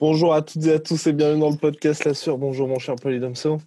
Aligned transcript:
Bonjour 0.00 0.32
à 0.32 0.40
toutes 0.40 0.64
et 0.64 0.72
à 0.72 0.78
tous 0.78 1.06
et 1.08 1.12
bienvenue 1.12 1.40
dans 1.40 1.50
le 1.50 1.58
podcast 1.58 2.06
La 2.06 2.14
Sueur. 2.14 2.38
Bonjour 2.38 2.66
mon 2.66 2.78
cher 2.78 2.94
Polydomso. 2.94 3.60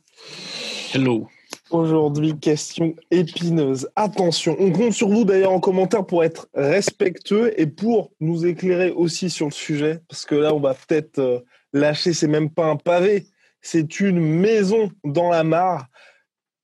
Hello. 0.91 1.27
Aujourd'hui, 1.69 2.39
question 2.39 2.95
épineuse. 3.11 3.87
Attention, 3.95 4.55
on 4.59 4.71
compte 4.71 4.93
sur 4.93 5.09
vous 5.09 5.25
d'ailleurs 5.25 5.51
en 5.51 5.59
commentaire 5.59 6.03
pour 6.03 6.23
être 6.23 6.47
respectueux 6.55 7.53
et 7.61 7.67
pour 7.67 8.13
nous 8.19 8.47
éclairer 8.47 8.89
aussi 8.89 9.29
sur 9.29 9.45
le 9.45 9.51
sujet, 9.51 9.99
parce 10.09 10.25
que 10.25 10.33
là, 10.33 10.55
on 10.55 10.59
va 10.59 10.73
peut-être 10.73 11.19
euh, 11.19 11.39
lâcher, 11.71 12.13
c'est 12.13 12.27
même 12.27 12.49
pas 12.49 12.65
un 12.65 12.77
pavé, 12.77 13.27
c'est 13.61 13.99
une 13.99 14.19
maison 14.19 14.89
dans 15.03 15.29
la 15.29 15.43
mare. 15.43 15.85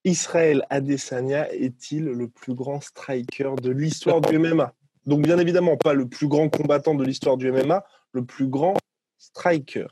Israël 0.04 0.66
Adesanya 0.72 1.48
est-il 1.54 2.06
le 2.06 2.28
plus 2.28 2.56
grand 2.56 2.82
striker 2.82 3.52
de 3.62 3.70
l'histoire 3.70 4.20
du 4.20 4.40
MMA 4.40 4.74
Donc 5.06 5.22
bien 5.22 5.38
évidemment, 5.38 5.78
pas 5.78 5.94
le 5.94 6.08
plus 6.08 6.28
grand 6.28 6.50
combattant 6.50 6.96
de 6.96 7.04
l'histoire 7.04 7.38
du 7.38 7.52
MMA, 7.52 7.84
le 8.14 8.26
plus 8.26 8.48
grand 8.48 8.74
striker. 9.20 9.88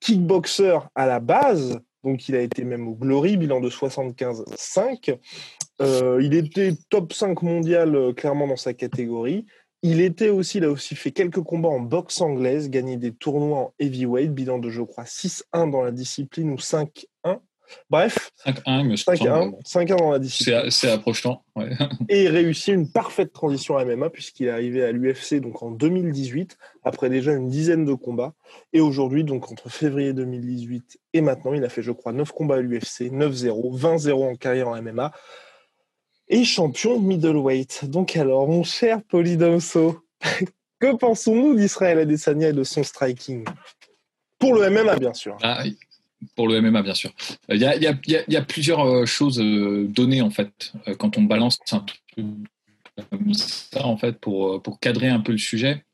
Kickboxer 0.00 0.78
à 0.94 1.06
la 1.06 1.20
base, 1.20 1.78
donc 2.02 2.28
il 2.28 2.34
a 2.34 2.40
été 2.40 2.64
même 2.64 2.88
au 2.88 2.94
Glory, 2.94 3.36
bilan 3.36 3.60
de 3.60 3.70
75-5. 3.70 5.18
Euh, 5.80 6.20
il 6.22 6.34
était 6.34 6.74
top 6.90 7.12
5 7.12 7.42
mondial 7.42 7.94
euh, 7.94 8.12
clairement 8.12 8.46
dans 8.46 8.56
sa 8.56 8.74
catégorie. 8.74 9.46
Il 9.82 10.00
était 10.00 10.28
aussi, 10.28 10.58
il 10.58 10.64
a 10.64 10.70
aussi 10.70 10.94
fait 10.94 11.10
quelques 11.10 11.42
combats 11.42 11.68
en 11.68 11.80
boxe 11.80 12.20
anglaise, 12.20 12.70
gagné 12.70 12.96
des 12.96 13.12
tournois 13.12 13.58
en 13.58 13.74
heavyweight, 13.80 14.32
bilan 14.32 14.58
de 14.58 14.70
je 14.70 14.82
crois 14.82 15.04
6-1 15.04 15.70
dans 15.70 15.82
la 15.82 15.90
discipline 15.90 16.50
ou 16.50 16.56
5-1. 16.56 17.40
Bref, 17.90 18.30
5-1, 18.44 18.84
me 18.84 18.94
5-1 18.96 19.62
5-1 19.62 19.96
dans 19.98 20.10
la 20.12 20.18
discipline. 20.18 20.70
C'est 20.70 20.90
approchant. 20.90 21.44
Ouais. 21.56 21.70
et 22.08 22.28
réussit 22.28 22.74
une 22.74 22.90
parfaite 22.90 23.32
transition 23.32 23.76
à 23.76 23.84
MMA 23.84 24.10
puisqu'il 24.10 24.46
est 24.46 24.50
arrivé 24.50 24.82
à 24.82 24.92
l'UFC 24.92 25.34
donc 25.40 25.62
en 25.62 25.70
2018 25.70 26.56
après 26.84 27.10
déjà 27.10 27.32
une 27.32 27.50
dizaine 27.50 27.84
de 27.84 27.94
combats 27.94 28.32
et 28.72 28.80
aujourd'hui 28.80 29.24
donc 29.24 29.50
entre 29.52 29.68
février 29.68 30.12
2018 30.12 30.98
et 31.12 31.20
maintenant 31.20 31.52
il 31.52 31.64
a 31.64 31.68
fait 31.68 31.82
je 31.82 31.92
crois 31.92 32.12
9 32.12 32.30
combats 32.32 32.56
à 32.56 32.60
l'UFC 32.60 33.10
9-0 33.12 33.78
20-0 33.78 34.12
en 34.12 34.34
carrière 34.34 34.68
en 34.68 34.80
MMA 34.80 35.12
et 36.28 36.44
champion 36.44 36.98
middleweight 36.98 37.84
donc 37.84 38.16
alors 38.16 38.48
mon 38.48 38.64
cher 38.64 39.02
Polydomso 39.02 40.00
que 40.80 40.96
pensons-nous 40.96 41.54
d'Israël 41.54 41.98
Adesanya 41.98 42.48
et 42.48 42.52
de 42.52 42.64
son 42.64 42.82
striking? 42.82 43.44
Pour 44.38 44.54
le 44.54 44.70
MMA 44.70 44.96
bien 44.96 45.14
sûr 45.14 45.36
Ah, 45.42 45.62
pour 46.36 46.48
le 46.48 46.60
MMA, 46.60 46.82
bien 46.82 46.94
sûr. 46.94 47.12
Il 47.48 47.56
y 47.56 47.64
a, 47.64 47.76
il 47.76 47.82
y 47.82 47.86
a- 47.86 47.98
il 48.06 48.34
y 48.34 48.40
plusieurs 48.42 48.80
euh, 48.86 49.06
choses 49.06 49.40
euh, 49.40 49.86
données, 49.88 50.22
en 50.22 50.30
fait, 50.30 50.72
euh, 50.88 50.94
quand 50.94 51.18
on 51.18 51.22
balance 51.22 51.58
un 51.72 51.80
truc 51.80 52.00
comme 53.10 53.34
ça, 53.34 53.86
en 53.86 53.96
fait, 53.96 54.18
pour, 54.20 54.54
euh, 54.54 54.58
pour 54.60 54.78
cadrer 54.80 55.08
un 55.08 55.20
peu 55.20 55.32
le 55.32 55.38
sujet. 55.38 55.84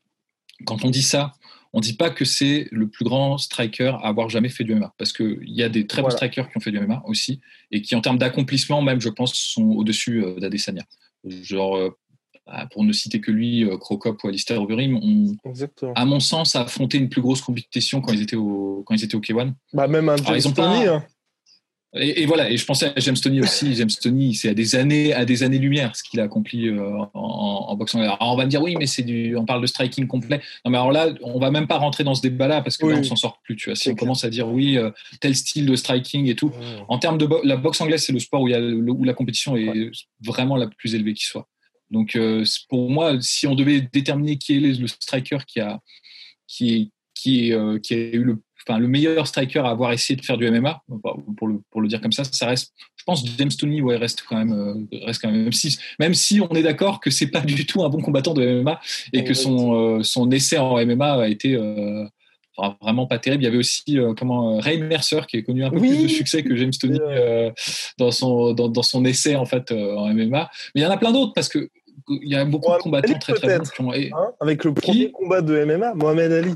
Quand 0.65 0.83
on 0.83 0.89
dit 0.89 1.01
ça, 1.03 1.31
on 1.71 1.79
ne 1.79 1.83
dit 1.83 1.93
pas 1.95 2.09
que 2.09 2.25
c'est 2.25 2.67
le 2.71 2.87
plus 2.89 3.05
grand 3.05 3.37
striker 3.37 3.93
à 4.01 4.07
avoir 4.07 4.29
jamais 4.29 4.49
fait 4.49 4.63
du 4.63 4.73
MMA. 4.75 4.93
Parce 4.97 5.13
qu'il 5.13 5.39
y 5.43 5.63
a 5.63 5.69
des 5.69 5.87
très 5.87 6.01
bons 6.01 6.07
Voilà. 6.09 6.17
strikers 6.17 6.49
qui 6.49 6.57
ont 6.57 6.61
fait 6.61 6.71
du 6.71 6.79
MMA 6.79 7.01
aussi, 7.05 7.39
et 7.71 7.81
qui, 7.81 7.95
en 7.95 8.01
termes 8.01 8.17
d'accomplissement, 8.17 8.81
même, 8.81 8.99
je 8.99 9.09
pense, 9.09 9.33
sont 9.33 9.69
au-dessus 9.71 10.23
euh, 10.23 10.39
d'Adesanya. 10.39 10.83
Genre, 11.25 11.77
euh, 11.77 11.97
pour 12.71 12.83
ne 12.83 12.91
citer 12.93 13.19
que 13.21 13.31
lui, 13.31 13.63
euh, 13.63 13.77
Crocop 13.77 14.23
ou 14.23 14.27
Alistair 14.27 14.61
Overeem, 14.61 14.95
ont, 14.97 15.35
exactement 15.45 15.93
à 15.95 16.05
mon 16.05 16.19
sens, 16.19 16.55
affronté 16.55 16.97
une 16.97 17.09
plus 17.09 17.21
grosse 17.21 17.41
compétition 17.41 18.01
quand 18.01 18.13
ils 18.13 18.21
étaient 18.21 18.35
au, 18.35 18.83
quand 18.85 18.95
ils 18.95 19.03
étaient 19.03 19.15
au 19.15 19.21
K1. 19.21 19.53
bah 19.73 19.87
même 19.87 20.09
un 20.09 20.13
Alors, 20.13 20.25
James 20.27 20.35
ils 20.37 20.47
ont 20.47 20.51
Toney, 20.51 20.85
pas- 20.85 20.95
hein. 20.95 21.03
Et, 21.95 22.21
et 22.21 22.25
voilà, 22.27 22.51
et 22.51 22.55
je 22.55 22.63
pensais 22.67 22.85
à 22.95 22.99
James 22.99 23.15
Tony 23.17 23.41
aussi. 23.41 23.73
James 23.79 23.89
Tony, 23.99 24.35
c'est 24.35 24.49
à 24.49 24.53
des 24.53 24.75
années, 24.75 25.11
à 25.11 25.25
des 25.25 25.41
années-lumière 25.41 25.95
ce 25.95 26.03
qu'il 26.03 26.19
a 26.19 26.23
accompli 26.23 26.67
euh, 26.67 26.87
en, 27.15 27.65
en 27.67 27.75
boxe 27.75 27.95
anglaise. 27.95 28.11
Alors, 28.19 28.31
on 28.33 28.35
va 28.37 28.45
me 28.45 28.49
dire 28.51 28.61
oui, 28.61 28.75
mais 28.77 28.85
c'est 28.85 29.01
du, 29.01 29.35
on 29.35 29.43
parle 29.45 29.59
de 29.63 29.65
striking 29.65 30.05
complet. 30.05 30.39
Non, 30.63 30.69
mais 30.69 30.77
alors 30.77 30.91
là, 30.91 31.07
on 31.23 31.39
va 31.39 31.49
même 31.49 31.65
pas 31.65 31.77
rentrer 31.79 32.03
dans 32.03 32.13
ce 32.13 32.21
débat-là 32.21 32.61
parce 32.61 32.77
que 32.77 32.85
Oui, 32.85 32.93
là, 32.93 32.99
on 32.99 33.03
s'en 33.03 33.15
sort 33.15 33.41
plus. 33.43 33.55
Tu 33.55 33.69
vois, 33.71 33.75
si 33.75 33.89
on 33.89 33.93
clair. 33.93 34.01
commence 34.01 34.23
à 34.23 34.29
dire 34.29 34.47
oui, 34.47 34.77
euh, 34.77 34.91
tel 35.19 35.35
style 35.35 35.65
de 35.65 35.75
striking 35.75 36.27
et 36.27 36.35
tout. 36.35 36.51
En 36.89 36.99
termes 36.99 37.17
de 37.17 37.25
bo- 37.25 37.41
la 37.43 37.57
boxe 37.57 37.81
anglaise, 37.81 38.03
c'est 38.05 38.13
le 38.13 38.19
sport 38.19 38.41
où, 38.43 38.47
y 38.47 38.53
a 38.53 38.59
où 38.61 39.03
la 39.03 39.13
compétition 39.15 39.57
est 39.57 39.89
vraiment 40.23 40.57
la 40.57 40.67
plus 40.67 40.93
élevée 40.93 41.15
qui 41.15 41.25
soit. 41.25 41.47
Donc, 41.91 42.15
euh, 42.15 42.43
pour 42.69 42.89
moi, 42.89 43.17
si 43.21 43.47
on 43.47 43.55
devait 43.55 43.81
déterminer 43.81 44.37
qui 44.37 44.57
est 44.57 44.59
le 44.59 44.87
striker 44.87 45.39
qui 45.47 45.59
a, 45.59 45.79
qui 46.47 46.75
est, 46.75 46.91
qui 47.15 47.49
est, 47.49 47.53
euh, 47.53 47.79
qui 47.79 47.93
a 47.93 47.97
eu 47.97 48.23
le, 48.23 48.41
enfin, 48.67 48.79
le 48.79 48.87
meilleur 48.87 49.27
striker 49.27 49.59
à 49.59 49.69
avoir 49.69 49.91
essayé 49.91 50.15
de 50.15 50.23
faire 50.23 50.37
du 50.37 50.49
MMA, 50.49 50.83
pour 51.37 51.47
le, 51.47 51.59
pour 51.71 51.81
le 51.81 51.87
dire 51.87 52.01
comme 52.01 52.11
ça, 52.11 52.23
ça 52.23 52.47
reste, 52.47 52.73
je 52.95 53.03
pense, 53.03 53.25
James 53.37 53.51
Tony, 53.57 53.81
ouais, 53.81 53.97
reste 53.97 54.23
quand 54.27 54.37
même, 54.37 54.53
euh, 54.53 55.05
reste 55.05 55.21
quand 55.21 55.31
même, 55.31 55.43
même 55.43 55.53
si, 55.53 55.77
même 55.99 56.13
si 56.13 56.41
on 56.41 56.49
est 56.49 56.63
d'accord 56.63 56.99
que 56.99 57.09
c'est 57.09 57.27
pas 57.27 57.41
du 57.41 57.65
tout 57.65 57.83
un 57.83 57.89
bon 57.89 58.01
combattant 58.01 58.33
de 58.33 58.61
MMA 58.61 58.79
et 59.13 59.23
que 59.23 59.33
son, 59.33 60.03
son 60.03 60.31
essai 60.31 60.57
en 60.57 60.83
MMA 60.85 61.13
a 61.23 61.27
été, 61.27 61.55
euh, 61.55 62.05
vraiment 62.81 63.07
pas 63.07 63.19
terrible. 63.19 63.43
Il 63.43 63.45
y 63.45 63.49
avait 63.49 63.57
aussi 63.57 63.97
euh, 63.97 64.13
comment 64.17 64.57
Ray 64.59 64.81
Mercer 64.81 65.21
qui 65.27 65.37
est 65.37 65.43
connu 65.43 65.63
un 65.63 65.69
peu 65.69 65.77
Oui. 65.79 65.89
plus 65.89 66.03
de 66.03 66.07
succès 66.07 66.43
que 66.43 66.55
James 66.55 66.71
Tony 66.71 66.99
euh, 67.01 67.51
dans 67.97 68.11
son 68.11 68.53
dans, 68.53 68.69
dans 68.69 68.83
son 68.83 69.05
essai 69.05 69.35
en 69.35 69.45
fait 69.45 69.71
euh, 69.71 69.95
en 69.95 70.13
MMA. 70.13 70.49
Mais 70.75 70.81
il 70.81 70.83
y 70.83 70.85
en 70.85 70.91
a 70.91 70.97
plein 70.97 71.11
d'autres 71.11 71.33
parce 71.33 71.49
que 71.49 71.69
il 72.09 72.29
y 72.29 72.35
a 72.35 72.43
beaucoup 72.45 72.71
de 72.71 72.77
combattants 72.77 73.11
Ali, 73.11 73.19
très 73.19 73.33
très 73.33 73.47
bons 73.47 73.53
peut-être. 73.63 73.73
qui 73.73 73.81
ont. 73.81 73.93
et- 73.93 74.11
Hein, 74.13 74.31
avec 74.39 74.63
le 74.63 74.73
premier 74.73 75.11
combat 75.11 75.41
de 75.41 75.55
MMA, 75.65 75.93
Mohamed 75.95 76.31
Ali. 76.31 76.51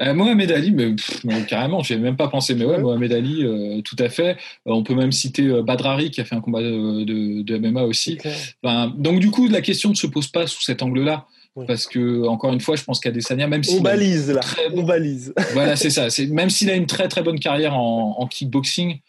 Euh, 0.00 0.14
Mohamed 0.14 0.52
Ali, 0.52 0.70
mais, 0.70 0.94
pff, 0.94 1.22
carrément, 1.48 1.82
j'ai 1.82 1.96
même 1.96 2.16
pas 2.16 2.28
pensé, 2.28 2.54
mais 2.54 2.64
ouais, 2.64 2.76
Ouais. 2.76 2.82
Mohamed 2.82 3.12
Ali, 3.12 3.44
euh, 3.44 3.80
tout 3.82 3.96
à 3.98 4.08
fait. 4.08 4.30
Euh, 4.30 4.72
on 4.72 4.84
peut 4.84 4.94
même 4.94 5.10
citer 5.10 5.42
Badrari 5.62 6.12
qui 6.12 6.20
a 6.20 6.24
fait 6.24 6.36
un 6.36 6.40
combat 6.40 6.62
de, 6.62 7.02
de, 7.04 7.42
de 7.42 7.58
MMA 7.58 7.82
aussi. 7.82 8.16
Enfin, 8.62 8.92
donc 8.96 9.18
du 9.18 9.32
coup, 9.32 9.48
la 9.48 9.60
question 9.60 9.90
ne 9.90 9.96
se 9.96 10.06
pose 10.06 10.28
pas 10.28 10.46
sous 10.46 10.62
cet 10.62 10.82
angle-là, 10.84 11.26
Oui. 11.56 11.66
parce 11.66 11.88
que 11.88 12.24
encore 12.28 12.52
une 12.52 12.60
fois, 12.60 12.76
je 12.76 12.84
pense 12.84 13.00
qu'Adesanya, 13.00 13.48
même 13.48 13.62
On 13.68 13.72
si 13.76 13.80
balise 13.80 14.30
là, 14.30 14.38
très 14.40 14.68
on 14.72 14.84
balise. 14.84 15.34
voilà, 15.52 15.74
c'est 15.74 15.90
ça. 15.90 16.10
C'est 16.10 16.26
même 16.28 16.48
s'il 16.50 16.70
a 16.70 16.74
une 16.76 16.86
très 16.86 17.08
très 17.08 17.22
bonne 17.24 17.40
carrière 17.40 17.76
en, 17.76 18.14
en 18.20 18.26
kickboxing, 18.28 19.00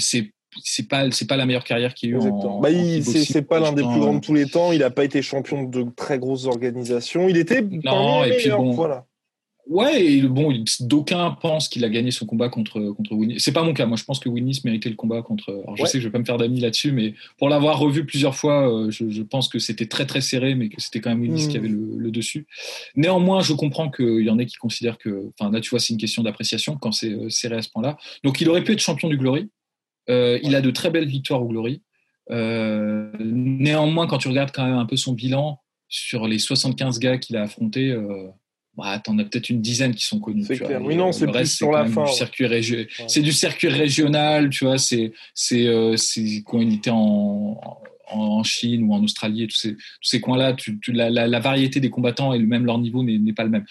c'est 0.00 0.32
c'est 0.62 0.88
pas 0.88 1.10
c'est 1.10 1.26
pas 1.26 1.36
la 1.36 1.46
meilleure 1.46 1.64
carrière 1.64 1.94
qu'il 1.94 2.10
y 2.10 2.12
a 2.12 2.16
eu 2.16 2.18
en, 2.18 2.20
Exactement. 2.26 2.58
en 2.58 2.60
Bah, 2.60 2.68
c'est 3.02 3.42
pas 3.42 3.60
l'un 3.60 3.72
des 3.72 3.82
plus 3.82 4.00
grands 4.00 4.14
de 4.14 4.20
tous 4.20 4.34
les 4.34 4.46
temps. 4.46 4.72
Il 4.72 4.80
n'a 4.80 4.90
pas 4.90 5.04
été 5.04 5.22
champion 5.22 5.64
de 5.64 5.86
très 5.96 6.18
grosses 6.18 6.46
organisations. 6.46 7.28
Il 7.28 7.36
était 7.36 7.60
les 7.60 7.78
et 7.78 8.36
puis 8.36 8.50
bon, 8.50 8.72
Voilà. 8.72 9.06
Ouais, 9.68 10.04
et 10.04 10.22
bon, 10.22 10.54
d'aucuns 10.78 11.36
pensent 11.42 11.68
qu'il 11.68 11.84
a 11.84 11.88
gagné 11.88 12.12
son 12.12 12.24
combat 12.24 12.48
contre 12.48 12.78
contre 12.92 13.14
Winnie. 13.16 13.40
C'est 13.40 13.50
pas 13.50 13.64
mon 13.64 13.74
cas. 13.74 13.84
Moi, 13.84 13.96
je 13.96 14.04
pense 14.04 14.20
que 14.20 14.28
Winnie 14.28 14.60
méritait 14.64 14.88
le 14.88 14.94
combat 14.94 15.22
contre. 15.22 15.50
Alors, 15.50 15.76
je 15.76 15.82
Ouais. 15.82 15.88
sais 15.88 15.98
que 15.98 16.02
je 16.02 16.06
vais 16.06 16.12
pas 16.12 16.20
me 16.20 16.24
faire 16.24 16.36
d'amis 16.36 16.60
là-dessus, 16.60 16.92
mais 16.92 17.14
pour 17.36 17.48
l'avoir 17.48 17.80
revu 17.80 18.06
plusieurs 18.06 18.36
fois, 18.36 18.72
euh, 18.72 18.92
je, 18.92 19.10
je 19.10 19.22
pense 19.22 19.48
que 19.48 19.58
c'était 19.58 19.86
très 19.86 20.06
très 20.06 20.20
serré, 20.20 20.54
mais 20.54 20.68
que 20.68 20.80
c'était 20.80 21.00
quand 21.00 21.10
même 21.10 21.20
Winnie 21.20 21.48
qui 21.48 21.56
avait 21.56 21.66
le, 21.66 21.96
le 21.96 22.10
dessus. 22.12 22.46
Néanmoins, 22.94 23.40
je 23.40 23.54
comprends 23.54 23.90
qu'il 23.90 24.20
y 24.24 24.30
en 24.30 24.38
ait 24.38 24.46
qui 24.46 24.54
considèrent 24.56 24.98
que, 24.98 25.30
enfin, 25.36 25.50
là, 25.50 25.60
tu 25.60 25.70
vois, 25.70 25.80
c'est 25.80 25.92
une 25.92 25.98
question 25.98 26.22
d'appréciation 26.22 26.76
quand 26.80 26.92
c'est 26.92 27.10
euh, 27.10 27.28
serré 27.28 27.56
à 27.56 27.62
ce 27.62 27.68
point-là. 27.70 27.96
Donc, 28.22 28.40
il 28.40 28.48
aurait 28.48 28.62
pu 28.62 28.70
être 28.70 28.78
champion 28.80 29.08
du 29.08 29.16
Glory. 29.18 29.50
Euh, 30.10 30.38
Il 30.42 30.54
a 30.54 30.60
de 30.60 30.70
très 30.70 30.90
belles 30.90 31.08
victoires 31.08 31.42
au 31.42 31.48
Glory. 31.48 31.82
Euh, 32.30 33.10
néanmoins, 33.20 34.06
quand 34.06 34.18
tu 34.18 34.28
regardes 34.28 34.50
quand 34.52 34.64
même 34.64 34.76
un 34.78 34.86
peu 34.86 34.96
son 34.96 35.12
bilan 35.12 35.60
sur 35.88 36.26
les 36.26 36.38
75 36.38 36.98
gars 36.98 37.18
qu'il 37.18 37.36
a 37.36 37.42
affrontés, 37.42 37.90
euh, 37.90 38.28
bah, 38.76 38.98
t'en 38.98 39.18
as 39.18 39.24
peut-être 39.24 39.48
une 39.48 39.60
dizaine 39.60 39.94
qui 39.94 40.04
sont 40.04 40.18
connus. 40.18 40.44
C'est 40.44 40.56
vois. 40.56 40.78
Oui, 40.80 40.96
non, 40.96 41.12
c'est 41.12 41.26
plus 41.26 41.46
sur 41.50 41.70
la 41.72 41.86
fin, 41.86 42.02
du 42.04 42.08
ouais. 42.10 42.14
circuit 42.14 42.46
régio- 42.46 42.78
Ouais. 42.78 42.88
C'est 43.06 43.22
du 43.22 43.32
circuit 43.32 43.68
régional, 43.68 44.50
tu 44.50 44.64
vois. 44.64 44.78
C'est 44.78 45.12
c'est 45.34 45.66
euh, 45.66 45.96
c'est 45.96 46.42
quand 46.44 46.60
il 46.60 46.74
était 46.74 46.90
en, 46.90 47.60
en, 48.10 48.42
Chine 48.42 48.84
ou 48.84 48.94
en 48.94 49.02
Australie 49.02 49.42
et 49.44 49.46
tous 49.48 49.68
ces, 50.02 50.20
coins-là, 50.20 50.52
tu, 50.54 50.78
tu- 50.80 50.92
la, 50.92 51.10
la, 51.10 51.26
la 51.26 51.40
variété 51.40 51.80
des 51.80 51.90
combattants 51.90 52.32
et 52.32 52.38
le 52.38 52.46
même 52.46 52.64
leur 52.66 52.78
niveau 52.78 53.02
n'est 53.02 53.32
pas 53.32 53.44
le 53.44 53.50
même. 53.50 53.64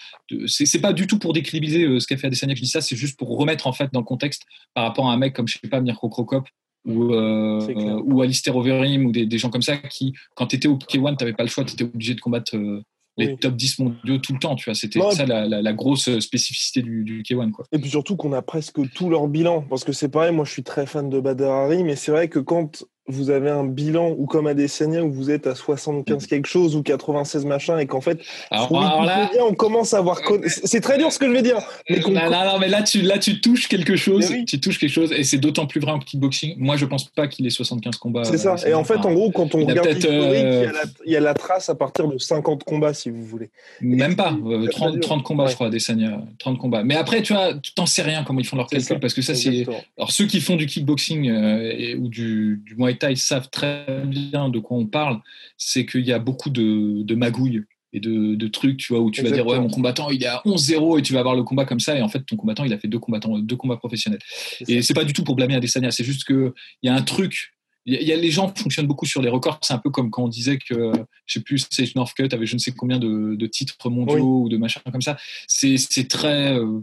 C'est 0.46 0.80
pas 0.80 0.92
du 0.92 1.06
tout 1.06 1.18
pour 1.18 1.32
décribiliser 1.32 1.84
euh, 1.84 2.00
ce 2.00 2.06
qu'a 2.06 2.16
fait 2.16 2.26
Adesanya 2.26 2.54
que 2.54 2.58
je 2.58 2.64
dis 2.64 2.70
ça, 2.70 2.80
c'est 2.80 2.96
juste 2.96 3.18
pour 3.18 3.36
remettre 3.38 3.66
en 3.66 3.72
fait 3.72 3.88
dans 3.92 4.00
le 4.00 4.04
contexte 4.06 4.42
par 4.74 4.84
rapport 4.84 5.08
à 5.08 5.12
un 5.12 5.16
mec 5.16 5.34
comme 5.34 5.48
je 5.48 5.58
sais 5.62 5.68
pas 5.68 5.80
Mirko 5.80 6.08
Krokop 6.08 6.48
ou 6.86 7.12
euh, 7.14 8.00
ou 8.04 8.22
Alistair 8.22 8.54
Overeem 8.56 9.06
ou 9.06 9.12
des, 9.12 9.26
des 9.26 9.38
gens 9.38 9.50
comme 9.50 9.62
ça 9.62 9.76
qui 9.76 10.14
quand 10.34 10.46
tu 10.48 10.56
étais 10.56 10.68
au 10.68 10.76
K1 10.76 11.16
t'avais 11.16 11.32
pas 11.32 11.42
le 11.42 11.48
choix, 11.48 11.64
tu 11.64 11.72
étais 11.72 11.84
obligé 11.84 12.14
de 12.14 12.20
combattre 12.20 12.56
euh, 12.56 12.82
les 13.18 13.28
Oui. 13.28 13.36
top 13.38 13.56
10 13.56 13.78
mondiaux 13.78 14.18
tout 14.18 14.34
le 14.34 14.38
temps, 14.38 14.54
tu 14.56 14.66
vois, 14.66 14.74
c'était 14.74 15.00
ça 15.12 15.24
la, 15.24 15.46
la, 15.48 15.62
la 15.62 15.72
grosse 15.72 16.18
spécificité 16.20 16.82
du, 16.82 17.02
du 17.02 17.22
K1 17.22 17.50
quoi. 17.50 17.64
Et 17.72 17.78
puis 17.78 17.88
surtout 17.90 18.14
qu'on 18.16 18.32
a 18.34 18.42
presque 18.42 18.78
tout 18.92 19.08
leur 19.08 19.26
bilan. 19.26 19.62
Parce 19.62 19.84
que 19.84 19.92
c'est 19.92 20.10
pareil, 20.10 20.32
moi 20.34 20.44
je 20.44 20.52
suis 20.52 20.62
très 20.62 20.84
fan 20.86 21.08
de 21.08 21.18
Badr 21.18 21.44
Hari, 21.50 21.82
mais 21.82 21.96
c'est 21.96 22.12
vrai 22.12 22.28
que 22.28 22.38
quand 22.38 22.84
vous 23.08 23.30
avez 23.30 23.50
un 23.50 23.64
bilan 23.64 24.14
ou 24.16 24.26
comme 24.26 24.46
Adesanya 24.46 25.02
où 25.02 25.12
vous 25.12 25.30
êtes 25.30 25.46
à 25.46 25.54
75 25.54 26.24
mm. 26.24 26.26
quelque 26.26 26.48
chose 26.48 26.74
ou 26.74 26.82
96 26.82 27.44
machin 27.44 27.78
et 27.78 27.86
qu'en 27.86 28.00
fait 28.00 28.20
alors, 28.50 29.04
là, 29.04 29.30
on 29.40 29.54
commence 29.54 29.94
à 29.94 29.98
avoir 29.98 30.20
c'est 30.46 30.80
très 30.80 30.98
dur 30.98 31.12
ce 31.12 31.18
que 31.18 31.26
je 31.26 31.32
vais 31.32 31.42
dire 31.42 31.58
mais 31.88 32.00
non, 32.00 32.30
non, 32.30 32.58
mais 32.58 32.68
là 32.68 32.82
tu 32.82 33.02
là 33.02 33.18
tu 33.18 33.40
touches 33.40 33.68
quelque 33.68 33.96
chose 33.96 34.32
tu 34.46 34.60
touches 34.60 34.78
quelque 34.78 34.90
chose 34.90 35.12
et 35.12 35.24
c'est 35.24 35.38
d'autant 35.38 35.66
plus 35.66 35.80
vrai 35.80 35.92
en 35.92 35.98
kickboxing. 35.98 36.54
Moi 36.58 36.76
je 36.76 36.84
pense 36.84 37.04
pas 37.04 37.28
qu'il 37.28 37.46
ait 37.46 37.50
75 37.50 37.96
combats 37.96 38.24
c'est 38.24 38.38
ça 38.38 38.56
et 38.66 38.74
en 38.74 38.84
fait 38.84 38.98
en 39.04 39.12
gros 39.12 39.30
quand 39.30 39.54
on 39.54 39.64
regarde 39.64 39.86
euh, 40.04 40.66
il, 41.04 41.12
y 41.12 41.16
a 41.16 41.20
la, 41.20 41.34
trace 41.34 41.68
à 41.68 41.74
partir 41.74 42.08
de 42.08 42.18
50 42.18 42.64
combats 42.64 42.94
si 42.94 43.10
vous 43.10 43.24
voulez. 43.24 43.50
Même 43.80 44.16
pas 44.16 44.36
30, 44.70 45.00
30, 45.00 45.22
combats 45.22 45.46
je 45.46 45.54
crois 45.54 45.68
Adesanya 45.68 46.20
30 46.38 46.58
combats. 46.58 46.82
Mais 46.82 46.96
après 46.96 47.22
tu 47.22 47.32
vois 47.32 47.54
tu 47.54 47.72
t'en 47.72 47.86
sais 47.86 48.02
rien 48.02 48.24
comment 48.24 48.40
ils 48.40 48.46
font 48.46 48.56
leur 48.56 48.66
calcul 48.66 48.98
parce 48.98 49.14
que 49.14 49.22
ça 49.22 49.34
c'est 49.34 49.66
alors 49.96 50.10
ceux 50.10 50.26
qui 50.26 50.40
font 50.40 50.56
du 50.56 50.66
kickboxing 50.66 51.30
euh, 51.30 51.96
ou 51.98 52.08
du, 52.08 52.62
du 52.64 52.74
Muay 52.76 52.95
Thai 52.96 53.16
savent 53.16 53.50
très 53.50 54.04
bien 54.06 54.48
de 54.48 54.58
quoi 54.58 54.76
on 54.76 54.86
parle, 54.86 55.20
c'est 55.56 55.86
qu'il 55.86 56.06
y 56.06 56.12
a 56.12 56.18
beaucoup 56.18 56.50
de, 56.50 57.02
de 57.02 57.14
magouilles 57.14 57.62
et 57.92 58.00
de, 58.00 58.34
de, 58.34 58.48
trucs, 58.48 58.76
tu 58.76 58.92
vois, 58.92 59.02
où 59.02 59.10
tu 59.10 59.22
vas 59.22 59.30
dire, 59.30 59.46
ouais, 59.46 59.58
mon 59.58 59.70
combattant, 59.70 60.10
il 60.10 60.22
est 60.22 60.26
à 60.26 60.42
11-0 60.44 60.98
et 60.98 61.02
tu 61.02 61.14
vas 61.14 61.20
avoir 61.20 61.34
le 61.34 61.44
combat 61.44 61.64
comme 61.64 61.80
ça. 61.80 61.96
Et 61.96 62.02
en 62.02 62.08
fait, 62.08 62.20
ton 62.26 62.36
combattant, 62.36 62.64
il 62.64 62.72
a 62.72 62.78
fait 62.78 62.88
deux, 62.88 62.98
combattants, 62.98 63.38
deux 63.38 63.56
combats 63.56 63.76
professionnels. 63.76 64.20
Et 64.68 64.82
c'est 64.82 64.92
pas 64.92 65.04
du 65.04 65.12
tout 65.12 65.24
pour 65.24 65.34
blâmer 65.34 65.54
Adesanya, 65.54 65.90
c'est 65.90 66.04
juste 66.04 66.24
qu'il 66.24 66.52
y 66.82 66.88
a 66.88 66.94
un 66.94 67.02
truc. 67.02 67.54
Il 67.86 68.02
y, 68.02 68.12
a, 68.12 68.16
les 68.16 68.30
gens 68.32 68.52
fonctionnent 68.54 68.88
beaucoup 68.88 69.06
sur 69.06 69.22
les 69.22 69.28
records. 69.28 69.60
C'est 69.62 69.72
un 69.72 69.78
peu 69.78 69.90
comme 69.90 70.10
quand 70.10 70.24
on 70.24 70.28
disait 70.28 70.58
que, 70.58 70.92
je 71.24 71.32
sais 71.32 71.40
plus, 71.40 71.66
Sage 71.70 71.94
Northcutt 71.94 72.34
avait 72.34 72.44
je 72.44 72.54
ne 72.54 72.58
sais 72.58 72.72
combien 72.72 72.98
de, 72.98 73.36
de 73.36 73.46
titres 73.46 73.88
mondiaux 73.88 74.42
ou 74.42 74.48
de 74.48 74.56
machins 74.56 74.82
comme 74.90 75.02
ça. 75.02 75.16
C'est 75.46 76.08
très, 76.08 76.58
euh, 76.58 76.80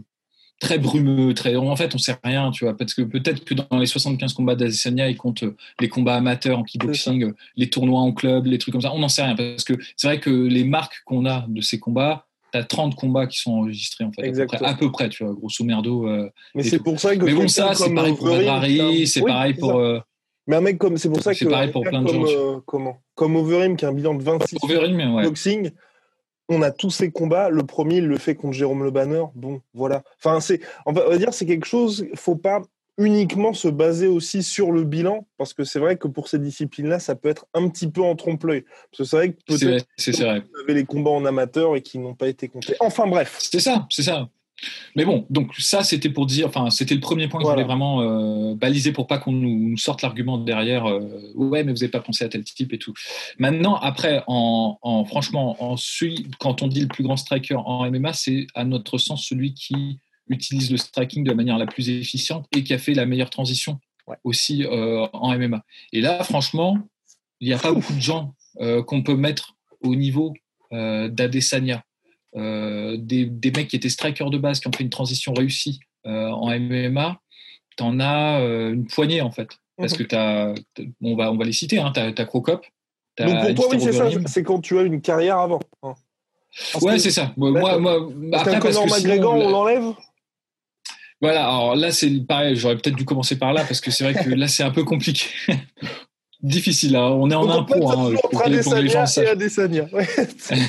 très 0.60 0.78
brumeux, 0.78 1.34
très. 1.34 1.56
En 1.56 1.76
fait, 1.76 1.94
on 1.94 1.98
sait 1.98 2.16
rien, 2.22 2.50
tu 2.50 2.64
vois, 2.64 2.76
parce 2.76 2.94
que 2.94 3.02
peut-être 3.02 3.44
que 3.44 3.54
dans 3.54 3.78
les 3.78 3.86
75 3.86 4.32
combats 4.32 4.54
d'Adesanya, 4.54 5.08
il 5.08 5.16
compte 5.16 5.42
euh, 5.42 5.56
les 5.80 5.88
combats 5.88 6.14
amateurs 6.14 6.58
en 6.58 6.62
kickboxing, 6.62 7.24
euh, 7.24 7.34
les 7.56 7.68
tournois 7.68 8.00
en 8.00 8.12
club, 8.12 8.46
les 8.46 8.58
trucs 8.58 8.72
comme 8.72 8.80
ça. 8.80 8.92
On 8.92 8.98
n'en 8.98 9.08
sait 9.08 9.22
rien 9.22 9.34
parce 9.34 9.64
que 9.64 9.74
c'est 9.96 10.06
vrai 10.06 10.20
que 10.20 10.30
les 10.30 10.64
marques 10.64 11.02
qu'on 11.04 11.26
a 11.26 11.44
de 11.48 11.60
ces 11.60 11.78
combats, 11.78 12.26
tu 12.52 12.58
as 12.58 12.64
30 12.64 12.94
combats 12.94 13.26
qui 13.26 13.38
sont 13.38 13.52
enregistrés 13.52 14.04
en 14.04 14.12
fait, 14.12 14.22
à 14.62 14.74
peu, 14.74 14.90
près, 14.90 15.08
tu 15.08 15.24
vois, 15.24 15.34
grosso 15.34 15.64
merdo. 15.64 16.08
Euh, 16.08 16.30
mais 16.54 16.62
c'est 16.62 16.78
pour 16.78 16.98
ça 17.00 17.16
que. 17.16 17.24
Mais 17.24 17.34
bon, 17.34 17.48
ça, 17.48 17.74
c'est 17.74 17.92
pareil 17.94 18.14
pour 18.14 18.28
Harry, 18.28 19.06
c'est 19.06 19.22
pareil 19.22 19.54
pour. 19.54 19.80
mais 20.46 20.56
un 20.56 20.60
mec 20.60 20.78
comme 20.78 20.96
c'est 20.96 21.08
pour 21.08 21.22
ça 21.22 21.32
que 21.32 21.38
c'est 21.38 21.48
pareil 21.48 21.70
pour 21.70 21.82
plein 21.82 22.02
de 22.02 22.08
gens. 22.08 22.60
comment 22.66 22.98
Comme 23.14 23.36
Overeem 23.36 23.76
qui 23.76 23.84
a 23.84 23.88
un 23.88 23.94
bilan 23.94 24.14
de 24.14 24.22
26 24.22 24.58
Overeem, 24.62 25.14
ouais. 25.14 25.24
boxing 25.24 25.70
on 26.48 26.62
a 26.62 26.70
tous 26.70 26.90
ces 26.90 27.10
combats. 27.10 27.48
Le 27.48 27.62
premier, 27.62 27.96
il 27.96 28.06
le 28.06 28.18
fait 28.18 28.34
contre 28.34 28.54
Jérôme 28.54 28.84
Le 28.84 28.90
Banner. 28.90 29.24
Bon, 29.34 29.60
voilà. 29.72 30.02
Enfin, 30.18 30.40
c'est, 30.40 30.60
on 30.86 30.92
va 30.92 31.16
dire, 31.16 31.32
c'est 31.32 31.46
quelque 31.46 31.66
chose. 31.66 32.06
Faut 32.14 32.36
pas 32.36 32.62
uniquement 32.96 33.52
se 33.52 33.66
baser 33.68 34.06
aussi 34.06 34.42
sur 34.42 34.70
le 34.70 34.84
bilan, 34.84 35.26
parce 35.36 35.52
que 35.52 35.64
c'est 35.64 35.80
vrai 35.80 35.96
que 35.96 36.06
pour 36.06 36.28
ces 36.28 36.38
disciplines-là, 36.38 37.00
ça 37.00 37.16
peut 37.16 37.28
être 37.28 37.46
un 37.52 37.68
petit 37.68 37.88
peu 37.90 38.02
en 38.02 38.14
trompe-l'œil. 38.14 38.62
Parce 38.62 38.98
que 38.98 39.04
c'est 39.04 39.16
vrai 39.16 39.32
que 39.32 39.38
peut-être 39.46 39.86
vous 40.06 40.60
avez 40.62 40.74
les 40.74 40.84
combats 40.84 41.10
en 41.10 41.24
amateur 41.24 41.74
et 41.74 41.82
qui 41.82 41.98
n'ont 41.98 42.14
pas 42.14 42.28
été 42.28 42.48
comptés. 42.48 42.76
Enfin 42.80 43.06
bref. 43.06 43.36
C'est 43.40 43.60
ça, 43.60 43.86
c'est 43.90 44.04
ça. 44.04 44.28
Mais 44.96 45.04
bon, 45.04 45.26
donc 45.30 45.54
ça, 45.58 45.82
c'était 45.82 46.10
pour 46.10 46.26
dire, 46.26 46.46
enfin, 46.46 46.70
c'était 46.70 46.94
le 46.94 47.00
premier 47.00 47.28
point 47.28 47.40
que 47.40 47.46
je 47.46 47.50
voulais 47.50 47.64
vraiment 47.64 48.00
euh, 48.02 48.54
baliser 48.54 48.92
pour 48.92 49.06
pas 49.06 49.18
qu'on 49.18 49.32
nous, 49.32 49.76
sorte 49.76 50.02
l'argument 50.02 50.38
derrière. 50.38 50.86
Euh, 50.86 51.00
ouais, 51.34 51.64
mais 51.64 51.72
vous 51.72 51.78
n'avez 51.78 51.88
pas 51.88 52.00
pensé 52.00 52.24
à 52.24 52.28
tel 52.28 52.44
type 52.44 52.72
et 52.72 52.78
tout. 52.78 52.94
Maintenant, 53.38 53.76
après, 53.76 54.22
en, 54.26 55.04
franchement, 55.06 55.56
en 55.60 55.76
quand 56.38 56.62
on 56.62 56.68
dit 56.68 56.80
le 56.80 56.88
plus 56.88 57.02
grand 57.02 57.16
striker 57.16 57.56
en 57.56 57.90
MMA, 57.90 58.12
c'est 58.12 58.46
à 58.54 58.64
notre 58.64 58.98
sens 58.98 59.24
celui 59.24 59.54
qui 59.54 59.98
utilise 60.28 60.70
le 60.70 60.76
striking 60.76 61.24
de 61.24 61.30
la 61.30 61.34
manière 61.34 61.58
la 61.58 61.66
plus 61.66 61.90
efficiente 61.90 62.46
et 62.56 62.64
qui 62.64 62.72
a 62.72 62.78
fait 62.78 62.94
la 62.94 63.04
meilleure 63.04 63.30
transition 63.30 63.78
aussi 64.22 64.64
euh, 64.64 65.06
en 65.12 65.36
MMA. 65.36 65.62
Et 65.92 66.00
là, 66.00 66.22
franchement, 66.24 66.78
il 67.40 67.48
n'y 67.48 67.54
a 67.54 67.58
pas 67.58 67.72
beaucoup 67.72 67.92
de 67.92 68.00
gens 68.00 68.34
qu'on 68.86 69.02
peut 69.02 69.16
mettre 69.16 69.56
au 69.82 69.96
niveau 69.96 70.32
d'Adesanya 70.70 71.82
des, 72.34 73.26
des, 73.26 73.50
mecs 73.52 73.68
qui 73.68 73.76
étaient 73.76 73.88
strikers 73.88 74.30
de 74.30 74.38
base, 74.38 74.60
qui 74.60 74.68
ont 74.68 74.72
fait 74.72 74.84
une 74.84 74.90
transition 74.90 75.32
réussie 75.32 75.80
euh, 76.06 76.28
en 76.28 76.58
MMA, 76.58 77.20
tu 77.76 77.82
en 77.82 77.98
as 78.00 78.40
euh, 78.40 78.72
une 78.72 78.86
poignée 78.86 79.20
en 79.20 79.30
fait. 79.30 79.48
Parce 79.76 79.92
mhm. 79.92 79.98
que 79.98 80.02
tu 80.04 80.14
as, 80.14 80.54
on 81.02 81.16
va, 81.16 81.32
on 81.32 81.36
va 81.36 81.44
les 81.44 81.52
citer, 81.52 81.78
hein, 81.78 81.90
tu 81.92 82.00
as, 82.00 82.06
as 82.06 82.24
Crocop. 82.26 82.64
Donc 83.18 83.54
pour 83.54 83.54
toi, 83.54 83.66
oui, 83.70 83.80
c'est 83.80 83.92
ça, 83.92 84.08
c'est 84.26 84.42
quand 84.42 84.60
tu 84.60 84.78
as 84.78 84.82
une 84.82 85.00
carrière 85.00 85.38
avant. 85.38 85.60
Hein. 85.82 85.94
ouais, 86.82 86.98
c'est 86.98 87.10
ça. 87.10 87.32
Moi, 87.36 87.50
moi, 87.50 88.08
après, 88.32 88.58
parce 88.60 88.78
que 88.78 88.90
McGregor, 88.90 89.34
on 89.34 89.50
l'enlève 89.50 89.94
voilà, 91.20 91.46
alors 91.46 91.76
là 91.76 91.90
c'est 91.90 92.10
pareil, 92.26 92.54
j'aurais 92.54 92.76
peut-être 92.76 92.96
dû 92.96 93.06
commencer 93.06 93.38
par 93.38 93.54
là 93.54 93.64
parce 93.64 93.80
que 93.80 93.90
c'est 93.90 94.04
vrai 94.04 94.24
que 94.24 94.28
là 94.28 94.46
c'est 94.46 94.62
un 94.62 94.72
peu 94.72 94.84
compliqué 94.84 95.26
difficile. 96.42 96.96
Hein. 96.96 97.16
On 97.18 97.30
est 97.30 97.34
en 97.34 97.48
impôt. 97.48 97.90
Hein, 97.90 98.12
gens 98.88 99.06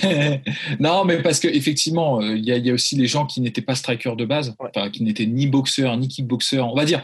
non, 0.80 1.06
mais 1.06 1.22
parce 1.22 1.40
que 1.40 1.48
effectivement, 1.48 2.22
euh, 2.22 2.36
il 2.36 2.44
y, 2.44 2.52
y, 2.52 2.70
a 2.70 2.74
aussi 2.74 2.96
les 2.96 3.08
gens 3.08 3.26
qui 3.26 3.42
n'étaient 3.42 3.62
pas 3.62 3.76
strikers 3.76 4.16
de 4.16 4.26
base, 4.26 4.56
qui 4.94 5.04
n'étaient 5.04 5.26
ni 5.26 5.48
boxeurs 5.48 5.98
ni 5.98 6.08
kickboxeurs. 6.08 6.72
On 6.72 6.76
va 6.76 6.86
dire 6.86 7.04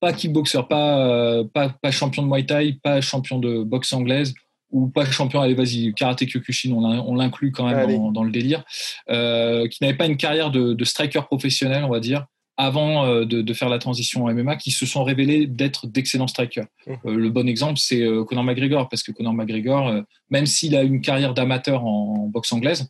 pas 0.00 0.12
kickboxer, 0.12 0.60
pas, 0.68 1.08
euh, 1.08 1.44
pas, 1.44 1.70
pas 1.70 1.90
champion 1.90 2.22
de 2.22 2.28
Muay 2.28 2.44
Thai, 2.44 2.78
pas 2.82 3.00
champion 3.00 3.38
de 3.38 3.62
boxe 3.62 3.92
anglaise 3.92 4.34
ou 4.70 4.88
pas 4.88 5.04
champion, 5.04 5.40
allez 5.40 5.54
vas-y, 5.54 5.94
karaté 5.94 6.26
Kyokushin, 6.26 6.72
on 6.72 7.14
l'inclut 7.14 7.52
quand 7.52 7.66
même 7.66 8.12
dans, 8.12 8.24
le 8.24 8.32
délire, 8.32 8.64
euh, 9.08 9.68
qui 9.68 9.82
n'avait 9.82 9.96
pas 9.96 10.06
une 10.06 10.16
carrière 10.16 10.50
de, 10.50 10.74
de 10.74 10.84
striker 10.84 11.22
professionnel, 11.22 11.84
on 11.84 11.88
va 11.88 12.00
dire, 12.00 12.26
avant 12.56 13.06
euh, 13.06 13.24
de, 13.24 13.52
faire 13.52 13.68
la 13.68 13.78
transition 13.78 14.24
en 14.24 14.34
MMA 14.34 14.56
qui 14.56 14.70
se 14.70 14.86
sont 14.86 15.04
révélés 15.04 15.46
d'être 15.46 15.86
d'excellents 15.86 16.26
strikers. 16.26 16.66
Mmh. 16.86 16.92
Euh, 17.04 17.16
le 17.16 17.30
bon 17.30 17.48
exemple, 17.48 17.78
c'est 17.78 18.02
euh, 18.02 18.24
Conor 18.24 18.44
McGregor, 18.44 18.88
parce 18.88 19.02
que 19.02 19.12
Conor 19.12 19.34
McGregor, 19.34 20.02
même 20.30 20.46
s'il 20.46 20.74
a 20.74 20.82
une 20.82 21.00
carrière 21.00 21.34
d'amateur 21.34 21.84
en, 21.84 22.26
boxe 22.26 22.52
anglaise, 22.52 22.88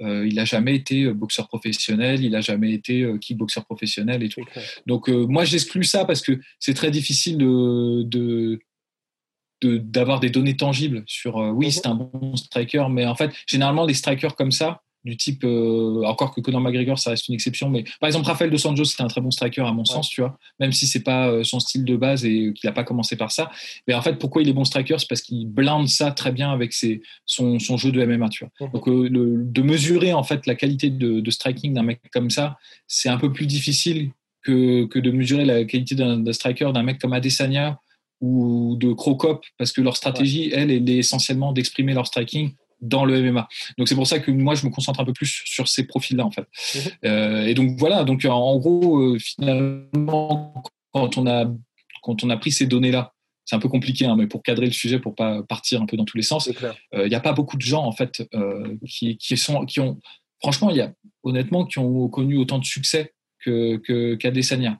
il 0.00 0.36
n'a 0.36 0.44
jamais 0.44 0.76
été 0.76 1.12
boxeur 1.12 1.48
professionnel, 1.48 2.22
il 2.22 2.30
n'a 2.30 2.40
jamais 2.40 2.70
été 2.70 3.04
kickboxer 3.20 3.62
professionnel 3.62 4.22
et 4.22 4.28
tout. 4.28 4.44
Donc 4.86 5.08
moi, 5.08 5.44
j'exclus 5.44 5.82
ça 5.82 6.04
parce 6.04 6.22
que 6.22 6.38
c'est 6.60 6.74
très 6.74 6.92
difficile 6.92 7.36
de, 7.36 8.60
d'avoir 9.60 10.20
des 10.20 10.30
données 10.30 10.56
tangibles 10.56 11.02
sur 11.06 11.38
oui, 11.38 11.66
mmh. 11.66 11.70
c'est 11.72 11.86
un 11.88 11.96
bon 11.96 12.36
striker, 12.36 12.86
mais 12.90 13.06
en 13.06 13.16
fait, 13.16 13.32
généralement, 13.48 13.86
les 13.86 13.94
strikers 13.94 14.36
comme 14.36 14.52
ça, 14.52 14.82
du 15.08 15.16
type, 15.16 15.42
euh, 15.44 16.02
encore 16.04 16.34
que 16.34 16.40
Conor 16.40 16.60
McGregor, 16.60 16.98
ça 16.98 17.10
reste 17.10 17.28
une 17.28 17.34
exception, 17.34 17.70
mais 17.70 17.84
par 18.00 18.06
exemple, 18.06 18.26
Rafael 18.26 18.50
Dos 18.50 18.66
Anjos, 18.66 18.84
c'était 18.84 19.02
un 19.02 19.08
très 19.08 19.20
bon 19.20 19.30
striker 19.30 19.62
à 19.62 19.72
mon 19.72 19.84
sens, 19.84 20.08
tu 20.08 20.20
vois, 20.20 20.38
même 20.60 20.72
si 20.72 20.86
c'est 20.86 21.02
pas 21.02 21.28
euh, 21.28 21.44
son 21.44 21.60
style 21.60 21.84
de 21.84 21.96
base 21.96 22.24
et 22.24 22.52
qu'il 22.54 22.68
n'a 22.68 22.72
pas 22.72 22.84
commencé 22.84 23.16
par 23.16 23.32
ça. 23.32 23.50
Mais 23.86 23.94
en 23.94 24.02
fait, 24.02 24.18
pourquoi 24.18 24.42
il 24.42 24.48
est 24.48 24.52
bon 24.52 24.64
striker 24.64 24.96
C'est 24.98 25.08
parce 25.08 25.22
qu'il 25.22 25.48
blinde 25.48 25.88
ça 25.88 26.12
très 26.12 26.30
bien 26.30 26.50
avec 26.50 26.72
ses, 26.72 27.02
son, 27.26 27.58
son, 27.58 27.76
jeu 27.76 27.90
de 27.90 28.04
MMA, 28.04 28.28
tu 28.28 28.44
vois. 28.44 28.66
Mhm. 28.66 28.72
Donc, 28.72 28.88
euh, 28.88 29.08
de 29.10 29.62
mesurer 29.62 30.12
en 30.12 30.22
fait 30.22 30.46
la 30.46 30.54
qualité 30.54 30.90
de, 30.90 31.30
striking 31.30 31.74
d'un 31.74 31.82
mec 31.82 32.00
comme 32.12 32.30
ça, 32.30 32.56
c'est 32.86 33.08
un 33.08 33.18
peu 33.18 33.32
plus 33.32 33.46
difficile 33.46 34.10
que, 34.42 34.86
que 34.86 34.98
de 34.98 35.10
mesurer 35.10 35.44
la 35.44 35.64
qualité 35.64 35.94
d'un 35.94 36.32
striker 36.32 36.70
d'un 36.72 36.82
mec 36.82 36.98
comme 36.98 37.12
Adesanya 37.12 37.78
ou 38.20 38.76
de 38.80 38.92
Crocop, 38.92 39.44
parce 39.58 39.72
que 39.72 39.80
leur 39.80 39.96
stratégie, 39.96 40.50
elle, 40.52 40.70
elle 40.70 40.88
est 40.90 40.96
essentiellement 40.96 41.52
d'exprimer 41.52 41.94
leur 41.94 42.06
striking 42.06 42.52
dans 42.80 43.04
le 43.04 43.20
MMA. 43.20 43.48
Donc 43.76 43.88
c'est 43.88 43.94
pour 43.94 44.06
ça 44.06 44.18
que 44.18 44.30
moi 44.30 44.54
je 44.54 44.66
me 44.66 44.70
concentre 44.70 45.00
un 45.00 45.04
peu 45.04 45.12
plus 45.12 45.42
sur 45.44 45.68
ces 45.68 45.86
profils-là 45.86 46.24
en 46.24 46.30
fait. 46.30 46.46
Mhm. 46.74 46.80
Euh, 47.04 47.46
et 47.46 47.54
donc 47.54 47.78
voilà, 47.78 48.04
donc 48.04 48.24
en 48.24 48.58
gros 48.58 48.98
euh, 48.98 49.18
finalement 49.18 50.62
quand 50.92 51.18
on 51.18 51.26
a 51.26 51.46
quand 52.02 52.24
on 52.24 52.30
a 52.30 52.36
pris 52.36 52.52
ces 52.52 52.66
données-là, 52.66 53.12
c'est 53.44 53.56
un 53.56 53.58
peu 53.58 53.68
compliqué, 53.68 54.06
hein, 54.06 54.16
mais 54.16 54.26
pour 54.26 54.42
cadrer 54.42 54.66
le 54.66 54.72
sujet, 54.72 54.98
pour 54.98 55.14
pas 55.14 55.42
partir 55.42 55.82
un 55.82 55.86
peu 55.86 55.96
dans 55.96 56.04
tous 56.04 56.16
les 56.16 56.22
sens, 56.22 56.48
euh, 56.48 56.72
il 57.04 57.08
n'y 57.08 57.14
a 57.14 57.20
pas 57.20 57.32
beaucoup 57.32 57.56
de 57.56 57.62
gens 57.62 57.84
en 57.84 57.92
fait 57.92 58.22
qui, 58.86 59.16
qui, 59.16 59.36
sont 59.36 59.64
qui 59.64 59.80
ont 59.80 59.98
franchement 60.40 60.70
il 60.70 60.76
y 60.76 60.80
a 60.80 60.92
honnêtement 61.22 61.64
qui 61.64 61.78
ont 61.78 62.08
connu 62.08 62.36
autant 62.36 62.58
de 62.58 62.64
succès 62.64 63.14
que 63.40 64.14
qu'Adesanya. 64.16 64.78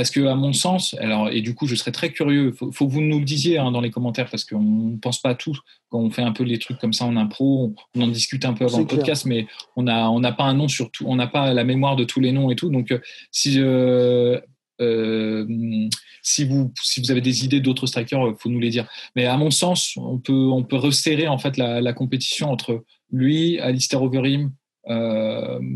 Parce 0.00 0.10
que, 0.10 0.24
à 0.28 0.34
mon 0.34 0.54
sens, 0.54 0.96
alors, 0.98 1.28
et 1.28 1.42
du 1.42 1.54
coup, 1.54 1.66
je 1.66 1.74
serais 1.74 1.92
très 1.92 2.10
curieux, 2.10 2.54
il 2.54 2.72
faut, 2.72 2.86
que 2.86 2.90
vous 2.90 3.02
nous 3.02 3.18
le 3.18 3.24
disiez 3.26 3.58
hein, 3.58 3.70
dans 3.70 3.82
les 3.82 3.90
commentaires, 3.90 4.30
parce 4.30 4.46
qu'on 4.46 4.62
ne 4.62 4.96
pense 4.96 5.20
pas 5.20 5.28
à 5.28 5.34
tout. 5.34 5.54
Quand 5.90 5.98
on 5.98 6.08
fait 6.08 6.22
un 6.22 6.32
peu 6.32 6.42
les 6.42 6.58
trucs 6.58 6.78
comme 6.78 6.94
ça 6.94 7.04
en 7.04 7.18
impro, 7.18 7.74
on, 7.94 8.00
en 8.00 8.08
discute 8.08 8.46
un 8.46 8.54
peu 8.54 8.64
avant 8.64 8.78
le 8.78 8.86
podcast, 8.86 9.26
mais 9.26 9.46
on 9.76 9.82
n'a 9.82 10.10
on 10.10 10.22
pas 10.22 10.44
un 10.44 10.54
nom 10.54 10.68
sur 10.68 10.90
tout, 10.90 11.04
on 11.06 11.16
n'a 11.16 11.26
pas 11.26 11.52
la 11.52 11.64
mémoire 11.64 11.96
de 11.96 12.04
tous 12.04 12.18
les 12.18 12.32
noms 12.32 12.50
et 12.50 12.56
tout. 12.56 12.70
Donc, 12.70 12.92
euh, 12.92 13.00
si, 13.30 13.56
euh, 13.60 14.40
euh, 14.80 15.46
si, 16.22 16.46
vous, 16.46 16.72
si 16.82 17.02
vous 17.02 17.10
avez 17.10 17.20
des 17.20 17.44
idées 17.44 17.60
d'autres 17.60 17.86
strikers, 17.86 18.26
il 18.26 18.36
faut 18.38 18.48
nous 18.48 18.58
les 18.58 18.70
dire. 18.70 18.88
Mais 19.16 19.26
à 19.26 19.36
mon 19.36 19.50
sens, 19.50 19.98
on 19.98 20.16
peut, 20.16 20.32
on 20.32 20.62
peut 20.62 20.76
resserrer 20.76 21.28
en 21.28 21.36
fait 21.36 21.58
la, 21.58 21.92
compétition 21.92 22.50
entre 22.50 22.84
lui, 23.12 23.60
Alistair 23.60 24.02
Overeem, 24.02 24.50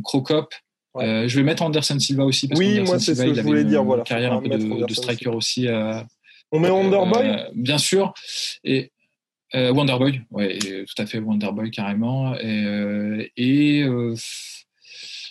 Crocop 0.03 0.55
euh, 0.97 1.27
je 1.27 1.37
vais 1.37 1.43
mettre 1.43 1.63
Anderson 1.63 1.99
Silva 1.99 2.25
aussi 2.25 2.47
parce 2.47 2.61
oui, 2.61 2.81
moi 2.81 2.99
c'est 2.99 3.15
ce 3.15 3.23
que 3.23 3.35
je 3.35 3.41
voulais 3.41 3.65
dire. 3.65 3.83
Voilà, 3.83 4.05
carrière 4.05 4.33
un 4.33 4.41
peu 4.41 4.49
de, 4.49 4.93
striker 4.93 5.31
aussi. 5.31 5.67
Euh, 5.67 6.01
on 6.53 6.61
met 6.61 6.71
Wonderboy 6.71 7.29
euh, 7.29 7.37
Bien 7.55 7.79
sûr. 7.79 8.15
Et 8.63 8.91
Wonderboy, 9.53 10.23
ouais, 10.33 10.59
tout 10.59 11.03
à 11.03 11.07
fait 11.07 11.21
Wonderboy 11.21 11.71
carrément. 11.71 12.35
Et, 12.41 13.33
et 13.37 13.87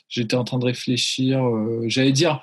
j'étais 0.08 0.36
en 0.36 0.46
train 0.46 0.60
de 0.60 0.66
réfléchir. 0.66 1.42
J'allais 1.88 2.14
dire 2.14 2.42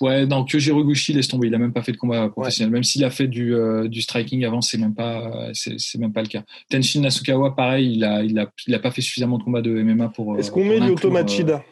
Ouais, 0.00 0.24
non, 0.26 0.44
Kyoji 0.44 0.70
Roguchi, 0.70 1.12
laisse 1.14 1.28
tomber. 1.28 1.48
Il 1.48 1.54
a 1.54 1.58
même 1.58 1.72
pas 1.72 1.82
fait 1.82 1.92
de 1.92 1.96
combat 1.96 2.28
professionnel. 2.28 2.70
Même 2.70 2.84
s'il 2.84 3.04
a 3.04 3.10
fait 3.10 3.26
du, 3.26 3.54
du 3.86 4.00
striking 4.00 4.44
avant, 4.44 4.62
c'est 4.62 4.78
même 4.78 4.94
pas, 4.94 5.50
c'est 5.52 5.98
même 5.98 6.12
pas 6.12 6.22
le 6.22 6.28
cas. 6.28 6.42
Tenshin 6.70 7.00
Nasukawa, 7.00 7.54
pareil, 7.54 7.94
il 7.94 8.04
a, 8.04 8.22
il 8.22 8.38
a, 8.38 8.50
il 8.66 8.74
a 8.74 8.78
pas 8.78 8.90
fait 8.90 9.02
suffisamment 9.02 9.36
de 9.36 9.44
combats 9.44 9.62
de 9.62 9.82
MMA 9.82 10.08
pour. 10.08 10.38
Est-ce 10.38 10.50
qu'on 10.50 10.64
met 10.64 10.78
Lyoto 10.78 11.10
Machida 11.10 11.62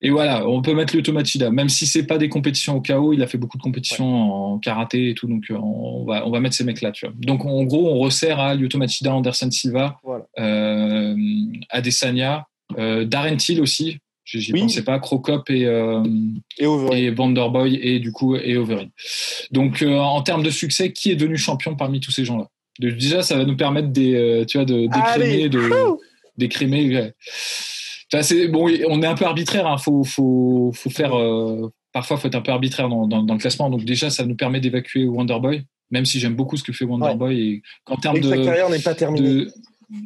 et 0.00 0.10
voilà, 0.10 0.48
on 0.48 0.62
peut 0.62 0.74
mettre 0.74 0.96
le 0.96 1.50
même 1.50 1.68
si 1.68 1.86
c'est 1.86 2.06
pas 2.06 2.18
des 2.18 2.28
compétitions 2.28 2.76
au 2.76 2.80
KO, 2.80 3.12
il 3.12 3.22
a 3.22 3.26
fait 3.26 3.38
beaucoup 3.38 3.58
de 3.58 3.62
compétitions 3.62 4.52
en 4.54 4.58
karaté 4.58 5.10
et 5.10 5.14
tout, 5.14 5.26
donc 5.26 5.44
on 5.50 6.04
va, 6.04 6.26
on 6.26 6.30
va 6.30 6.40
mettre 6.40 6.54
ces 6.54 6.64
mecs-là, 6.64 6.92
tu 6.92 7.06
vois. 7.06 7.14
Donc 7.18 7.44
en 7.44 7.64
gros, 7.64 7.90
on 7.90 7.98
resserre 7.98 8.38
à 8.38 8.54
Lyoto 8.54 8.78
Machida, 8.78 9.12
Anderson 9.12 9.50
Silva, 9.50 10.00
euh, 10.38 11.16
Adesanya, 11.70 12.46
euh, 12.78 13.04
Darren 13.04 13.36
Till 13.36 13.60
aussi, 13.60 13.98
J'y 14.36 14.52
pensais 14.52 14.82
pas. 14.82 14.98
Crocop 14.98 15.48
et, 15.48 15.64
euh, 15.64 16.02
et, 16.58 16.64
et 16.64 17.10
Vanderboy 17.10 17.78
et 17.82 17.98
du 17.98 18.12
coup 18.12 18.36
et 18.36 18.56
Overeem. 18.58 18.90
Donc 19.52 19.80
euh, 19.80 19.96
en 19.96 20.20
termes 20.22 20.42
de 20.42 20.50
succès, 20.50 20.92
qui 20.92 21.10
est 21.10 21.16
devenu 21.16 21.38
champion 21.38 21.76
parmi 21.76 22.00
tous 22.00 22.10
ces 22.10 22.24
gens-là? 22.24 22.46
Déjà, 22.78 23.22
ça 23.22 23.36
va 23.36 23.44
nous 23.44 23.56
permettre 23.56 23.88
des, 23.88 24.14
euh, 24.14 24.44
tu 24.44 24.58
vois, 24.58 24.64
de 24.64 24.86
d'écrémer, 24.86 25.48
de 25.48 25.70
d'écrémer. 26.36 27.12
C'est 28.22 28.48
bon, 28.48 28.70
on 28.88 29.02
est 29.02 29.06
un 29.06 29.14
peu 29.14 29.24
arbitraire. 29.24 29.66
Hein. 29.66 29.78
Faut, 29.78 30.04
faut, 30.04 30.72
faut 30.74 30.90
faire. 30.90 31.16
Euh, 31.16 31.70
parfois, 31.92 32.16
faut 32.16 32.28
être 32.28 32.34
un 32.34 32.40
peu 32.40 32.52
arbitraire 32.52 32.88
dans, 32.88 33.06
dans, 33.06 33.22
dans, 33.22 33.34
le 33.34 33.40
classement. 33.40 33.70
Donc 33.70 33.84
déjà, 33.84 34.10
ça 34.10 34.24
nous 34.24 34.36
permet 34.36 34.60
d'évacuer 34.60 35.04
Wonderboy, 35.04 35.64
même 35.90 36.04
si 36.04 36.20
j'aime 36.20 36.34
beaucoup 36.34 36.56
ce 36.56 36.62
que 36.62 36.72
fait 36.72 36.84
Wonderboy 36.84 37.34
ouais. 37.34 37.42
et 37.42 37.62
qu'en 37.84 37.96
termes 37.96 38.20
de 38.20 38.28
sa 38.28 38.36
carrière 38.36 38.70
n'est 38.70 38.80
pas 38.80 38.94
terminée. 38.94 39.46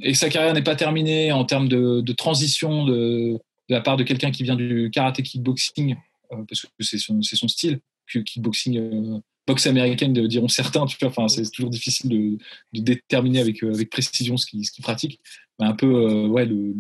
et 0.03 0.15
sa 0.15 0.29
carrière 0.29 0.55
n'est 0.55 0.63
pas 0.63 0.77
terminée 0.77 1.33
en 1.33 1.45
termes 1.45 1.69
de, 1.69 2.01
de 2.01 2.13
transition 2.13 2.85
de 2.85 3.39
de 3.69 3.75
la 3.75 3.81
part 3.81 3.97
de 3.97 4.05
quelqu'un 4.05 4.31
qui 4.31 4.43
vient 4.43 4.57
du 4.57 4.91
karaté 4.93 5.23
kickboxing, 5.23 5.97
euh, 6.33 6.37
parce 6.49 6.63
que 6.63 6.69
c'est 6.81 6.99
son, 6.99 7.21
son, 7.23 7.49
style, 7.49 7.81
que 8.07 8.19
kickboxing, 8.19 8.79
euh, 8.79 9.19
boxe 9.47 9.67
américaine, 9.67 10.13
diront 10.13 10.49
certains, 10.49 10.87
tu 10.87 10.97
vois, 11.01 11.09
enfin, 11.09 11.29
c'est 11.29 11.51
toujours 11.51 11.71
difficile 11.71 12.11
de, 12.73 12.81
déterminer 12.81 13.41
avec, 13.41 13.63
euh, 13.63 13.75
avec 13.75 13.91
précision 13.91 14.37
ce 14.37 14.47
qu'il 14.47 14.65
ce 14.65 14.73
qu 14.73 14.83
pratique. 14.83 15.21
un 15.59 15.75
peu, 15.75 16.27
ouais, 16.27 16.47
le, 16.47 16.75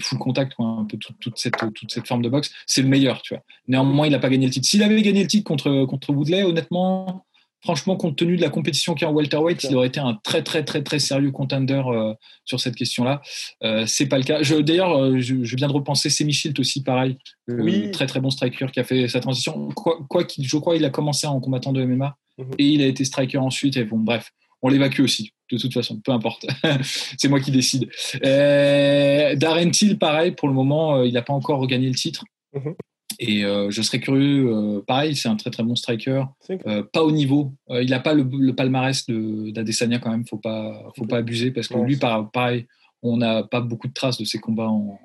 full 0.00 0.18
contact, 0.18 0.54
quoi, 0.54 0.66
un 0.66 0.84
peu 0.84 0.96
toute, 0.96 1.18
toute, 1.20 1.38
cette, 1.38 1.56
toute 1.74 1.90
cette 1.90 2.06
forme 2.06 2.22
de 2.22 2.28
boxe, 2.28 2.52
c'est 2.66 2.82
le 2.82 2.88
meilleur, 2.88 3.22
tu 3.22 3.34
vois. 3.34 3.42
Néanmoins, 3.68 4.06
il 4.06 4.10
n'a 4.10 4.18
pas 4.18 4.28
gagné 4.28 4.46
le 4.46 4.52
titre. 4.52 4.66
S'il 4.66 4.82
avait 4.82 5.00
gagné 5.02 5.22
le 5.22 5.28
titre 5.28 5.44
contre, 5.44 5.84
contre 5.86 6.12
Woodley, 6.12 6.42
honnêtement, 6.42 7.26
franchement, 7.62 7.96
compte 7.96 8.16
tenu 8.16 8.36
de 8.36 8.42
la 8.42 8.48
compétition 8.48 8.94
qui 8.94 9.04
est 9.04 9.06
en 9.06 9.12
welterweight, 9.12 9.64
il 9.64 9.76
aurait 9.76 9.88
été 9.88 10.00
un 10.00 10.18
très 10.22 10.42
très 10.42 10.64
très 10.64 10.82
très 10.82 10.98
sérieux 10.98 11.30
contender 11.30 11.82
euh, 11.86 12.14
sur 12.44 12.60
cette 12.60 12.76
question-là. 12.76 13.22
Euh, 13.62 13.84
c'est 13.86 14.06
pas 14.06 14.18
le 14.18 14.24
cas. 14.24 14.40
D'ailleurs, 14.62 14.96
euh, 14.96 15.18
je, 15.18 15.42
je, 15.42 15.56
viens 15.56 15.68
de 15.68 15.72
repenser 15.72 16.10
Semi 16.10 16.32
Shield 16.32 16.58
aussi, 16.60 16.82
pareil, 16.82 17.18
oui. 17.48 17.90
très 17.90 18.06
très 18.06 18.20
bon 18.20 18.30
striker 18.30 18.66
qui 18.72 18.80
a 18.80 18.84
fait 18.84 19.08
sa 19.08 19.20
transition. 19.20 19.68
Quoi, 19.74 19.98
quoi 20.08 20.24
qu'il, 20.24 20.46
je 20.46 20.56
crois, 20.56 20.76
il 20.76 20.84
a 20.84 20.90
commencé 20.90 21.26
en 21.26 21.40
combattant 21.40 21.72
de 21.72 21.84
MMA 21.84 22.16
mm 22.38 22.44
-hmm. 22.44 22.54
et 22.58 22.66
il 22.74 22.82
a 22.82 22.86
été 22.86 23.04
striker 23.04 23.38
ensuite. 23.38 23.76
Et 23.76 23.84
bon, 23.84 23.98
bref, 23.98 24.32
on 24.62 24.68
l'évacue 24.68 25.02
aussi. 25.02 25.32
De 25.50 25.58
toute 25.58 25.74
façon, 25.74 26.00
peu 26.00 26.12
importe. 26.12 26.46
c'est 27.18 27.28
moi 27.28 27.40
qui 27.40 27.52
décide. 27.52 27.88
Euh, 28.24 29.36
Darren 29.36 29.70
Till, 29.70 29.96
pareil, 29.98 30.32
pour 30.32 30.48
le 30.48 30.54
moment, 30.54 31.02
il 31.02 31.12
n'a 31.12 31.22
pas 31.22 31.34
encore 31.34 31.66
gagné 31.66 31.88
le 31.88 31.94
titre. 31.94 32.24
Mm 32.52 32.60
-hmm. 32.60 32.74
Et 33.18 33.44
euh, 33.44 33.70
je 33.70 33.82
serais 33.82 34.00
curieux, 34.00 34.48
euh, 34.48 34.80
pareil, 34.86 35.16
c'est 35.16 35.28
un 35.28 35.36
très 35.36 35.50
très 35.50 35.62
bon 35.62 35.74
striker, 35.74 36.24
euh, 36.50 36.82
pas 36.82 37.02
au 37.02 37.10
niveau. 37.10 37.54
il 37.70 37.88
n'a 37.88 38.00
pas 38.00 38.14
le, 38.14 38.28
le 38.30 38.54
palmarès 38.54 39.06
d'Adesanya 39.08 39.98
quand 39.98 40.10
même, 40.10 40.26
faut 40.26 40.38
pas, 40.38 40.92
faut 40.96 41.06
pas 41.06 41.18
abuser 41.18 41.50
parce 41.50 41.68
que 41.68 41.78
lui, 41.78 41.96
par, 41.96 42.30
pareil, 42.30 42.66
on 43.02 43.16
n'a 43.16 43.42
pas 43.42 43.60
beaucoup 43.60 43.88
de 43.88 43.92
traces 43.92 44.18
de 44.18 44.24
ses 44.24 44.38
combats 44.38 44.68
en, 44.68 44.98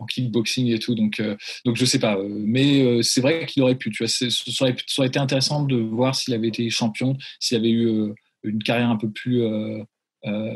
en 0.00 0.06
kickboxing 0.06 0.68
et 0.68 0.78
tout, 0.78 0.94
donc 0.94 1.22
donc 1.64 1.76
je 1.76 1.84
sais 1.84 1.98
pas. 1.98 2.18
mais 2.22 3.02
c'est 3.02 3.20
vrai 3.20 3.46
qu'il 3.46 3.62
aurait 3.62 3.74
pu. 3.76 3.90
Tu 3.90 4.04
vois, 4.04 4.08
ça 4.08 4.64
aurait 4.98 5.08
été 5.08 5.18
intéressant 5.18 5.64
de 5.64 5.76
voir 5.76 6.14
s'il 6.14 6.34
avait 6.34 6.48
été 6.48 6.68
champion, 6.70 7.16
s'il 7.40 7.56
avait 7.56 7.70
eu 7.70 8.12
une 8.42 8.62
carrière 8.62 8.90
un 8.90 8.96
peu 8.96 9.10
plus 9.10 9.42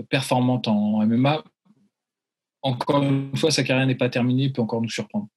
performante 0.09 0.69
en 0.69 1.05
MMA. 1.07 1.45
Encore 2.63 3.03
une 3.03 3.35
fois, 3.37 3.51
sa 3.51 3.63
carrière 3.63 3.87
n'est 3.87 3.95
pas 3.95 4.11
terminée, 4.11 4.45
il 4.45 4.53
peut 4.53 4.63
encore 4.63 4.83
nous 4.83 4.91
surprendre. 4.91 5.29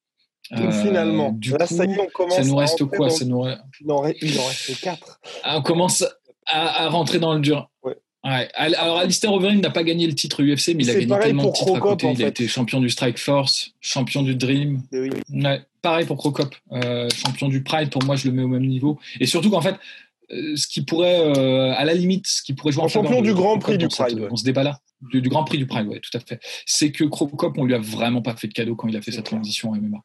Donc, 0.52 0.72
finalement, 0.72 1.32
du 1.32 1.52
là, 1.52 1.66
coup, 1.66 1.76
ça, 1.76 1.86
y 1.86 1.98
on 1.98 2.06
commence 2.14 2.36
ça 2.36 2.44
nous 2.44 2.56
reste 2.56 2.86
quoi? 2.86 3.10
ça 3.10 3.26
nous... 3.26 3.46
il, 3.82 3.92
en 3.92 4.02
reste, 4.02 4.18
il 4.22 4.40
en 4.40 4.46
reste 4.46 4.82
4. 4.82 5.20
Ah, 5.44 5.58
on 5.58 5.62
commence 5.62 6.04
à, 6.46 6.84
à, 6.84 6.90
rentrer 6.90 7.20
dans 7.20 7.34
le 7.34 7.40
dur. 7.40 7.70
Ouais. 7.84 7.96
Ouais. 8.26 8.50
Alors, 8.54 9.00
Alistair 9.00 9.34
Overeem 9.34 9.60
n'a 9.60 9.70
pas 9.70 9.84
gagné 9.84 10.08
le 10.08 10.16
titre 10.16 10.44
UFC, 10.44 10.76
mais 10.76 10.84
il 10.84 10.90
a 10.90 10.94
gagné 10.94 11.20
tellement 11.20 11.46
de 11.46 11.52
titres 11.52 11.76
à 11.76 11.80
côté. 11.80 12.10
Il 12.10 12.18
fait. 12.18 12.26
a 12.26 12.28
été 12.28 12.48
champion 12.48 12.80
du 12.80 12.90
Strike 12.90 13.18
Force, 13.18 13.72
champion 13.82 14.22
du 14.22 14.36
Dream. 14.36 14.82
Oui. 14.92 15.10
Ouais. 15.34 15.62
Pareil 15.82 16.06
pour 16.06 16.18
Crocop, 16.18 16.56
euh, 16.72 17.10
champion 17.14 17.50
du 17.50 17.64
Pride. 17.64 17.90
Pour 17.90 18.04
moi, 18.06 18.16
je 18.16 18.28
le 18.28 18.34
mets 18.34 18.44
au 18.44 18.48
même 18.48 18.66
niveau. 18.66 19.00
Et 19.20 19.26
surtout 19.26 19.50
qu'en 19.50 19.62
fait, 19.62 19.76
euh, 20.32 20.56
ce 20.56 20.68
qui 20.68 20.84
pourrait, 20.84 21.20
euh, 21.20 21.74
à 21.76 21.84
la 21.84 21.94
limite, 21.94 22.26
ce 22.28 22.42
qui 22.42 22.54
pourrait 22.54 22.72
jouer 22.72 22.84
en, 22.84 22.86
en 22.86 22.90
champion 22.90 23.22
du 23.22 23.34
Grand 23.34 23.60
Prix 23.60 23.78
du 23.78 23.90
Pride, 23.90 24.18
cette, 24.18 24.30
dans 24.30 24.36
ce 24.38 24.46
débat-là, 24.46 24.80
du, 25.12 25.22
du, 25.22 25.28
Grand 25.28 25.44
Prix 25.44 25.58
du 25.58 25.66
Pride, 25.66 25.88
ouais, 25.88 26.00
tout 26.00 26.18
à 26.18 26.22
fait. 26.22 26.40
C'est 26.66 26.94
que 26.94 27.04
Crocop, 27.04 27.58
on 27.58 27.66
lui 27.66 27.74
a 27.74 27.80
vraiment 27.80 28.22
pas 28.22 28.36
fait 28.38 28.48
de 28.48 28.54
cadeau 28.54 28.76
quand 28.76 28.88
il 28.88 28.96
a 28.96 29.02
fait 29.02 29.12
sa 29.12 29.22
transition 29.22 29.72
en 29.72 29.76
MMA. 29.76 29.98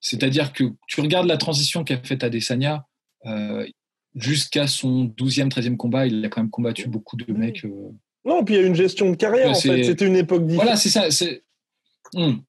C'est-à-dire 0.00 0.52
que 0.52 0.64
tu 0.88 1.00
regardes 1.00 1.26
la 1.26 1.36
transition 1.36 1.84
qu'a 1.84 1.98
faite 1.98 2.24
Adesanya, 2.24 2.86
euh, 3.26 3.66
jusqu'à 4.14 4.66
son 4.66 5.04
12e, 5.04 5.50
13e 5.50 5.76
combat, 5.76 6.06
il 6.06 6.24
a 6.24 6.28
quand 6.28 6.40
même 6.40 6.50
combattu 6.50 6.88
beaucoup 6.88 7.16
de 7.16 7.32
mecs. 7.32 7.64
Euh... 7.64 7.90
Non, 8.24 8.44
puis 8.44 8.54
il 8.54 8.60
y 8.60 8.64
a 8.64 8.66
une 8.66 8.74
gestion 8.74 9.10
de 9.10 9.16
carrière, 9.16 9.50
en 9.50 9.54
fait. 9.54 9.84
C'était 9.84 10.06
une 10.06 10.16
époque 10.16 10.46
différente. 10.46 10.64
Voilà, 10.64 10.76
c'est 10.76 10.90
ça. 10.90 11.10
C'est... 11.10 11.42
Hum. 12.14 12.42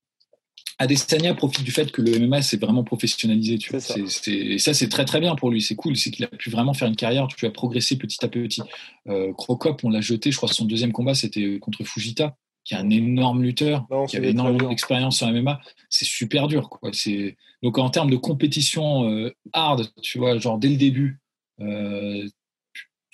Adesanya 0.79 1.36
profite 1.36 1.63
du 1.63 1.72
fait 1.72 1.91
que 1.91 2.01
le 2.01 2.17
MMA 2.17 2.41
s'est 2.41 2.58
vraiment 2.58 2.84
professionnalisé. 2.84 3.60
Tu 3.60 3.70
vois. 3.70 3.79
Ça. 3.79 3.93
C'est, 3.93 4.08
c'est, 4.08 4.31
et 4.31 4.58
ça, 4.58 4.74
c'est 4.74 4.89
très 4.89 5.05
très 5.05 5.20
bien 5.20 5.36
pour 5.36 5.51
lui. 5.51 5.62
C'est 5.62 5.75
cool. 5.75 5.96
C'est 5.96 6.10
qu'il 6.10 6.25
a 6.25 6.27
pu 6.27 6.50
vraiment 6.50 6.74
faire 6.74 6.88
une 6.88 6.96
carrière. 6.96 7.27
Tu 7.27 7.46
as 7.46 7.51
progressé 7.51 7.98
petit 7.98 8.24
à 8.25 8.27
petit. 8.27 8.63
Euh, 9.08 9.31
Crocop, 9.34 9.84
on 9.84 9.89
l'a 9.89 10.01
jeté. 10.01 10.31
Je 10.31 10.38
crois 10.38 10.50
que 10.50 10.55
son 10.55 10.65
deuxième 10.65 10.91
combat, 10.91 11.13
c'était 11.13 11.60
contre 11.60 11.84
Fujita 11.84 12.36
qui 12.63 12.74
est 12.74 12.77
un 12.77 12.89
énorme 12.89 13.41
lutteur, 13.44 13.86
non, 13.89 14.06
qui 14.06 14.18
avait 14.18 14.32
énormément 14.32 14.70
d'expérience 14.70 15.18
sur 15.18 15.27
MMA, 15.27 15.60
c'est 15.89 16.06
super 16.06 16.48
dur. 16.48 16.70
Quoi. 16.70 16.91
Donc 17.63 17.77
en 17.77 17.89
termes 17.89 18.10
de 18.10 18.18
compétition 18.18 19.10
euh, 19.10 19.34
hard, 19.53 19.91
tu 20.01 20.20
vois, 20.20 20.38
genre 20.38 20.58
dès 20.58 20.70
le 20.70 20.77
début, 20.77 21.20
euh, 21.60 22.27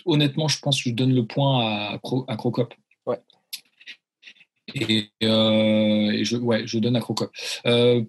honnêtement, 0.05 0.47
je 0.47 0.59
pense 0.59 0.81
que 0.81 0.89
je 0.89 0.95
donne 0.95 1.13
le 1.13 1.25
point 1.25 1.93
à, 1.93 1.97
Cro- 1.97 2.25
à 2.27 2.35
Crocop. 2.35 2.73
Ouais. 3.05 3.19
Et, 4.75 5.05
euh, 5.23 6.11
et 6.11 6.25
je, 6.25 6.35
ouais, 6.35 6.67
je 6.67 6.77
donne 6.79 6.97
à 6.97 6.99
Crocop. 6.99 7.31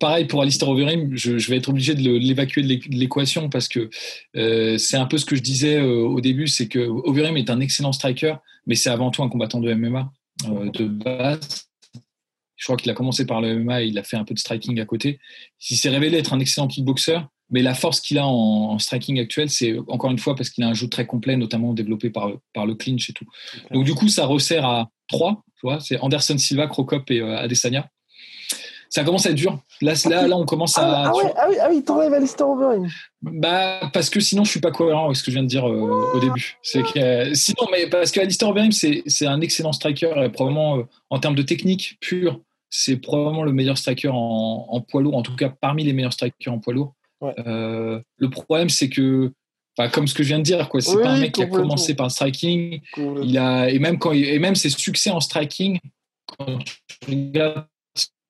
Pareil 0.00 0.26
pour 0.26 0.42
Alistair 0.42 0.68
Overeem, 0.68 1.16
je, 1.16 1.38
je, 1.38 1.50
vais 1.50 1.58
être 1.58 1.68
obligé 1.68 1.94
de, 1.94 2.10
l'évacuer 2.10 2.62
de 2.62 2.96
l'équation 2.96 3.48
parce 3.48 3.68
que 3.68 3.90
c'est 4.34 4.96
un 4.96 5.06
peu 5.06 5.18
ce 5.18 5.24
que 5.24 5.36
je 5.36 5.42
disais 5.42 5.80
au 5.80 6.20
début, 6.20 6.48
c'est 6.48 6.66
que 6.66 6.80
Overeem 6.80 7.36
est 7.36 7.48
un 7.48 7.60
excellent 7.60 7.92
striker, 7.92 8.34
mais 8.66 8.74
c'est 8.74 8.90
avant 8.90 9.12
tout 9.12 9.22
un 9.22 9.28
combattant 9.28 9.60
de 9.60 9.72
MMA 9.72 10.12
de 10.44 10.84
base. 10.86 11.68
Je 12.56 12.64
crois 12.64 12.76
qu'il 12.76 12.90
a 12.90 12.94
commencé 12.94 13.24
par 13.24 13.40
le 13.40 13.56
MMA 13.58 13.82
et 13.82 13.86
il 13.86 13.98
a 13.98 14.02
fait 14.02 14.16
un 14.16 14.24
peu 14.24 14.34
de 14.34 14.38
striking 14.38 14.80
à 14.80 14.84
côté. 14.84 15.20
Il 15.70 15.76
s'est 15.76 15.90
révélé 15.90 16.18
être 16.18 16.32
un 16.32 16.40
excellent 16.40 16.66
kickboxer, 16.66 17.20
mais 17.50 17.62
la 17.62 17.74
force 17.74 18.00
qu'il 18.00 18.18
a 18.18 18.26
en, 18.26 18.78
striking 18.78 19.20
actuel, 19.20 19.48
c'est 19.48 19.76
encore 19.86 20.10
une 20.10 20.18
fois 20.18 20.34
parce 20.34 20.50
qu'il 20.50 20.64
a 20.64 20.68
un 20.68 20.74
jeu 20.74 20.88
très 20.88 21.06
complet, 21.06 21.36
notamment 21.36 21.72
développé 21.72 22.10
par, 22.10 22.32
par 22.52 22.66
le 22.66 22.74
clinch 22.74 23.08
et 23.10 23.12
tout. 23.12 23.26
Okay. 23.54 23.74
Donc 23.74 23.84
du 23.84 23.94
coup, 23.94 24.08
ça 24.08 24.26
resserre 24.26 24.66
à 24.66 24.90
trois. 25.06 25.44
Tu 25.54 25.66
vois, 25.66 25.80
c'est 25.80 25.98
Anderson 26.00 26.36
Silva, 26.36 26.66
Crocop 26.66 27.10
et 27.10 27.20
euh, 27.20 27.38
Adesanya. 27.38 27.88
Ça 28.90 29.04
commence 29.04 29.26
à 29.26 29.30
être 29.30 29.36
dur. 29.36 29.58
Là, 29.82 29.92
là, 30.08 30.26
là 30.26 30.36
on 30.36 30.46
commence 30.46 30.78
à. 30.78 31.08
Ah, 31.08 31.14
ouais, 31.14 31.32
ah 31.36 31.46
oui, 31.48 31.56
ah 31.60 31.68
oui, 31.70 31.84
t'enlèves 31.84 32.12
Alistair 32.14 32.48
Overeem. 32.48 32.88
Bah, 33.20 33.90
parce 33.92 34.08
que 34.08 34.20
sinon, 34.20 34.44
je 34.44 34.50
suis 34.50 34.60
pas 34.60 34.70
cohérent 34.70 35.06
avec 35.06 35.16
ce 35.16 35.22
que 35.22 35.30
je 35.30 35.36
viens 35.36 35.42
de 35.42 35.48
dire 35.48 35.68
euh, 35.68 36.12
au 36.14 36.20
début. 36.20 36.56
C'est 36.62 36.82
que, 36.82 36.98
euh, 36.98 37.34
sinon, 37.34 37.66
mais 37.70 37.88
parce 37.88 38.10
que 38.12 38.20
Alistair 38.20 38.48
Overeem, 38.48 38.72
c'est, 38.72 39.02
c'est 39.06 39.26
un 39.26 39.40
excellent 39.40 39.72
striker 39.72 40.14
et 40.24 40.28
probablement, 40.30 40.78
euh, 40.78 40.82
en 41.10 41.18
termes 41.18 41.34
de 41.34 41.42
technique 41.42 41.98
pure, 42.00 42.40
c'est 42.70 42.96
probablement 42.96 43.44
le 43.44 43.52
meilleur 43.52 43.78
striker 43.78 44.08
en, 44.08 44.66
en, 44.68 44.80
poids 44.80 45.02
lourd, 45.02 45.16
en 45.16 45.22
tout 45.22 45.36
cas 45.36 45.48
parmi 45.48 45.84
les 45.84 45.92
meilleurs 45.92 46.12
strikers 46.12 46.52
en 46.52 46.58
poids 46.58 46.74
lourd. 46.74 46.94
Ouais. 47.20 47.34
Euh, 47.46 48.00
le 48.16 48.30
problème, 48.30 48.68
c'est 48.68 48.88
que, 48.88 49.32
bah, 49.76 49.88
comme 49.88 50.06
ce 50.06 50.14
que 50.14 50.22
je 50.22 50.28
viens 50.28 50.38
de 50.38 50.44
dire, 50.44 50.68
quoi, 50.68 50.80
c'est 50.80 50.96
oui, 50.96 51.02
pas 51.02 51.10
un 51.10 51.20
mec 51.20 51.32
qui 51.32 51.42
a 51.42 51.46
commencé 51.46 51.94
par 51.94 52.06
le 52.06 52.10
striking. 52.10 52.80
Il 52.96 53.38
a, 53.38 53.70
et 53.70 53.78
même 53.78 53.98
quand, 53.98 54.12
il, 54.12 54.24
et 54.24 54.38
même 54.38 54.54
ses 54.54 54.70
succès 54.70 55.10
en 55.10 55.20
striking, 55.20 55.78
quand 56.26 56.58
tu 56.58 56.76
regardes 57.08 57.66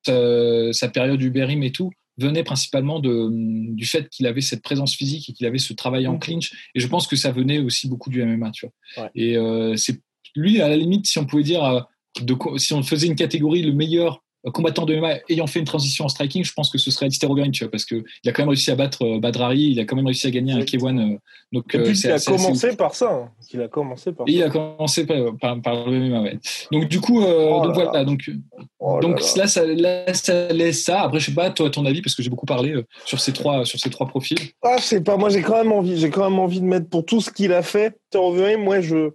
sa, 0.04 0.72
sa 0.72 0.88
période 0.88 1.20
Uberim 1.20 1.62
et 1.62 1.72
tout, 1.72 1.90
venait 2.18 2.42
principalement 2.42 2.98
de, 2.98 3.28
du 3.74 3.86
fait 3.86 4.08
qu'il 4.08 4.26
avait 4.26 4.40
cette 4.40 4.62
présence 4.62 4.94
physique 4.94 5.28
et 5.30 5.32
qu'il 5.32 5.46
avait 5.46 5.58
ce 5.58 5.72
travail 5.72 6.06
en 6.06 6.18
clinch. 6.18 6.52
Et 6.74 6.80
je 6.80 6.86
pense 6.88 7.06
que 7.06 7.16
ça 7.16 7.30
venait 7.30 7.60
aussi 7.60 7.88
beaucoup 7.88 8.10
du 8.10 8.22
MMA, 8.22 8.50
tu 8.50 8.66
vois. 8.66 9.04
Ouais. 9.04 9.10
Et 9.14 9.36
euh, 9.36 9.76
c'est 9.76 10.00
lui, 10.34 10.60
à 10.60 10.68
la 10.68 10.76
limite, 10.76 11.06
si 11.06 11.18
on 11.18 11.26
pouvait 11.26 11.44
dire, 11.44 11.64
euh, 11.64 11.80
de, 12.20 12.36
si 12.56 12.74
on 12.74 12.82
faisait 12.82 13.06
une 13.06 13.14
catégorie, 13.14 13.62
le 13.62 13.72
meilleur 13.72 14.24
combattant 14.52 14.87
de 14.87 14.95
MMA 14.95 15.16
ayant 15.28 15.47
fait 15.47 15.59
une 15.59 15.64
transition 15.64 16.04
en 16.04 16.09
striking, 16.09 16.45
je 16.45 16.52
pense 16.52 16.71
que 16.71 16.78
ce 16.78 16.90
serait 16.90 17.07
Alistair 17.07 17.30
Overeem, 17.30 17.50
tu 17.50 17.64
vois, 17.64 17.71
parce 17.71 17.85
qu'il 17.85 18.04
a 18.26 18.33
quand 18.33 18.42
même 18.42 18.49
réussi 18.49 18.71
à 18.71 18.76
battre 18.76 19.04
euh, 19.04 19.18
Badrari, 19.18 19.61
il 19.61 19.80
a 19.80 19.85
quand 19.85 19.97
même 19.97 20.07
réussi 20.07 20.26
à 20.26 20.30
gagner 20.30 20.52
un 20.52 20.61
K1. 20.61 20.99
Euh, 20.99 21.18
donc, 21.52 21.75
Et 21.75 21.83
puis, 21.83 21.99
il 21.99 22.11
a 22.11 22.18
commencé 22.21 22.76
par 22.76 22.95
ça. 22.95 23.11
Hein. 23.11 23.30
Il 23.52 23.61
a 23.62 23.68
commencé 23.68 24.12
par. 24.12 24.28
Il 24.28 24.42
a 24.42 24.50
commencé 24.50 25.07
par, 25.07 25.61
par, 25.61 25.88
le 25.88 25.99
MMA, 25.99 26.21
ouais. 26.21 26.38
Donc 26.71 26.85
du 26.88 27.00
coup, 27.00 27.23
oh 27.23 27.62
donc 27.64 27.75
voilà, 27.75 28.04
donc, 28.04 28.30
oh 28.78 29.00
donc 29.00 29.21
là, 29.37 29.47
ça, 29.47 29.64
là, 29.64 30.12
ça 30.14 30.49
laisse 30.52 30.85
ça. 30.85 31.02
Après, 31.02 31.21
je 31.21 31.26
sais 31.26 31.35
pas, 31.35 31.50
toi, 31.50 31.71
ton 31.71 31.85
avis, 31.87 32.02
parce 32.02 32.14
que 32.14 32.23
j'ai 32.23 32.30
beaucoup 32.30 32.47
parlé 32.47 32.75
sur 33.04 33.21
ces 33.21 33.33
trois, 33.33 33.64
sur 33.64 33.78
ces 33.78 33.90
trois 33.90 34.07
profils. 34.07 34.38
Ah, 34.62 34.76
je 34.78 34.85
sais 34.85 35.00
pas. 35.00 35.16
Moi, 35.16 35.30
j'ai 35.30 35.42
quand 35.42 35.57
même 35.57 35.73
envie, 35.73 35.99
j'ai 35.99 36.11
quand 36.11 36.28
même 36.28 36.38
envie 36.38 36.61
de 36.61 36.66
mettre 36.66 36.88
pour 36.88 37.04
tout 37.04 37.21
ce 37.21 37.30
qu'il 37.30 37.52
a 37.52 37.62
fait. 37.62 37.99
Overeem, 38.14 38.62
moi, 38.62 38.80
je 38.80 39.11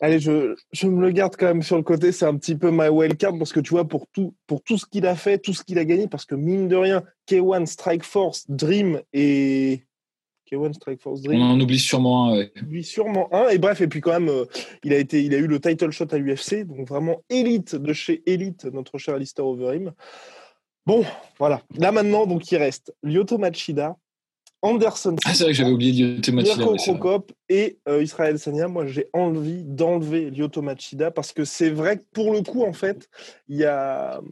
Allez, 0.00 0.18
je, 0.18 0.54
je, 0.72 0.86
me 0.88 1.00
le 1.00 1.10
garde 1.12 1.36
quand 1.36 1.46
même 1.46 1.62
sur 1.62 1.76
le 1.76 1.82
côté. 1.82 2.10
C'est 2.12 2.26
un 2.26 2.36
petit 2.36 2.56
peu 2.56 2.70
my 2.70 2.88
wildcard 2.88 3.38
parce 3.38 3.52
que 3.52 3.60
tu 3.60 3.70
vois, 3.70 3.86
pour 3.86 4.06
tout, 4.08 4.34
pour 4.46 4.62
tout 4.62 4.76
ce 4.76 4.86
qu'il 4.86 5.06
a 5.06 5.14
fait, 5.14 5.38
tout 5.38 5.54
ce 5.54 5.62
qu'il 5.62 5.78
a 5.78 5.84
gagné, 5.84 6.08
parce 6.08 6.24
que 6.24 6.34
mine 6.34 6.68
de 6.68 6.76
rien, 6.76 7.02
K1, 7.28 7.66
Strike 7.66 8.04
Force, 8.04 8.44
Dream 8.48 9.00
et. 9.12 9.84
K1, 10.50 10.74
Strike 10.74 11.00
Force, 11.00 11.22
Dream. 11.22 11.40
On 11.40 11.52
en 11.52 11.60
oublie 11.60 11.78
sûrement 11.78 12.26
un. 12.26 12.38
Ouais. 12.38 12.52
On 12.56 12.66
oublie 12.66 12.84
sûrement 12.84 13.32
un. 13.32 13.48
Et 13.48 13.58
bref, 13.58 13.80
et 13.80 13.86
puis 13.86 14.00
quand 14.00 14.12
même, 14.12 14.28
euh, 14.28 14.44
il, 14.82 14.92
a 14.92 14.98
été, 14.98 15.22
il 15.22 15.34
a 15.34 15.38
eu 15.38 15.46
le 15.46 15.60
title 15.60 15.90
shot 15.90 16.08
à 16.10 16.18
l'UFC. 16.18 16.66
Donc 16.66 16.88
vraiment 16.88 17.22
élite 17.30 17.76
de 17.76 17.92
chez 17.92 18.22
Elite, 18.26 18.64
notre 18.66 18.98
cher 18.98 19.14
Alistair 19.14 19.46
Overeem. 19.46 19.92
Bon, 20.86 21.04
voilà. 21.38 21.62
Là 21.78 21.92
maintenant, 21.92 22.26
donc 22.26 22.50
il 22.50 22.56
reste 22.58 22.94
Lyoto 23.02 23.38
Machida, 23.38 23.96
Anderson. 24.64 25.14
Ah, 25.26 25.34
c'est 25.34 25.44
vrai 25.44 25.52
que 25.52 25.58
j'avais 25.58 25.70
oublié 25.70 25.92
Lyoto 25.92 26.32
Machida. 26.32 26.64
Mirko 26.64 27.26
et 27.50 27.78
euh, 27.86 28.02
Israël 28.02 28.38
Sania. 28.38 28.66
Moi, 28.66 28.86
j'ai 28.86 29.08
envie 29.12 29.62
d'enlever 29.62 30.30
Lyoto 30.30 30.62
Machida 30.62 31.10
parce 31.10 31.32
que 31.32 31.44
c'est 31.44 31.68
vrai 31.68 31.98
que 31.98 32.04
pour 32.14 32.32
le 32.32 32.40
coup, 32.40 32.64
en 32.64 32.72
fait, 32.72 33.10
il 33.48 33.58
y 33.58 33.64
a, 33.64 34.22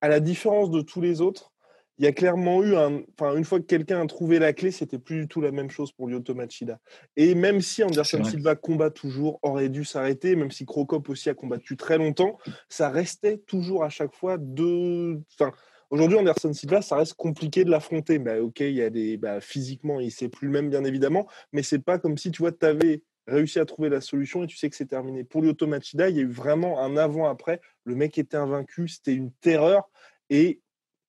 à 0.00 0.08
la 0.08 0.20
différence 0.20 0.70
de 0.70 0.80
tous 0.80 1.02
les 1.02 1.20
autres, 1.20 1.52
il 1.98 2.06
y 2.06 2.08
a 2.08 2.12
clairement 2.12 2.62
eu 2.62 2.74
un. 2.74 3.02
Enfin, 3.12 3.36
une 3.36 3.44
fois 3.44 3.60
que 3.60 3.66
quelqu'un 3.66 4.02
a 4.02 4.06
trouvé 4.06 4.38
la 4.38 4.54
clé, 4.54 4.70
c'était 4.70 4.98
plus 4.98 5.20
du 5.20 5.28
tout 5.28 5.42
la 5.42 5.52
même 5.52 5.70
chose 5.70 5.92
pour 5.92 6.08
Lyoto 6.08 6.34
Machida. 6.34 6.80
Et 7.16 7.34
même 7.34 7.60
si 7.60 7.84
Anderson 7.84 8.24
Silva 8.24 8.56
combat 8.56 8.90
toujours, 8.90 9.38
aurait 9.42 9.68
dû 9.68 9.84
s'arrêter, 9.84 10.36
même 10.36 10.50
si 10.50 10.64
Crocop 10.64 11.06
aussi 11.10 11.28
a 11.28 11.34
combattu 11.34 11.76
très 11.76 11.98
longtemps, 11.98 12.38
ça 12.70 12.88
restait 12.88 13.36
toujours 13.46 13.84
à 13.84 13.90
chaque 13.90 14.14
fois 14.14 14.38
deux. 14.38 15.20
Enfin, 15.38 15.52
Aujourd'hui, 15.94 16.18
Anderson 16.18 16.52
Silva, 16.52 16.82
ça 16.82 16.96
reste 16.96 17.14
compliqué 17.14 17.64
de 17.64 17.70
l'affronter. 17.70 18.18
Bah, 18.18 18.40
ok, 18.40 18.58
il 18.58 18.74
y 18.74 18.82
a 18.82 18.90
des, 18.90 19.16
bah, 19.16 19.40
physiquement, 19.40 20.00
il 20.00 20.10
c'est 20.10 20.28
plus 20.28 20.48
le 20.48 20.52
même, 20.52 20.68
bien 20.68 20.82
évidemment, 20.82 21.28
mais 21.52 21.62
c'est 21.62 21.78
pas 21.78 22.00
comme 22.00 22.18
si 22.18 22.32
tu 22.32 22.42
vois, 22.42 22.50
tu 22.50 22.66
avais 22.66 23.04
réussi 23.28 23.60
à 23.60 23.64
trouver 23.64 23.90
la 23.90 24.00
solution 24.00 24.42
et 24.42 24.48
tu 24.48 24.56
sais 24.56 24.68
que 24.68 24.74
c'est 24.74 24.86
terminé. 24.86 25.22
Pour 25.22 25.40
l'Automachida, 25.40 26.08
il 26.08 26.16
y 26.16 26.18
a 26.18 26.22
eu 26.22 26.28
vraiment 26.28 26.80
un 26.80 26.96
avant-après. 26.96 27.60
Le 27.84 27.94
mec 27.94 28.18
était 28.18 28.36
invaincu, 28.36 28.88
c'était 28.88 29.14
une 29.14 29.30
terreur. 29.40 29.88
Et 30.30 30.58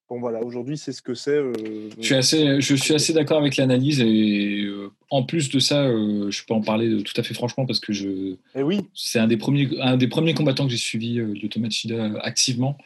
Bon 0.08 0.20
voilà, 0.20 0.44
aujourd'hui 0.44 0.78
c'est 0.78 0.92
ce 0.92 1.02
que 1.02 1.16
c'est. 1.16 1.32
Euh, 1.32 1.52
je 1.98 2.06
suis 2.06 2.14
assez, 2.14 2.62
je 2.62 2.76
suis 2.76 2.94
assez 2.94 3.12
d'accord 3.12 3.40
avec 3.40 3.58
l'analyse 3.58 4.02
et 4.02 4.66
euh, 4.66 4.92
en 5.10 5.24
plus 5.24 5.50
de 5.50 5.60
ça, 5.60 5.84
euh, 5.84 6.32
je 6.32 6.44
peux 6.46 6.54
en 6.54 6.62
parler 6.62 7.04
tout 7.04 7.14
à 7.18 7.24
fait 7.24 7.34
franchement 7.34 7.66
parce 7.66 7.80
que 7.80 7.94
je. 7.94 8.36
Eh 8.56 8.64
oui. 8.64 8.82
C'est 8.94 9.20
un 9.20 9.28
des 9.28 9.38
premiers, 9.38 9.70
un 9.82 9.98
des 9.98 10.08
premiers 10.08 10.34
combattants 10.34 10.66
que 10.66 10.72
j'ai 10.72 10.78
suivi 10.78 11.20
euh, 11.20 11.34
Machida 11.58 12.12
activement. 12.22 12.78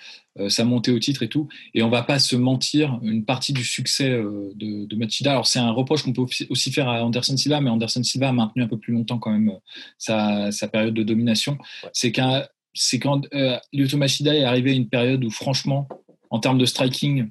ça 0.47 0.63
montait 0.63 0.91
au 0.91 0.99
titre 0.99 1.23
et 1.23 1.29
tout. 1.29 1.47
Et 1.73 1.83
on 1.83 1.89
va 1.89 2.03
pas 2.03 2.19
se 2.19 2.35
mentir, 2.35 2.99
une 3.01 3.25
partie 3.25 3.53
du 3.53 3.63
succès 3.63 4.09
de, 4.09 4.85
de, 4.85 4.95
Machida. 4.95 5.31
Alors 5.31 5.47
c'est 5.47 5.59
un 5.59 5.71
reproche 5.71 6.03
qu'on 6.03 6.13
peut 6.13 6.25
aussi 6.49 6.71
faire 6.71 6.87
à 6.87 7.03
Anderson 7.03 7.35
Silva, 7.35 7.61
mais 7.61 7.69
Anderson 7.69 8.03
Silva 8.03 8.29
a 8.29 8.33
maintenu 8.33 8.63
un 8.63 8.67
peu 8.67 8.77
plus 8.77 8.93
longtemps 8.93 9.17
quand 9.17 9.31
même 9.31 9.51
sa, 9.97 10.51
sa 10.51 10.67
période 10.67 10.93
de 10.93 11.03
domination. 11.03 11.57
C'est 11.93 12.11
qu'un 12.11 12.43
c'est 12.73 12.99
quand 12.99 13.25
euh, 13.33 13.57
Machida 13.95 14.35
est 14.35 14.43
arrivé 14.43 14.71
à 14.71 14.73
une 14.73 14.89
période 14.89 15.23
où 15.23 15.29
franchement 15.29 15.87
en 16.29 16.39
termes 16.39 16.57
de 16.57 16.65
striking, 16.65 17.29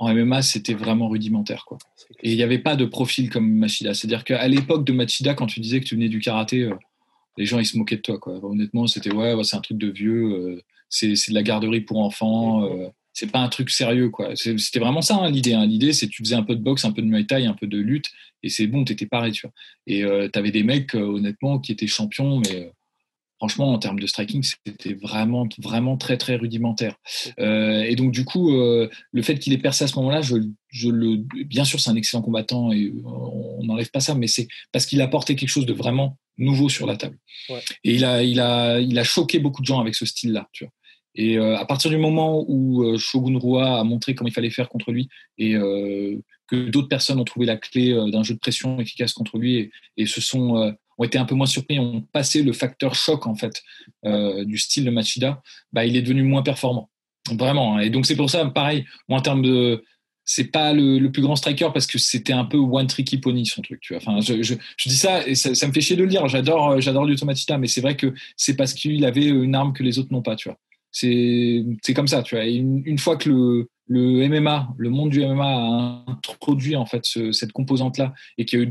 en 0.00 0.14
MMA, 0.14 0.40
c'était 0.40 0.72
vraiment 0.72 1.08
rudimentaire. 1.08 1.66
Quoi. 1.66 1.76
Et 2.22 2.32
il 2.32 2.36
n'y 2.36 2.42
avait 2.42 2.58
pas 2.58 2.74
de 2.74 2.86
profil 2.86 3.28
comme 3.28 3.52
Machida. 3.52 3.92
C'est-à-dire 3.92 4.24
qu'à 4.24 4.48
l'époque 4.48 4.86
de 4.86 4.94
Machida, 4.94 5.34
quand 5.34 5.46
tu 5.46 5.60
disais 5.60 5.78
que 5.78 5.84
tu 5.84 5.94
venais 5.94 6.08
du 6.08 6.20
karaté, 6.20 6.62
euh, 6.62 6.74
les 7.36 7.44
gens, 7.44 7.58
ils 7.58 7.66
se 7.66 7.76
moquaient 7.76 7.96
de 7.96 8.00
toi. 8.00 8.18
Quoi. 8.18 8.42
Honnêtement, 8.42 8.86
c'était 8.86 9.12
ouais, 9.12 9.34
c'est 9.44 9.56
un 9.56 9.60
truc 9.60 9.76
de 9.76 9.90
vieux, 9.90 10.24
euh, 10.32 10.62
c'est, 10.88 11.08
de 11.08 11.34
la 11.34 11.42
garderie 11.42 11.82
pour 11.82 11.98
enfants, 12.00 12.64
euh, 12.64 12.88
c'est 13.12 13.30
pas 13.30 13.40
un 13.40 13.48
truc 13.48 13.68
sérieux. 13.68 14.08
quoi. 14.08 14.34
c'était 14.36 14.80
vraiment 14.80 15.02
ça 15.02 15.16
hein, 15.16 15.30
l'idée. 15.30 15.52
Hein. 15.52 15.66
L'idée, 15.66 15.92
c'est 15.92 16.06
que 16.06 16.12
tu 16.12 16.22
faisais 16.22 16.34
un 16.34 16.44
peu 16.44 16.56
de 16.56 16.62
boxe, 16.62 16.86
un 16.86 16.92
peu 16.92 17.02
de 17.02 17.06
muay 17.06 17.26
thai, 17.26 17.44
un 17.44 17.52
peu 17.52 17.66
de 17.66 17.78
lutte, 17.78 18.10
et 18.42 18.48
c'est 18.48 18.66
bon, 18.66 18.84
tu 18.84 18.94
étais 18.94 19.06
pareil. 19.06 19.32
Tu 19.32 19.46
vois. 19.46 19.52
Et 19.86 20.00
tu 20.32 20.38
avais 20.38 20.50
des 20.50 20.62
mecs, 20.62 20.94
honnêtement, 20.94 21.58
qui 21.58 21.72
étaient 21.72 21.86
champions, 21.86 22.40
mais 22.40 22.72
franchement, 23.40 23.72
en 23.72 23.78
termes 23.78 23.98
de 23.98 24.06
striking, 24.06 24.42
c'était 24.66 24.92
vraiment, 24.92 25.48
vraiment 25.58 25.96
très, 25.96 26.18
très 26.18 26.36
rudimentaire. 26.36 26.96
Euh, 27.38 27.82
et 27.84 27.96
donc, 27.96 28.12
du 28.12 28.26
coup, 28.26 28.54
euh, 28.54 28.90
le 29.12 29.22
fait 29.22 29.38
qu'il 29.38 29.54
ait 29.54 29.58
percé 29.58 29.84
à 29.84 29.86
ce 29.86 29.96
moment-là, 29.96 30.20
je, 30.20 30.36
le, 30.90 31.16
bien 31.44 31.64
sûr, 31.64 31.80
c'est 31.80 31.88
un 31.88 31.96
excellent 31.96 32.22
combattant 32.22 32.70
et 32.70 32.92
on 33.02 33.64
n'enlève 33.64 33.90
pas 33.90 34.00
ça, 34.00 34.14
mais 34.14 34.26
c'est 34.26 34.46
parce 34.72 34.84
qu'il 34.84 35.00
a 35.00 35.04
apporté 35.04 35.36
quelque 35.36 35.48
chose 35.48 35.64
de 35.64 35.72
vraiment 35.72 36.18
nouveau 36.36 36.68
sur 36.68 36.86
la 36.86 36.98
table. 36.98 37.16
Et 37.82 37.94
il 37.94 38.04
a, 38.04 38.22
il, 38.22 38.40
a, 38.40 38.78
il 38.78 38.98
a 38.98 39.04
choqué 39.04 39.38
beaucoup 39.38 39.62
de 39.62 39.66
gens 39.66 39.80
avec 39.80 39.94
ce 39.94 40.04
style-là, 40.04 40.46
tu 40.52 40.64
vois. 40.64 40.72
Et 41.14 41.38
euh, 41.38 41.56
à 41.56 41.64
partir 41.64 41.90
du 41.90 41.96
moment 41.96 42.44
où 42.46 42.96
Shogun 42.98 43.38
Rua 43.38 43.80
a 43.80 43.84
montré 43.84 44.14
comment 44.14 44.28
il 44.28 44.34
fallait 44.34 44.50
faire 44.50 44.68
contre 44.68 44.92
lui 44.92 45.08
et 45.38 45.54
que 45.54 46.68
d'autres 46.68 46.88
personnes 46.88 47.18
ont 47.18 47.24
trouvé 47.24 47.46
la 47.46 47.56
clé 47.56 47.94
d'un 48.12 48.22
jeu 48.22 48.34
de 48.34 48.38
pression 48.38 48.80
efficace 48.80 49.14
contre 49.14 49.38
lui 49.38 49.56
et, 49.56 49.70
et 49.96 50.06
se 50.06 50.20
sont 50.20 50.74
ont 51.00 51.04
été 51.04 51.18
un 51.18 51.24
peu 51.24 51.34
moins 51.34 51.46
surpris, 51.46 51.78
ont 51.78 52.02
passé 52.12 52.42
le 52.42 52.52
facteur 52.52 52.94
choc 52.94 53.26
en 53.26 53.34
fait 53.34 53.62
euh, 54.04 54.44
du 54.44 54.58
style 54.58 54.84
de 54.84 54.90
Machida, 54.90 55.42
bah, 55.72 55.86
il 55.86 55.96
est 55.96 56.02
devenu 56.02 56.22
moins 56.22 56.42
performant. 56.42 56.90
Vraiment. 57.32 57.76
Hein. 57.76 57.80
Et 57.80 57.90
donc 57.90 58.06
c'est 58.06 58.16
pour 58.16 58.28
ça, 58.28 58.44
pareil, 58.46 58.84
en 59.08 59.20
termes 59.20 59.42
de 59.42 59.82
c'est 60.26 60.44
pas 60.44 60.74
le, 60.74 61.08
plus 61.08 61.22
grand 61.22 61.34
striker 61.36 61.70
parce 61.72 61.86
que 61.86 61.98
c'était 61.98 62.34
un 62.34 62.44
peu 62.44 62.58
one 62.58 62.86
tricky 62.86 63.18
pony 63.18 63.46
son 63.46 63.62
truc 63.62 63.80
tu 63.80 63.94
vois 63.94 64.02
enfin 64.06 64.20
je, 64.20 64.54
dis 64.86 64.96
ça 64.96 65.26
et 65.26 65.34
ça, 65.34 65.66
me 65.66 65.72
fait 65.72 65.80
chier 65.80 65.96
de 65.96 66.02
le 66.02 66.08
dire 66.08 66.28
j'adore 66.28 66.72
euh, 66.72 66.80
j'adore 66.80 67.04
mais 67.06 67.66
c'est 67.66 67.80
vrai 67.80 67.96
que 67.96 68.14
c'est 68.36 68.54
parce 68.54 68.74
qu'il 68.74 69.04
avait 69.06 69.24
une 69.24 69.56
arme 69.56 69.72
que 69.72 69.82
les 69.82 69.98
autres 69.98 70.12
n'ont 70.12 70.22
pas 70.22 70.36
tu 70.36 70.48
vois 70.48 70.58
c'est 70.92 71.64
c'est 71.82 71.94
comme 71.94 72.06
ça 72.06 72.22
tu 72.22 72.36
vois 72.36 72.44
une, 72.44 72.82
une, 72.84 72.98
fois 72.98 73.16
que 73.16 73.28
le 73.28 73.68
le 73.88 74.28
MMA 74.28 74.68
le 74.76 74.90
monde 74.90 75.10
du 75.10 75.24
MMA 75.24 75.42
a 75.42 76.04
introduit 76.06 76.76
en 76.76 76.86
fait 76.86 77.02
cette 77.32 77.50
composante 77.50 77.98
là 77.98 78.14
et 78.38 78.44
qu'il 78.44 78.58
y 78.60 78.62
a 78.62 78.66
eu 78.66 78.70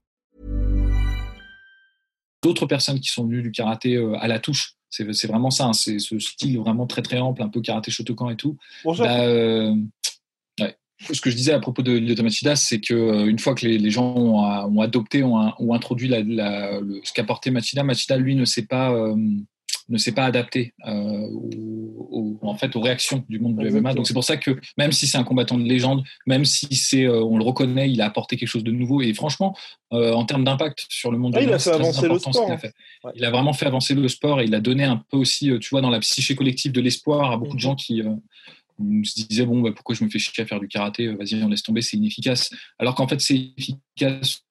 D'autres 2.43 2.65
personnes 2.65 2.99
qui 2.99 3.09
sont 3.09 3.25
venues 3.25 3.41
du 3.41 3.51
karaté 3.51 3.95
euh, 3.95 4.17
à 4.19 4.27
la 4.27 4.39
touche, 4.39 4.75
c'est 4.89 5.27
vraiment 5.27 5.51
ça, 5.51 5.67
hein, 5.67 5.73
c'est 5.73 5.99
ce 5.99 6.19
style 6.19 6.57
vraiment 6.57 6.85
très 6.85 7.01
très 7.01 7.19
ample, 7.19 7.41
un 7.41 7.49
peu 7.49 7.61
karaté 7.61 7.91
Shotokan 7.91 8.29
et 8.29 8.35
tout. 8.35 8.57
Bonjour. 8.83 9.05
Bah, 9.05 9.21
euh, 9.21 9.75
ce 11.11 11.19
que 11.19 11.31
je 11.31 11.35
disais 11.35 11.53
à 11.53 11.59
propos 11.59 11.81
de 11.81 11.93
l'île 11.93 12.15
c'est 12.55 12.79
que 12.79 12.93
euh, 12.93 13.25
une 13.25 13.39
fois 13.39 13.55
que 13.55 13.65
les, 13.65 13.89
gens 13.89 14.15
ont, 14.15 14.81
adopté, 14.81 15.23
ont, 15.23 15.73
introduit 15.73 16.07
la, 16.07 16.21
le, 16.21 17.01
ce 17.03 17.11
qu'apportait 17.13 17.49
Machida, 17.49 17.83
Machida 17.83 18.17
lui 18.17 18.35
ne 18.35 18.45
sait 18.45 18.67
pas 18.67 18.93
ne 19.91 19.97
s'est 19.97 20.13
pas 20.13 20.25
adapté 20.25 20.73
euh, 20.87 21.27
aux, 22.11 22.37
en 22.41 22.55
fait, 22.55 22.75
aux 22.75 22.81
réactions 22.81 23.23
du 23.29 23.39
monde 23.39 23.57
du 23.57 23.69
MMA. 23.69 23.93
Donc 23.93 24.07
c'est 24.07 24.13
pour 24.13 24.23
ça 24.23 24.37
que 24.37 24.59
même 24.77 24.91
si 24.91 25.07
c'est 25.07 25.17
un 25.17 25.23
combattant 25.23 25.57
de 25.57 25.63
légende, 25.63 26.03
même 26.27 26.45
si 26.45 26.75
c'est, 26.75 27.05
euh, 27.05 27.23
on 27.23 27.37
le 27.37 27.43
reconnaît, 27.43 27.89
il 27.89 28.01
a 28.01 28.05
apporté 28.05 28.37
quelque 28.37 28.49
chose 28.49 28.63
de 28.63 28.71
nouveau. 28.71 29.01
Et 29.01 29.13
franchement, 29.13 29.55
euh, 29.93 30.13
en 30.13 30.25
termes 30.25 30.43
d'impact 30.43 30.85
sur 30.89 31.11
le 31.11 31.17
monde 31.17 31.33
ah, 31.35 31.39
du 31.39 31.47
MMA, 31.47 31.57
il 31.57 31.69
a 31.69 31.73
avancer 31.73 32.07
le 32.07 32.19
sport. 32.19 32.45
Il 32.47 32.51
a, 32.51 32.57
fait. 32.57 32.73
il 33.15 33.25
a 33.25 33.31
vraiment 33.31 33.53
fait 33.53 33.65
avancer 33.65 33.95
le 33.95 34.07
sport 34.07 34.41
et 34.41 34.45
il 34.45 34.55
a 34.55 34.59
donné 34.59 34.83
un 34.83 35.03
peu 35.09 35.17
aussi, 35.17 35.51
tu 35.59 35.69
vois, 35.69 35.81
dans 35.81 35.89
la 35.89 35.99
psyché 35.99 36.35
collective 36.35 36.71
de 36.71 36.81
l'espoir 36.81 37.31
à 37.31 37.37
beaucoup 37.37 37.51
de 37.51 37.55
mhm. 37.55 37.59
gens 37.59 37.75
qui 37.75 38.03
se 39.03 39.27
disaient 39.27 39.45
bon 39.45 39.61
bah, 39.61 39.71
pourquoi 39.75 39.95
je 39.95 40.03
me 40.03 40.09
fais 40.09 40.17
chier 40.17 40.43
à 40.43 40.47
faire 40.47 40.59
du 40.59 40.67
karaté 40.67 41.07
vas-y 41.09 41.43
on 41.43 41.49
laisse 41.49 41.61
tomber 41.61 41.83
c'est 41.83 41.97
inefficace 41.97 42.49
alors 42.79 42.95
qu'en 42.95 43.07
fait 43.07 43.21
c'est 43.21 43.51
efficace 43.55 44.41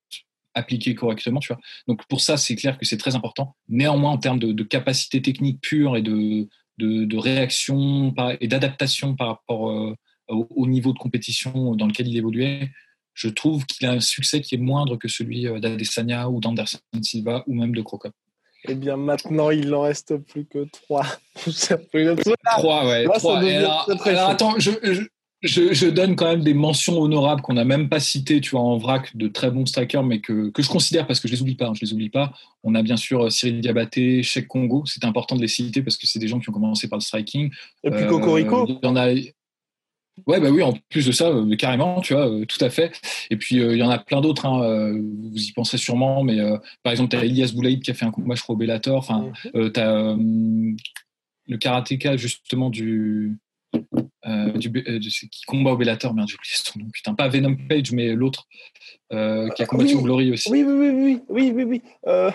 appliqué 0.54 0.94
correctement, 0.94 1.40
tu 1.40 1.52
vois. 1.52 1.60
Donc 1.86 2.06
pour 2.06 2.20
ça, 2.20 2.36
c'est 2.36 2.56
clair 2.56 2.78
que 2.78 2.84
c'est 2.84 2.96
très 2.96 3.14
important. 3.14 3.56
Néanmoins, 3.68 4.12
en 4.12 4.18
termes 4.18 4.38
de, 4.38 4.62
capacité 4.62 5.22
technique 5.22 5.60
pure 5.60 5.96
et 5.96 6.02
de, 6.02 6.48
de, 6.78 7.16
réaction 7.16 8.14
et 8.40 8.48
d'adaptation 8.48 9.14
par 9.14 9.28
rapport 9.28 9.70
euh, 9.70 9.94
au, 10.28 10.66
niveau 10.66 10.92
de 10.92 10.98
compétition 10.98 11.74
dans 11.74 11.86
lequel 11.86 12.08
il 12.08 12.16
évoluait, 12.16 12.70
je 13.14 13.28
trouve 13.28 13.66
qu'il 13.66 13.86
a 13.86 13.92
un 13.92 14.00
succès 14.00 14.40
qui 14.40 14.54
est 14.54 14.58
moindre 14.58 14.96
que 14.96 15.08
celui 15.08 15.46
euh, 15.46 15.58
d'Adesanya 15.58 16.28
ou 16.30 16.40
d'Anderson 16.40 16.78
Silva 17.02 17.44
ou 17.46 17.54
même 17.54 17.74
de 17.74 17.82
Crocop. 17.82 18.12
Eh 18.68 18.74
bien, 18.74 18.96
maintenant, 18.96 19.50
il 19.50 19.70
n'en 19.70 19.82
reste 19.82 20.16
plus 20.18 20.44
que 20.44 20.66
trois. 20.70 21.06
trois, 22.56 22.86
ouais. 22.86 23.06
trois. 23.14 23.38
alors, 23.38 24.30
attends, 24.30 24.58
je, 24.58 24.70
je, 24.82 25.02
donne 25.42 26.16
quand 26.16 26.26
même 26.26 26.42
des 26.42 26.54
mentions 26.54 27.00
honorables 27.00 27.40
qu'on 27.40 27.54
n'a 27.54 27.64
même 27.64 27.88
pas 27.88 28.00
citées, 28.00 28.40
tu 28.40 28.50
vois, 28.50 28.60
en 28.60 28.76
vrac, 28.76 29.16
de 29.16 29.28
très 29.28 29.50
bons 29.50 29.64
strikers, 29.64 30.02
mais 30.02 30.20
que, 30.20 30.50
que 30.50 30.62
je 30.62 30.68
considère 30.68 31.06
parce 31.06 31.20
que 31.20 31.28
je 31.28 31.34
les 31.34 31.42
oublie 31.42 31.54
pas. 31.54 31.68
Hein, 31.68 31.74
je 31.74 31.84
les 31.84 31.92
oublie 31.92 32.10
pas. 32.10 32.32
On 32.62 32.74
a 32.74 32.82
bien 32.82 32.96
sûr 32.96 33.24
euh, 33.24 33.30
Cyril 33.30 33.60
Diabaté, 33.60 34.22
Cheikh 34.22 34.48
Congo. 34.48 34.84
C'est 34.86 35.04
important 35.04 35.36
de 35.36 35.40
les 35.40 35.48
citer 35.48 35.82
parce 35.82 35.96
que 35.96 36.06
c'est 36.06 36.18
des 36.18 36.28
gens 36.28 36.40
qui 36.40 36.50
ont 36.50 36.52
commencé 36.52 36.88
par 36.88 36.98
le 36.98 37.02
striking. 37.02 37.50
Et 37.84 37.90
puis 37.90 38.06
Cocorico. 38.06 38.64
Euh, 38.64 38.74
il 38.82 38.86
y 38.86 38.88
en 38.88 38.96
a. 38.96 39.08
Ouais, 40.26 40.38
bah 40.38 40.50
oui, 40.50 40.62
en 40.62 40.74
plus 40.90 41.06
de 41.06 41.12
ça, 41.12 41.28
euh, 41.28 41.56
carrément, 41.56 42.02
tu 42.02 42.12
vois, 42.12 42.28
tout 42.46 42.62
à 42.62 42.68
fait. 42.68 42.92
Et 43.30 43.36
puis, 43.36 43.56
il 43.56 43.76
y 43.76 43.82
en 43.82 43.88
a 43.88 43.98
plein 43.98 44.20
d'autres, 44.20 44.44
hein, 44.44 44.92
vous 44.92 45.42
y 45.42 45.52
penserez 45.52 45.78
sûrement, 45.78 46.22
mais 46.24 46.36
par 46.82 46.90
exemple, 46.90 47.08
tu 47.08 47.16
as 47.16 47.24
Elias 47.24 47.52
Boulaïd 47.54 47.82
qui 47.82 47.90
a 47.90 47.94
fait 47.94 48.04
un 48.04 48.10
coup 48.10 48.20
de 48.20 48.26
match 48.26 48.40
au 48.48 48.54
Bellator, 48.54 48.98
enfin, 48.98 49.32
mhm. 49.54 49.72
tu 49.72 49.80
as 49.80 50.16
le 51.46 51.56
karatéka, 51.56 52.18
justement, 52.18 52.68
du, 52.68 53.38
euh, 54.26 54.52
du, 54.52 54.68
euh, 54.86 54.98
qui 55.00 55.44
combat 55.46 55.72
au 55.72 55.76
Bellator, 55.76 56.12
merde, 56.12 56.28
j'ai 56.28 56.34
oublié 56.34 56.54
son 56.54 56.78
nom, 56.78 56.86
putain, 56.92 57.14
pas 57.14 57.28
Venom 57.28 57.56
Page, 57.68 57.92
mais 57.92 58.08
l'autre 58.08 58.46
euh, 59.12 59.48
qui 59.50 59.62
a 59.62 59.66
combattu 59.66 59.94
au 59.94 60.02
Glory 60.02 60.30
aussi. 60.32 60.50
Oui, 60.50 60.62
oui, 60.62 60.90
oui, 60.90 61.22
oui, 61.28 61.52
oui, 61.54 61.64
oui, 61.64 61.82
ah, 62.06 62.32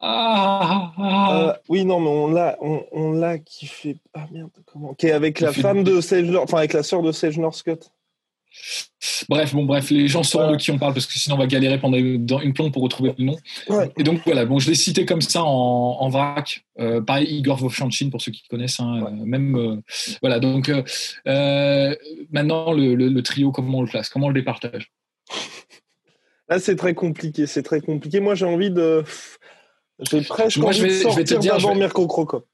ah, 0.00 0.92
ah, 0.98 1.58
oui, 1.68 1.84
non, 1.84 2.00
mais 2.00 2.08
on 2.08 2.32
l'a, 2.32 2.56
on, 2.60 2.84
on 2.90 3.12
l'a 3.12 3.38
qui 3.38 3.66
fait, 3.66 3.96
ah 4.12 4.26
merde, 4.32 4.50
comment, 4.66 4.94
qui 4.94 5.06
est 5.06 5.12
avec 5.12 5.40
la 5.40 5.52
femme 5.52 5.84
de 5.84 6.00
Sage, 6.00 6.34
enfin 6.34 6.58
avec 6.58 6.72
la 6.72 6.82
sœur 6.82 7.02
de 7.02 7.12
Sage 7.12 7.38
Northcutt. 7.38 7.92
Bref, 9.28 9.54
bon, 9.54 9.64
bref, 9.64 9.90
les 9.90 10.08
gens 10.08 10.22
sauront 10.22 10.52
de 10.52 10.56
qui 10.56 10.70
on 10.70 10.78
parle 10.78 10.94
parce 10.94 11.06
que 11.06 11.18
sinon 11.18 11.36
on 11.36 11.38
va 11.38 11.46
galérer 11.46 11.78
pendant 11.78 11.96
une 11.96 12.52
plombe 12.52 12.72
pour 12.72 12.82
retrouver 12.82 13.14
le 13.18 13.24
nom. 13.24 13.36
Et 13.96 14.02
donc 14.02 14.20
voilà, 14.24 14.44
bon, 14.44 14.58
je 14.58 14.68
l'ai 14.68 14.74
cité 14.74 15.04
comme 15.06 15.20
ça 15.20 15.42
en, 15.42 16.08
vrac. 16.08 16.64
Euh, 16.78 17.00
pareil, 17.00 17.26
Igor 17.36 17.58
Vovchanchin 17.58 18.10
pour 18.10 18.22
ceux 18.22 18.32
qui 18.32 18.42
connaissent. 18.48 18.80
Hein, 18.80 19.04
euh, 19.06 19.24
même 19.24 19.56
euh, 19.56 19.76
voilà. 20.20 20.40
Donc 20.40 20.70
maintenant 21.24 22.72
le, 22.72 23.20
trio, 23.22 23.52
comment 23.52 23.78
on 23.78 23.82
le 23.82 23.88
place, 23.88 24.08
comment 24.08 24.26
on 24.26 24.30
le 24.30 24.40
départage? 24.40 24.92
Là, 26.48 26.58
c'est 26.58 26.76
très 26.76 26.94
compliqué. 26.94 27.46
C'est 27.46 27.62
très 27.62 27.80
compliqué. 27.80 28.20
Moi, 28.20 28.34
j'ai 28.34 28.44
envie 28.46 28.70
de. 28.70 29.04
J'ai 30.10 30.22
presque 30.22 30.58
Moi, 30.58 30.70
envie 30.70 30.78
je 30.78 30.82
vais, 30.82 30.88
de 30.88 30.94
sortir 30.94 31.26
je 31.26 31.34
vais 31.34 31.36
te 31.36 31.40
dire, 31.40 31.74
Mirko 31.74 32.06
Krokop. 32.06 32.46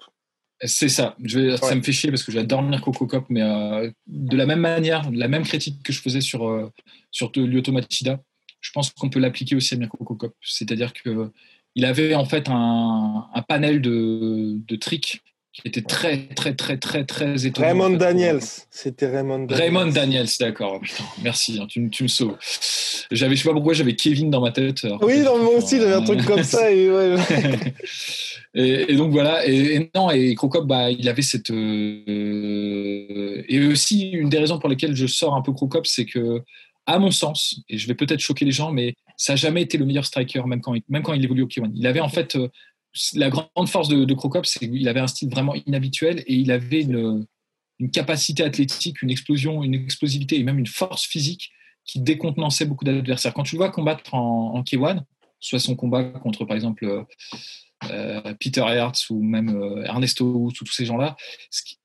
C'est 0.63 0.89
ça. 0.89 1.17
Je 1.23 1.57
Ça 1.57 1.75
me 1.75 1.83
fait 1.83 1.93
chier 1.93 2.11
parce 2.11 2.25
que 2.25 2.33
j'adore 2.33 2.63
Mirko 2.63 2.91
Cop, 2.91 3.27
mais 3.29 3.43
euh, 3.43 3.91
de 4.07 4.37
la 4.37 4.47
même 4.47 4.61
manière, 4.61 5.09
la 5.13 5.29
même 5.29 5.45
critique 5.45 5.83
que 5.83 5.93
je 5.93 6.01
faisais 6.01 6.21
sur, 6.21 6.49
euh, 6.49 6.73
sur 7.11 7.31
Lyoto 7.35 7.71
Machida, 7.71 8.21
je 8.61 8.73
pense 8.73 8.91
qu'on 8.91 9.09
peut 9.09 9.21
l'appliquer 9.21 9.55
aussi 9.55 9.75
à 9.75 9.77
Mirko 9.77 10.03
Cop. 10.05 10.35
C'est-à-dire 10.43 10.93
qu'il 10.93 11.85
avait 11.85 12.15
en 12.15 12.25
fait 12.25 12.49
un, 12.49 13.29
un 13.33 13.43
panel 13.43 13.81
de, 13.81 14.57
de 14.67 14.77
tricks 14.77 15.23
qui 15.53 15.63
était 15.67 15.83
très, 15.83 16.29
très, 16.35 16.55
très, 16.55 16.77
très, 16.77 17.05
très 17.05 17.47
étonnant. 17.47 17.69
Raymond 17.69 17.91
Daniels. 17.91 18.41
C'était 18.71 19.07
Raymond 19.07 19.41
Daniels. 19.41 19.61
Raymond 19.61 19.87
Daniels, 19.93 20.29
d'accord. 20.39 20.81
Merci, 21.23 21.59
hein, 21.61 21.67
tu, 21.69 21.89
tu, 21.91 22.05
me 22.05 22.09
sauves. 22.09 22.37
J'avais, 23.11 23.35
je 23.35 23.43
sais 23.43 23.49
pas 23.49 23.55
pourquoi 23.55 23.75
j'avais 23.75 23.97
Kevin 23.97 24.31
dans 24.31 24.41
ma 24.41 24.53
tête. 24.53 24.87
Oui, 25.01 25.23
dans 25.23 25.39
moi 25.39 25.55
aussi, 25.55 25.79
j'avais 25.79 25.95
un 25.95 26.05
truc 26.05 26.25
comme 26.27 26.45
ça. 26.45 26.71
Et, 26.71 26.91
ouais. 26.91 27.17
Et, 28.55 28.97
donc 28.97 29.13
voilà, 29.13 29.47
et, 29.47 29.91
non, 29.95 30.11
et 30.11 30.35
Crocop, 30.35 30.67
bah, 30.67 30.91
il 30.91 31.09
avait 31.09 31.23
cette. 31.23 31.51
Euh, 31.51 33.43
et 33.47 33.67
aussi, 33.67 34.11
une 34.11 34.29
des 34.29 34.39
raisons 34.39 34.59
pour 34.59 34.69
lesquelles 34.69 34.97
je 34.97 35.07
sors 35.07 35.35
un 35.35 35.43
peu 35.43 35.53
Crocop, 35.53 35.87
c'est 35.87 36.07
que, 36.07 36.43
à 36.87 36.99
mon 36.99 37.11
sens, 37.11 37.61
et 37.69 37.79
je 37.79 37.87
vais 37.87 37.95
peut-être 37.95 38.21
choquer 38.21 38.45
les 38.45 38.53
gens, 38.53 38.73
mais 38.73 38.95
ça 39.17 39.35
n'a 39.35 39.37
jamais 39.37 39.63
été 39.63 39.79
le 39.79 39.85
meilleur 39.85 40.07
striker, 40.07 40.43
même 40.47 40.61
quand, 40.61 40.75
il, 40.75 40.83
même 40.89 41.03
quand 41.03 41.13
il 41.13 41.23
évolue 41.25 41.43
au 41.43 41.47
K1. 41.49 41.73
Il 41.75 41.87
avait 41.87 42.01
en 42.01 42.09
fait. 42.09 42.37
Euh, 42.37 42.49
la 43.15 43.29
grande 43.29 43.69
force 43.69 43.87
de, 43.89 44.05
de 44.05 44.15
Crocop, 44.15 44.47
c'est 44.47 44.61
qu'il 44.61 44.89
avait 44.89 44.99
un 44.99 45.07
style 45.07 45.29
vraiment 45.29 45.55
inhabituel 45.67 46.25
et 46.27 46.35
il 46.35 46.51
avait 46.51 46.81
une, 46.81 47.27
une 47.79 47.91
capacité 47.91 48.43
athlétique, 48.43 49.03
une 49.03 49.11
explosion, 49.11 49.63
une 49.63 49.75
explosivité 49.75 50.39
et 50.39 50.43
même 50.43 50.59
une 50.59 50.67
force 50.67 51.05
physique 51.05 51.51
qui 51.85 52.01
décontenançait 52.01 52.65
beaucoup 52.65 52.85
d'adversaires. 52.85 53.33
Quand 53.35 53.45
tu 53.45 53.57
le 53.57 53.59
vois 53.59 53.71
combattre 53.71 54.15
en, 54.15 54.55
en 54.55 54.63
K1, 54.63 55.03
soit 55.41 55.61
son 55.61 55.77
combat 55.77 56.05
contre, 56.05 56.45
par 56.45 56.57
exemple, 56.57 56.85
euh, 56.85 57.03
Peter 58.41 58.65
Hertz 58.67 59.11
ou 59.11 59.23
même 59.23 59.51
euh, 59.51 59.85
Ernesto 59.85 60.25
ou 60.25 60.53
tous 60.53 60.67
ces 60.67 60.85
gens-là, 60.85 61.17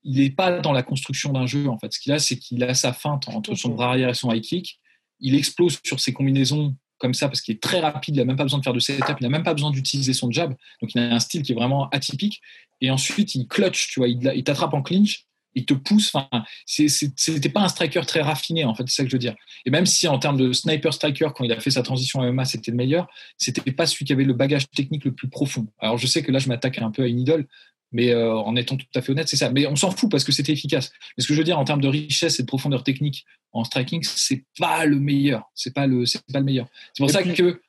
il 0.02 0.18
n'est 0.18 0.30
pas 0.30 0.60
dans 0.60 0.72
la 0.72 0.82
construction 0.82 1.32
d'un 1.32 1.46
jeu 1.46 1.68
en 1.68 1.78
fait. 1.78 1.92
Ce 1.92 2.00
qu'il 2.00 2.12
a, 2.12 2.18
c'est 2.18 2.38
qu'il 2.38 2.62
a 2.64 2.74
sa 2.74 2.92
feinte 2.92 3.28
entre 3.28 3.54
son 3.54 3.70
bras 3.70 3.88
arrière 3.88 4.08
et 4.08 4.14
son 4.14 4.32
high 4.32 4.42
kick. 4.42 4.80
Il 5.20 5.34
explose 5.34 5.78
sur 5.84 6.00
ses 6.00 6.12
combinaisons 6.12 6.76
comme 6.98 7.14
ça 7.14 7.28
parce 7.28 7.40
qu'il 7.40 7.54
est 7.54 7.62
très 7.62 7.80
rapide, 7.80 8.16
il 8.16 8.18
n'a 8.18 8.24
même 8.24 8.36
pas 8.36 8.44
besoin 8.44 8.58
de 8.58 8.64
faire 8.64 8.72
de 8.72 8.80
setup, 8.80 9.16
il 9.20 9.22
n'a 9.22 9.28
même 9.28 9.42
pas 9.42 9.54
besoin 9.54 9.70
d'utiliser 9.70 10.12
son 10.12 10.30
jab. 10.30 10.54
Donc 10.80 10.94
il 10.94 11.00
a 11.00 11.14
un 11.14 11.20
style 11.20 11.42
qui 11.42 11.52
est 11.52 11.54
vraiment 11.54 11.88
atypique. 11.90 12.40
Et 12.80 12.90
ensuite, 12.90 13.34
il 13.34 13.46
clutch, 13.46 13.88
tu 13.88 14.00
vois, 14.00 14.08
il 14.08 14.44
t'attrape 14.44 14.74
en 14.74 14.82
clinch 14.82 15.26
il 15.54 15.64
te 15.64 15.74
pousse. 15.74 16.14
Enfin, 16.14 16.28
c'était 16.66 17.48
pas 17.48 17.60
un 17.60 17.68
striker 17.68 18.02
très 18.06 18.20
raffiné, 18.20 18.64
en 18.64 18.74
fait, 18.74 18.84
c'est 18.86 18.96
ça 18.96 19.02
que 19.04 19.10
je 19.10 19.14
veux 19.14 19.20
dire. 19.20 19.34
Et 19.66 19.70
même 19.70 19.86
si 19.86 20.08
en 20.08 20.18
termes 20.18 20.36
de 20.36 20.52
sniper 20.52 20.92
striker, 20.92 21.28
quand 21.34 21.44
il 21.44 21.52
a 21.52 21.60
fait 21.60 21.70
sa 21.70 21.82
transition 21.82 22.20
à 22.20 22.30
MMA, 22.30 22.44
c'était 22.44 22.70
le 22.70 22.76
meilleur, 22.76 23.08
c'était 23.38 23.72
pas 23.72 23.86
celui 23.86 24.04
qui 24.04 24.12
avait 24.12 24.24
le 24.24 24.34
bagage 24.34 24.68
technique 24.70 25.04
le 25.04 25.12
plus 25.12 25.28
profond. 25.28 25.66
Alors 25.78 25.98
je 25.98 26.06
sais 26.06 26.22
que 26.22 26.32
là, 26.32 26.38
je 26.38 26.48
m'attaque 26.48 26.78
un 26.78 26.90
peu 26.90 27.02
à 27.02 27.06
une 27.06 27.20
idole, 27.20 27.46
mais 27.92 28.10
euh, 28.10 28.34
en 28.34 28.56
étant 28.56 28.76
tout 28.76 28.86
à 28.94 29.02
fait 29.02 29.12
honnête, 29.12 29.28
c'est 29.28 29.36
ça. 29.36 29.50
Mais 29.50 29.66
on 29.66 29.76
s'en 29.76 29.90
fout 29.90 30.10
parce 30.10 30.24
que 30.24 30.32
c'était 30.32 30.52
efficace. 30.52 30.92
Mais 31.16 31.22
ce 31.22 31.28
que 31.28 31.34
je 31.34 31.38
veux 31.38 31.44
dire 31.44 31.58
en 31.58 31.64
termes 31.64 31.80
de 31.80 31.88
richesse 31.88 32.40
et 32.40 32.42
de 32.42 32.48
profondeur 32.48 32.82
technique 32.82 33.24
en 33.52 33.62
striking, 33.62 34.02
c'est 34.02 34.44
pas 34.58 34.84
le 34.84 34.98
meilleur. 34.98 35.50
C'est 35.54 35.72
pas 35.72 35.86
le, 35.86 36.04
c'est 36.04 36.20
pas 36.32 36.40
le 36.40 36.44
meilleur. 36.44 36.66
C'est 36.92 37.02
pour 37.02 37.10
ça 37.10 37.22
que 37.22 37.60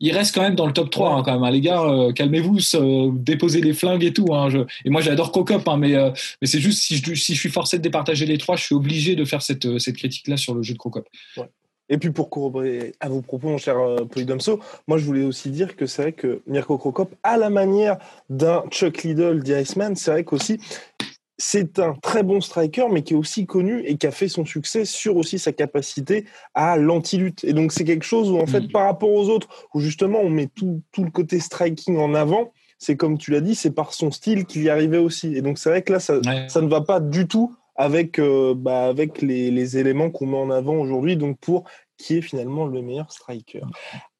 il 0.00 0.12
reste 0.12 0.34
quand 0.34 0.42
même 0.42 0.54
dans 0.54 0.66
le 0.66 0.72
top 0.72 0.90
3 0.90 1.14
hein, 1.14 1.22
quand 1.24 1.32
même. 1.32 1.42
Hein. 1.42 1.50
Les 1.50 1.60
gars, 1.60 1.82
euh, 1.82 2.12
calmez-vous, 2.12 2.58
euh, 2.74 3.10
déposez 3.12 3.60
les 3.60 3.74
flingues 3.74 4.04
et 4.04 4.12
tout. 4.12 4.32
Hein, 4.34 4.48
Et 4.84 4.90
moi, 4.90 5.00
j'adore 5.00 5.32
Cocop, 5.32 5.68
mais, 5.78 5.94
euh, 5.94 6.10
mais 6.40 6.46
c'est 6.46 6.60
juste 6.60 6.82
si 6.82 6.96
je, 6.96 7.14
suis 7.14 7.48
forcé 7.48 7.78
de 7.78 7.82
départager 7.82 8.26
les 8.26 8.38
trois, 8.38 8.56
je 8.56 8.64
suis 8.64 8.74
obligé 8.74 9.16
de 9.16 9.24
faire 9.24 9.42
cette, 9.42 9.78
cette 9.78 9.96
critique-là 9.96 10.36
sur 10.36 10.54
le 10.54 10.62
jeu 10.62 10.74
de 10.74 10.78
Crocop. 10.78 11.08
Et 11.90 11.96
puis 11.96 12.10
pour 12.10 12.28
corroborer 12.28 12.92
à 13.00 13.08
vos 13.08 13.22
propos, 13.22 13.48
mon 13.48 13.56
cher 13.56 13.76
Polydomso, 14.10 14.60
moi 14.86 14.98
je 14.98 15.04
voulais 15.04 15.24
aussi 15.24 15.48
dire 15.48 15.74
que 15.74 15.86
c'est 15.86 16.02
vrai 16.02 16.12
que 16.12 16.42
Mirko 16.46 16.76
Crocop, 16.76 17.14
à 17.22 17.38
la 17.38 17.48
manière 17.48 17.96
d'un 18.28 18.62
Chuck 18.70 19.04
Liddell 19.04 19.42
d'Iceman, 19.42 19.96
c'est 19.96 20.10
vrai 20.10 20.22
qu'aussi 20.22 20.60
c'est 21.38 21.78
un 21.78 21.94
très 21.94 22.24
bon 22.24 22.40
striker, 22.40 22.86
mais 22.90 23.02
qui 23.02 23.14
est 23.14 23.16
aussi 23.16 23.46
connu 23.46 23.82
et 23.86 23.96
qui 23.96 24.08
a 24.08 24.10
fait 24.10 24.26
son 24.26 24.44
succès 24.44 24.84
sur 24.84 25.16
aussi 25.16 25.38
sa 25.38 25.52
capacité 25.52 26.26
à 26.52 26.76
l'anti-lutte. 26.76 27.44
Et 27.44 27.52
donc, 27.52 27.70
c'est 27.70 27.84
quelque 27.84 28.04
chose 28.04 28.28
où, 28.30 28.38
en 28.38 28.46
fait, 28.46 28.62
mm. 28.62 28.72
par 28.72 28.84
rapport 28.84 29.12
aux 29.12 29.28
autres, 29.28 29.48
où 29.72 29.80
justement, 29.80 30.18
on 30.20 30.30
met 30.30 30.48
tout, 30.48 30.82
tout 30.90 31.04
le 31.04 31.10
côté 31.10 31.38
striking 31.38 31.96
en 31.96 32.14
avant, 32.14 32.52
c'est 32.78 32.96
comme 32.96 33.18
tu 33.18 33.30
l'as 33.30 33.40
dit, 33.40 33.54
c'est 33.54 33.70
par 33.70 33.92
son 33.92 34.10
style 34.10 34.46
qu'il 34.46 34.62
y 34.62 34.68
arrivait 34.68 34.98
aussi. 34.98 35.36
Et 35.36 35.40
donc, 35.42 35.58
c'est 35.58 35.70
vrai 35.70 35.82
que 35.82 35.92
là, 35.92 36.00
ça, 36.00 36.20
ça, 36.48 36.60
ne 36.60 36.68
va 36.68 36.80
pas 36.80 36.98
du 36.98 37.28
tout 37.28 37.54
avec, 37.76 38.18
euh, 38.18 38.54
bah, 38.56 38.86
avec 38.86 39.22
les, 39.22 39.52
les 39.52 39.78
éléments 39.78 40.10
qu'on 40.10 40.26
met 40.26 40.36
en 40.36 40.50
avant 40.50 40.74
aujourd'hui. 40.74 41.16
Donc, 41.16 41.38
pour 41.38 41.64
qui 41.98 42.16
est 42.16 42.22
finalement 42.22 42.66
le 42.66 42.80
meilleur 42.80 43.10
striker. 43.12 43.62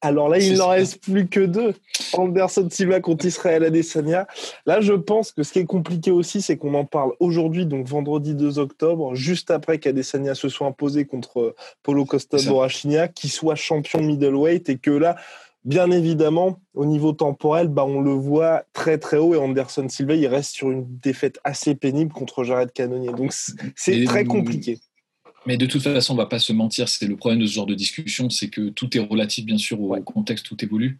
Alors 0.01 0.29
là, 0.29 0.37
il 0.37 0.57
n'en 0.57 0.69
reste 0.69 1.01
plus 1.01 1.27
que 1.27 1.39
deux. 1.39 1.73
Anderson 2.13 2.67
Silva 2.69 2.99
contre 2.99 3.25
Israël 3.25 3.63
Adesanya. 3.63 4.27
Là, 4.65 4.81
je 4.81 4.93
pense 4.93 5.31
que 5.31 5.43
ce 5.43 5.53
qui 5.53 5.59
est 5.59 5.65
compliqué 5.65 6.11
aussi, 6.11 6.41
c'est 6.41 6.57
qu'on 6.57 6.73
en 6.73 6.85
parle 6.85 7.13
aujourd'hui, 7.19 7.65
donc 7.65 7.87
vendredi 7.87 8.35
2 8.35 8.59
octobre, 8.59 9.15
juste 9.15 9.49
après 9.49 9.79
qu'Adesanya 9.79 10.35
se 10.35 10.49
soit 10.49 10.67
imposé 10.67 11.05
contre 11.05 11.55
Polo 11.81 12.05
Costa 12.05 12.37
Borrachina, 12.45 13.07
qui 13.07 13.29
soit 13.29 13.55
champion 13.55 14.01
middleweight 14.01 14.69
et 14.69 14.77
que 14.77 14.91
là, 14.91 15.15
bien 15.63 15.89
évidemment, 15.91 16.59
au 16.73 16.85
niveau 16.85 17.13
temporel, 17.13 17.69
bah, 17.69 17.85
on 17.85 18.01
le 18.01 18.11
voit 18.11 18.63
très 18.73 18.97
très 18.97 19.17
haut 19.17 19.33
et 19.33 19.37
Anderson 19.37 19.87
Silva, 19.87 20.15
il 20.15 20.27
reste 20.27 20.51
sur 20.51 20.69
une 20.69 20.85
défaite 20.99 21.39
assez 21.43 21.75
pénible 21.75 22.11
contre 22.11 22.43
Jared 22.43 22.71
Cannonier. 22.73 23.13
Donc 23.13 23.33
c'est 23.75 24.03
très 24.03 24.25
compliqué. 24.25 24.79
Mais 25.49 25.57
de 25.57 25.65
toute 25.65 25.81
façon, 25.81 26.13
on 26.13 26.15
va 26.15 26.27
pas 26.27 26.37
se 26.37 26.53
mentir, 26.53 26.87
c'est 26.87 27.07
le 27.07 27.15
problème 27.15 27.39
de 27.39 27.47
ce 27.47 27.53
genre 27.53 27.65
de 27.65 27.73
discussion, 27.73 28.29
c'est 28.29 28.49
que 28.49 28.69
tout 28.69 28.95
est 28.95 28.99
relatif, 28.99 29.47
bien 29.47 29.57
sûr, 29.57 29.81
au 29.81 29.99
contexte, 30.03 30.45
tout 30.45 30.63
évolue. 30.63 30.99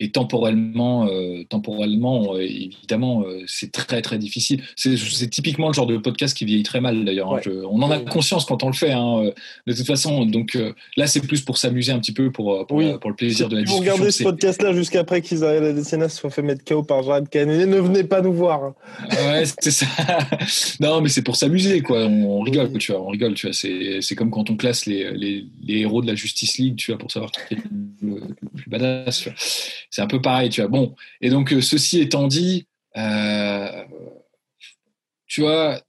Et 0.00 0.10
temporellement, 0.10 1.08
euh, 1.08 1.42
temporellement 1.48 2.36
euh, 2.36 2.42
évidemment, 2.42 3.24
euh, 3.24 3.42
c'est 3.48 3.72
très 3.72 4.00
très 4.00 4.16
difficile. 4.16 4.62
C'est 4.76 5.28
typiquement 5.28 5.66
le 5.66 5.72
genre 5.74 5.88
de 5.88 5.96
podcast 5.96 6.36
qui 6.36 6.44
vieillit 6.44 6.62
très 6.62 6.80
mal 6.80 7.04
d'ailleurs. 7.04 7.34
Hein. 7.34 7.40
On 7.68 7.82
en 7.82 7.90
a 7.90 7.98
conscience 7.98 8.44
quand 8.44 8.62
on 8.62 8.68
le 8.68 8.74
fait, 8.74 8.92
hein, 8.92 9.32
de 9.66 9.72
toute 9.72 9.86
façon. 9.86 10.24
Donc 10.24 10.56
là, 10.96 11.06
c'est 11.08 11.20
plus 11.20 11.40
pour 11.42 11.58
s'amuser 11.58 11.90
un 11.90 11.98
petit 11.98 12.12
peu, 12.12 12.30
pour, 12.30 12.64
pour, 12.66 12.78
le 12.80 13.14
plaisir 13.14 13.48
de 13.48 13.56
la 13.56 13.62
discussion. 13.62 13.82
Vous 13.84 13.90
regardez 13.90 14.12
ce 14.12 14.22
podcast-là 14.22 14.72
jusqu'après 14.72 15.20
qu'Israël 15.20 15.64
Adesanya 15.64 16.08
se 16.08 16.18
soit 16.18 16.30
fait 16.30 16.42
mettre 16.42 16.64
KO 16.64 16.84
par 16.84 17.02
Jared 17.02 17.28
Cannonier, 17.28 17.66
ne 17.66 17.80
venez 17.80 18.04
pas 18.04 18.20
nous 18.20 18.32
voir. 18.32 18.62
Hein. 18.62 18.74
Ouais, 19.10 19.44
c'est 19.58 19.72
ça. 19.72 19.86
non, 20.80 21.00
mais 21.00 21.08
c'est 21.08 21.22
pour 21.22 21.34
s'amuser, 21.34 21.80
quoi. 21.80 22.06
On, 22.06 22.40
rigole, 22.42 22.78
tu 22.78 22.92
vois. 22.92 23.00
On 23.00 23.08
rigole, 23.08 23.34
tu 23.34 23.48
vois. 23.48 23.54
C'est 23.54 24.14
comme 24.14 24.30
quand 24.30 24.48
on 24.48 24.56
classe 24.56 24.86
les, 24.86 25.10
les, 25.12 25.44
les, 25.60 25.80
héros 25.80 26.02
de 26.02 26.06
la 26.06 26.14
Justice 26.14 26.58
League, 26.58 26.76
tu 26.76 26.92
vois, 26.92 26.98
pour 26.98 27.10
savoir 27.10 27.32
qui 27.32 27.54
est 27.54 27.58
le, 28.00 28.20
plus 28.54 28.70
badass. 28.70 29.18
Tu 29.18 29.30
vois 29.30 29.38
c'est 29.90 30.02
un 30.02 30.06
peu 30.06 30.20
pareil, 30.20 30.50
tu 30.50 30.60
vois. 30.60 30.68
Bon, 30.68 30.94
et 31.20 31.30
donc 31.30 31.52
euh, 31.52 31.60
ceci 31.60 32.00
étant 32.00 32.26
dit, 32.26 32.66
euh, 32.96 33.84
tu 35.26 35.42
vois, 35.42 35.80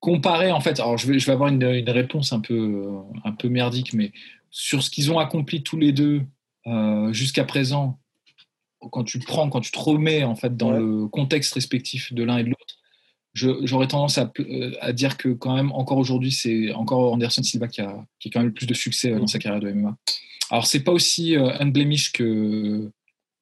comparer 0.00 0.50
en 0.50 0.60
fait, 0.60 0.80
alors 0.80 0.96
je 0.98 1.06
vais, 1.06 1.18
je 1.18 1.26
vais 1.26 1.32
avoir 1.32 1.50
une, 1.50 1.64
réponse 1.90 2.32
un 2.32 2.40
peu, 2.40 2.88
un 3.24 3.32
peu 3.32 3.48
merdique, 3.48 3.92
mais 3.92 4.12
sur 4.50 4.82
ce 4.82 4.90
qu'ils 4.90 5.12
ont 5.12 5.18
accompli 5.18 5.62
tous 5.62 5.78
les 5.78 5.92
deux 5.92 6.22
euh, 6.66 7.12
jusqu'à 7.12 7.44
présent, 7.44 7.98
quand 8.90 9.04
tu 9.04 9.18
prends, 9.18 9.48
quand 9.50 9.60
tu 9.60 9.70
te 9.70 9.78
remets 9.78 10.24
en 10.24 10.34
fait 10.34 10.56
dans 10.56 10.70
le 10.70 11.06
contexte 11.06 11.54
respectif 11.54 12.12
de 12.12 12.22
l'un 12.22 12.38
et 12.38 12.44
de 12.44 12.48
l'autre, 12.48 12.78
j'aurais 13.34 13.86
tendance 13.86 14.18
à, 14.18 14.32
euh, 14.40 14.72
à, 14.80 14.92
dire 14.92 15.16
que 15.16 15.28
quand 15.28 15.54
même 15.54 15.70
encore 15.72 15.98
aujourd'hui 15.98 16.32
c'est 16.32 16.72
encore 16.72 17.12
Anderson 17.12 17.42
Silva 17.42 17.68
qui 17.68 17.80
a, 17.80 18.04
qui 18.18 18.28
a 18.28 18.30
quand 18.32 18.40
même 18.40 18.48
le 18.48 18.54
plus 18.54 18.66
de 18.66 18.74
succès 18.74 19.12
dans 19.12 19.26
sa 19.26 19.38
carrière 19.38 19.60
de 19.60 19.70
MMA. 19.70 19.96
Alors 20.50 20.66
c'est 20.66 20.80
pas 20.80 20.92
aussi 20.92 21.36
unblemished 21.36 22.12
que 22.12 22.90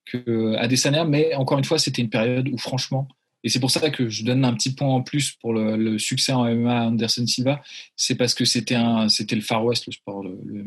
que 0.05 0.55
Adesanya, 0.57 1.05
mais 1.05 1.35
encore 1.35 1.59
une 1.59 1.65
fois 1.65 1.79
c'était 1.79 2.03
une 2.03 2.11
période 2.11 2.49
où 2.49 2.59
franchement 2.59 3.09
et 3.45 3.49
c'est 3.49 3.61
pour 3.61 3.71
ça 3.71 3.91
que 3.91 4.09
je 4.09 4.25
donne 4.25 4.45
un 4.45 4.55
petit 4.55 4.75
point 4.75 4.89
en 4.89 5.03
plus 5.03 5.33
pour 5.41 5.53
le, 5.53 5.99
succès 5.99 6.33
en 6.33 6.45
MMA 6.45 6.89
Anderson 6.89 7.27
Silva, 7.27 7.63
c'est 7.97 8.17
parce 8.17 8.35
que 8.35 8.45
c'était 8.45 8.75
le 8.77 9.41
Far 9.41 9.65
West 9.65 9.87
le 9.87 9.93
sport. 9.93 10.25
Le, 10.25 10.65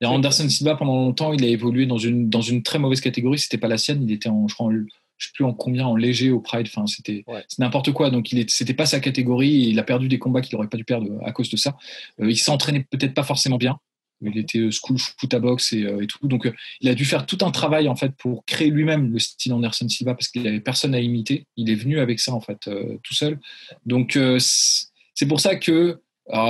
Et 0.00 0.06
Anderson 0.06 0.48
Silva 0.48 0.76
pendant 0.76 0.96
longtemps, 0.96 1.32
il 1.32 1.44
a 1.44 1.48
évolué 1.48 1.86
dans 1.86 1.98
une 1.98 2.28
dans 2.28 2.40
une 2.40 2.62
très 2.62 2.78
mauvaise 2.78 3.00
catégorie. 3.00 3.38
C'était 3.38 3.58
pas 3.58 3.68
la 3.68 3.78
sienne. 3.78 4.02
Il 4.02 4.12
était 4.12 4.28
en, 4.28 4.48
je 4.48 4.54
crois, 4.54 4.72
je 5.18 5.26
sais 5.26 5.32
plus 5.34 5.44
en 5.44 5.52
combien, 5.52 5.86
en 5.86 5.94
léger 5.94 6.30
au 6.30 6.40
Pride. 6.40 6.66
Enfin, 6.66 6.86
c'était 6.86 7.24
n'importe 7.58 7.92
quoi. 7.92 8.10
Donc, 8.10 8.32
il 8.32 8.50
c'était 8.50 8.74
pas 8.74 8.86
sa 8.86 8.98
catégorie. 8.98 9.68
il 9.68 9.78
a 9.78 9.84
perdu 9.84 10.08
des 10.08 10.18
combats 10.18 10.40
qu'il 10.40 10.56
aurait 10.56 10.68
pas 10.68 10.78
dû 10.78 10.84
perdre 10.84 11.06
à 11.24 11.30
cause 11.30 11.48
de 11.48 11.56
ça. 11.56 11.76
Euh, 12.20 12.30
il 12.30 12.38
s'entraînait 12.38 12.86
peut-être 12.90 13.14
pas 13.14 13.22
forcément 13.22 13.58
bien. 13.58 13.78
Il 14.22 14.38
était 14.38 14.58
euh, 14.58 14.70
school 14.70 14.98
foot 14.98 15.32
à 15.32 15.38
boxe 15.38 15.72
et, 15.72 15.84
euh, 15.84 16.02
et, 16.02 16.06
tout. 16.06 16.26
Donc, 16.26 16.46
euh, 16.46 16.52
il 16.80 16.88
a 16.88 16.94
dû 16.94 17.04
faire 17.04 17.26
tout 17.26 17.38
un 17.42 17.50
travail 17.50 17.88
en 17.88 17.96
fait 17.96 18.12
pour 18.16 18.44
créer 18.44 18.70
lui-même 18.70 19.12
le 19.12 19.18
style 19.18 19.52
Anderson 19.52 19.88
Silva 19.88 20.14
parce 20.14 20.28
qu'il 20.28 20.46
avait 20.46 20.60
personne 20.60 20.94
à 20.94 21.00
imiter. 21.00 21.46
Il 21.56 21.70
est 21.70 21.74
venu 21.74 21.98
avec 21.98 22.20
ça 22.20 22.32
en 22.32 22.40
fait 22.40 22.68
tout 23.02 23.14
seul. 23.14 23.38
Donc, 23.86 24.18
c'est 24.38 25.26
pour 25.26 25.40
ça 25.40 25.56
que 25.56 26.00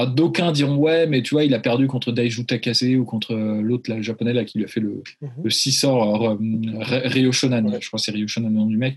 d'aucuns 0.08 0.52
diront 0.52 0.76
ouais, 0.76 1.06
mais 1.06 1.22
tu 1.22 1.34
vois, 1.34 1.44
il 1.44 1.54
a 1.54 1.60
perdu 1.60 1.86
contre 1.86 2.12
Daiju 2.12 2.44
Takase 2.44 2.82
ou 2.82 3.04
contre 3.04 3.34
l'autre, 3.34 3.92
le 3.94 4.02
japonais 4.02 4.32
là, 4.32 4.44
qui 4.44 4.58
lui 4.58 4.64
a 4.64 4.68
fait 4.68 4.80
le, 4.80 5.02
mm 5.20 5.26
-hmm. 5.26 5.44
le 5.44 5.50
sort, 5.50 6.38
Ryo 7.14 7.32
Shonan. 7.32 7.64
Je 7.80 7.86
crois 7.86 7.98
que 7.98 8.04
c'est 8.04 8.12
Ryo 8.12 8.28
Shonan 8.28 8.48
le 8.48 8.54
nom 8.54 8.66
du 8.66 8.76
mec. 8.76 8.96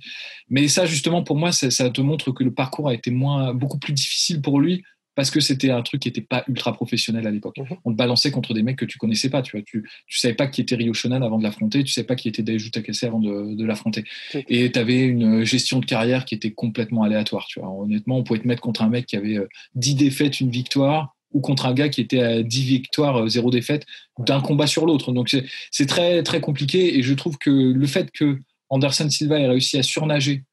Mais 0.50 0.68
ça, 0.68 0.86
justement, 0.86 1.24
pour 1.24 1.38
moi, 1.38 1.52
ça, 1.52 1.70
ça, 1.72 1.90
te 1.90 2.02
montre 2.02 2.32
que 2.32 2.44
le 2.44 2.54
parcours 2.54 2.88
a 2.90 2.94
été 2.94 3.12
moins, 3.12 3.54
beaucoup 3.54 3.80
plus 3.80 3.94
difficile 3.94 4.42
pour 4.42 4.60
lui 4.60 4.84
parce 5.16 5.32
que 5.32 5.40
c'était 5.40 5.70
un 5.70 5.82
truc 5.82 6.02
qui 6.02 6.10
n'était 6.10 6.22
pas 6.22 6.44
ultra 6.48 6.74
professionnel 6.74 7.28
à 7.28 7.32
l'époque. 7.32 7.58
Mhm. 7.58 7.78
On 7.86 7.92
te 7.92 7.98
balançait 7.98 8.32
contre 8.32 8.54
des 8.54 8.64
mecs 8.64 8.78
que 8.78 8.86
tu 8.86 8.98
connaissais 8.98 9.30
pas, 9.30 9.42
tu 9.42 9.58
vois. 9.58 9.64
Tu, 9.66 9.84
tu 10.08 10.18
savais 10.18 10.34
pas 10.34 10.48
qui 10.48 10.62
était 10.62 10.76
Ryo 10.76 10.94
Shonan 10.94 11.22
avant 11.22 11.38
de 11.38 11.44
l'affronter, 11.44 11.84
tu 11.84 11.92
savais 11.92 12.08
pas 12.08 12.16
qui 12.16 12.28
était 12.28 12.44
Daiju 12.44 12.72
Takase 12.72 13.04
avant 13.04 13.20
de, 13.20 13.56
de 13.56 13.66
l'affronter. 13.66 14.04
Et 14.48 14.72
tu 14.72 14.80
avais 14.80 15.02
une 15.02 15.44
gestion 15.44 15.80
de 15.80 15.86
carrière 15.86 16.26
qui 16.26 16.36
était 16.36 16.52
complètement 16.52 17.04
aléatoire, 17.04 17.46
tu 17.48 17.60
vois. 17.60 17.70
Honnêtement, 17.70 18.18
on 18.18 18.24
pouvait 18.24 18.40
te 18.40 18.48
mettre 18.48 18.62
contre 18.62 18.82
un 18.82 18.90
mec 18.90 19.06
qui 19.06 19.16
avait 19.16 19.40
10 19.76 19.94
euh, 19.94 19.98
défaites, 19.98 20.40
une 20.40 20.50
victoire, 20.50 21.16
ou 21.34 21.42
contre 21.42 21.66
un 21.66 21.74
gars 21.74 21.90
qui 21.90 22.02
était 22.02 22.22
à 22.22 22.44
10 22.44 22.64
victoires, 22.64 23.28
0 23.28 23.48
euh, 23.48 23.52
défaites, 23.52 23.86
d'un 24.20 24.40
combat 24.42 24.68
sur 24.68 24.86
l'autre. 24.86 25.12
Donc 25.12 25.36
c'est 25.72 25.86
très, 25.86 26.24
très 26.24 26.40
compliqué. 26.40 26.98
Et 26.98 27.04
je 27.04 27.14
trouve 27.14 27.38
que 27.38 27.50
le 27.50 27.88
fait 27.88 28.12
que 28.12 28.40
Anderson 28.70 29.10
Silva 29.10 29.40
ait 29.40 29.48
réussi 29.48 29.78
à 29.78 29.84
surnager 29.84 30.44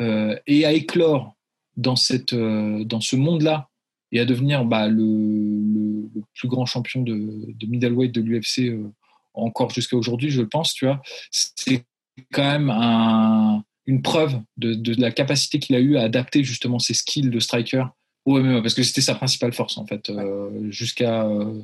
euh, 0.00 0.36
et 0.46 0.66
à 0.66 0.72
éclore 0.72 1.34
dans, 1.76 1.96
cette, 1.96 2.32
euh, 2.32 2.84
dans 2.84 3.00
ce 3.00 3.16
monde-là, 3.16 3.68
et 4.12 4.20
à 4.20 4.24
devenir 4.24 4.64
bah, 4.64 4.88
le, 4.88 5.04
le, 5.04 6.22
plus 6.34 6.48
grand 6.48 6.66
champion 6.66 7.02
de, 7.02 7.52
de 7.52 7.66
middleweight 7.66 8.12
de 8.12 8.20
l'UFC 8.20 8.60
euh, 8.60 8.92
encore 9.34 9.70
jusqu'à 9.70 9.96
aujourd'hui, 9.96 10.30
je 10.30 10.42
pense, 10.42 10.72
tu 10.72 10.86
vois, 10.86 11.02
c'est 11.30 11.84
quand 12.32 12.44
même 12.44 12.70
un, 12.70 13.62
une 13.86 14.02
preuve 14.02 14.40
de, 14.56 14.74
de, 14.74 15.00
la 15.00 15.10
capacité 15.10 15.58
qu'il 15.58 15.76
a 15.76 15.80
eu 15.80 15.96
à 15.96 16.02
adapter 16.02 16.42
justement 16.42 16.78
ses 16.78 16.94
skills 16.94 17.30
de 17.30 17.38
striker 17.38 17.84
au 18.24 18.40
MMA, 18.40 18.62
parce 18.62 18.74
que 18.74 18.82
c'était 18.82 19.02
sa 19.02 19.14
principale 19.14 19.52
force 19.52 19.78
en 19.78 19.86
fait, 19.86 20.10
euh, 20.10 20.70
jusqu'à 20.70 21.26
euh, 21.26 21.60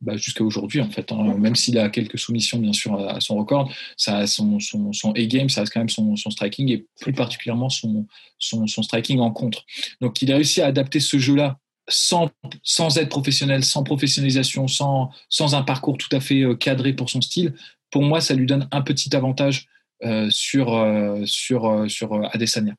bah, 0.00 0.16
jusqu'à 0.16 0.44
aujourd'hui 0.44 0.80
en 0.80 0.90
fait. 0.90 1.10
Hein, 1.10 1.36
même 1.38 1.56
s'il 1.56 1.78
a 1.78 1.88
quelques 1.88 2.18
soumissions 2.18 2.58
bien 2.58 2.72
sûr 2.72 2.94
à, 2.94 3.14
à 3.14 3.20
son 3.20 3.36
record, 3.36 3.72
ça, 3.96 4.26
son, 4.26 4.60
son, 4.60 4.92
son 4.92 5.12
A-game, 5.12 5.48
ça 5.48 5.62
reste 5.62 5.72
quand 5.72 5.80
même 5.80 5.88
son, 5.88 6.16
son, 6.16 6.30
striking 6.30 6.70
et 6.70 6.86
plus 7.00 7.12
particulièrement 7.12 7.70
son, 7.70 8.06
son, 8.38 8.66
son 8.66 8.82
striking 8.82 9.18
en 9.20 9.30
contre. 9.30 9.64
Donc 10.00 10.20
il 10.22 10.30
a 10.32 10.36
réussi 10.36 10.60
à 10.60 10.66
adapter 10.66 11.00
ce 11.00 11.18
jeu-là 11.18 11.58
sans, 11.88 12.30
sans 12.62 12.98
être 12.98 13.08
professionnel, 13.08 13.64
sans 13.64 13.82
professionnalisation, 13.82 14.68
sans, 14.68 15.10
sans 15.28 15.54
un 15.54 15.62
parcours 15.62 15.98
tout 15.98 16.14
à 16.14 16.20
fait 16.20 16.42
euh, 16.42 16.54
cadré 16.54 16.92
pour 16.92 17.10
son 17.10 17.20
style, 17.20 17.54
pour 17.90 18.02
moi, 18.02 18.20
ça 18.20 18.34
lui 18.34 18.46
donne 18.46 18.68
un 18.72 18.82
petit 18.82 19.14
avantage 19.14 19.66
euh, 20.04 20.28
sur, 20.30 20.74
euh, 20.74 21.22
sur, 21.24 21.66
euh, 21.66 21.88
sur 21.88 22.12
Adesanya. 22.34 22.74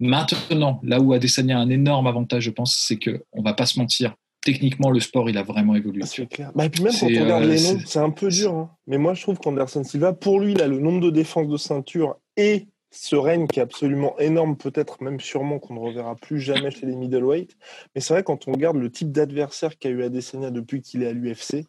Maintenant, 0.00 0.80
là 0.82 1.00
où 1.00 1.12
Adesanya 1.12 1.58
a 1.58 1.60
un 1.60 1.70
énorme 1.70 2.06
avantage, 2.06 2.44
je 2.44 2.50
pense, 2.50 2.74
c'est 2.76 2.96
que 2.96 3.22
on 3.32 3.42
va 3.42 3.52
pas 3.52 3.66
se 3.66 3.78
mentir. 3.78 4.14
Techniquement, 4.42 4.90
le 4.90 4.98
sport, 5.00 5.28
il 5.28 5.36
a 5.36 5.42
vraiment 5.42 5.76
évolué. 5.76 6.02
C'est 6.06 6.26
clair. 6.26 6.50
Bah, 6.54 6.64
et 6.64 6.70
puis 6.70 6.82
même 6.82 6.94
quand 6.98 7.06
on 7.06 7.08
regarde 7.08 7.44
les 7.44 7.62
noms, 7.62 7.80
c'est 7.84 7.98
un 7.98 8.10
peu 8.10 8.28
dur. 8.30 8.54
Hein. 8.54 8.70
Mais 8.86 8.96
moi, 8.96 9.12
je 9.12 9.22
trouve 9.22 9.38
qu'Anderson 9.38 9.84
Silva, 9.84 10.14
pour 10.14 10.40
lui, 10.40 10.52
il 10.52 10.62
a 10.62 10.66
le 10.66 10.80
nombre 10.80 11.00
de 11.00 11.10
défenses 11.10 11.46
de 11.46 11.58
ceinture 11.58 12.16
et 12.36 12.66
ce 12.90 13.16
règne 13.16 13.46
qui 13.46 13.60
est 13.60 13.62
absolument 13.62 14.18
énorme, 14.18 14.56
peut-être 14.56 15.02
même 15.02 15.20
sûrement 15.20 15.58
qu'on 15.58 15.74
ne 15.74 15.80
reverra 15.80 16.16
plus 16.16 16.40
jamais 16.40 16.70
chez 16.70 16.86
les 16.86 16.96
middleweight. 16.96 17.56
Mais 17.94 18.00
c'est 18.00 18.14
vrai, 18.14 18.24
quand 18.24 18.48
on 18.48 18.52
regarde 18.52 18.76
le 18.76 18.90
type 18.90 19.12
d'adversaire 19.12 19.78
qu'a 19.78 19.90
eu 19.90 20.02
Adesanya 20.02 20.50
depuis 20.50 20.82
qu'il 20.82 21.02
est 21.02 21.08
à 21.08 21.12
l'UFC, 21.12 21.66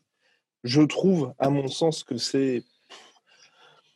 je 0.64 0.82
trouve, 0.82 1.34
à 1.40 1.50
mon 1.50 1.68
sens, 1.68 2.04
que 2.04 2.18
c'est 2.18 2.64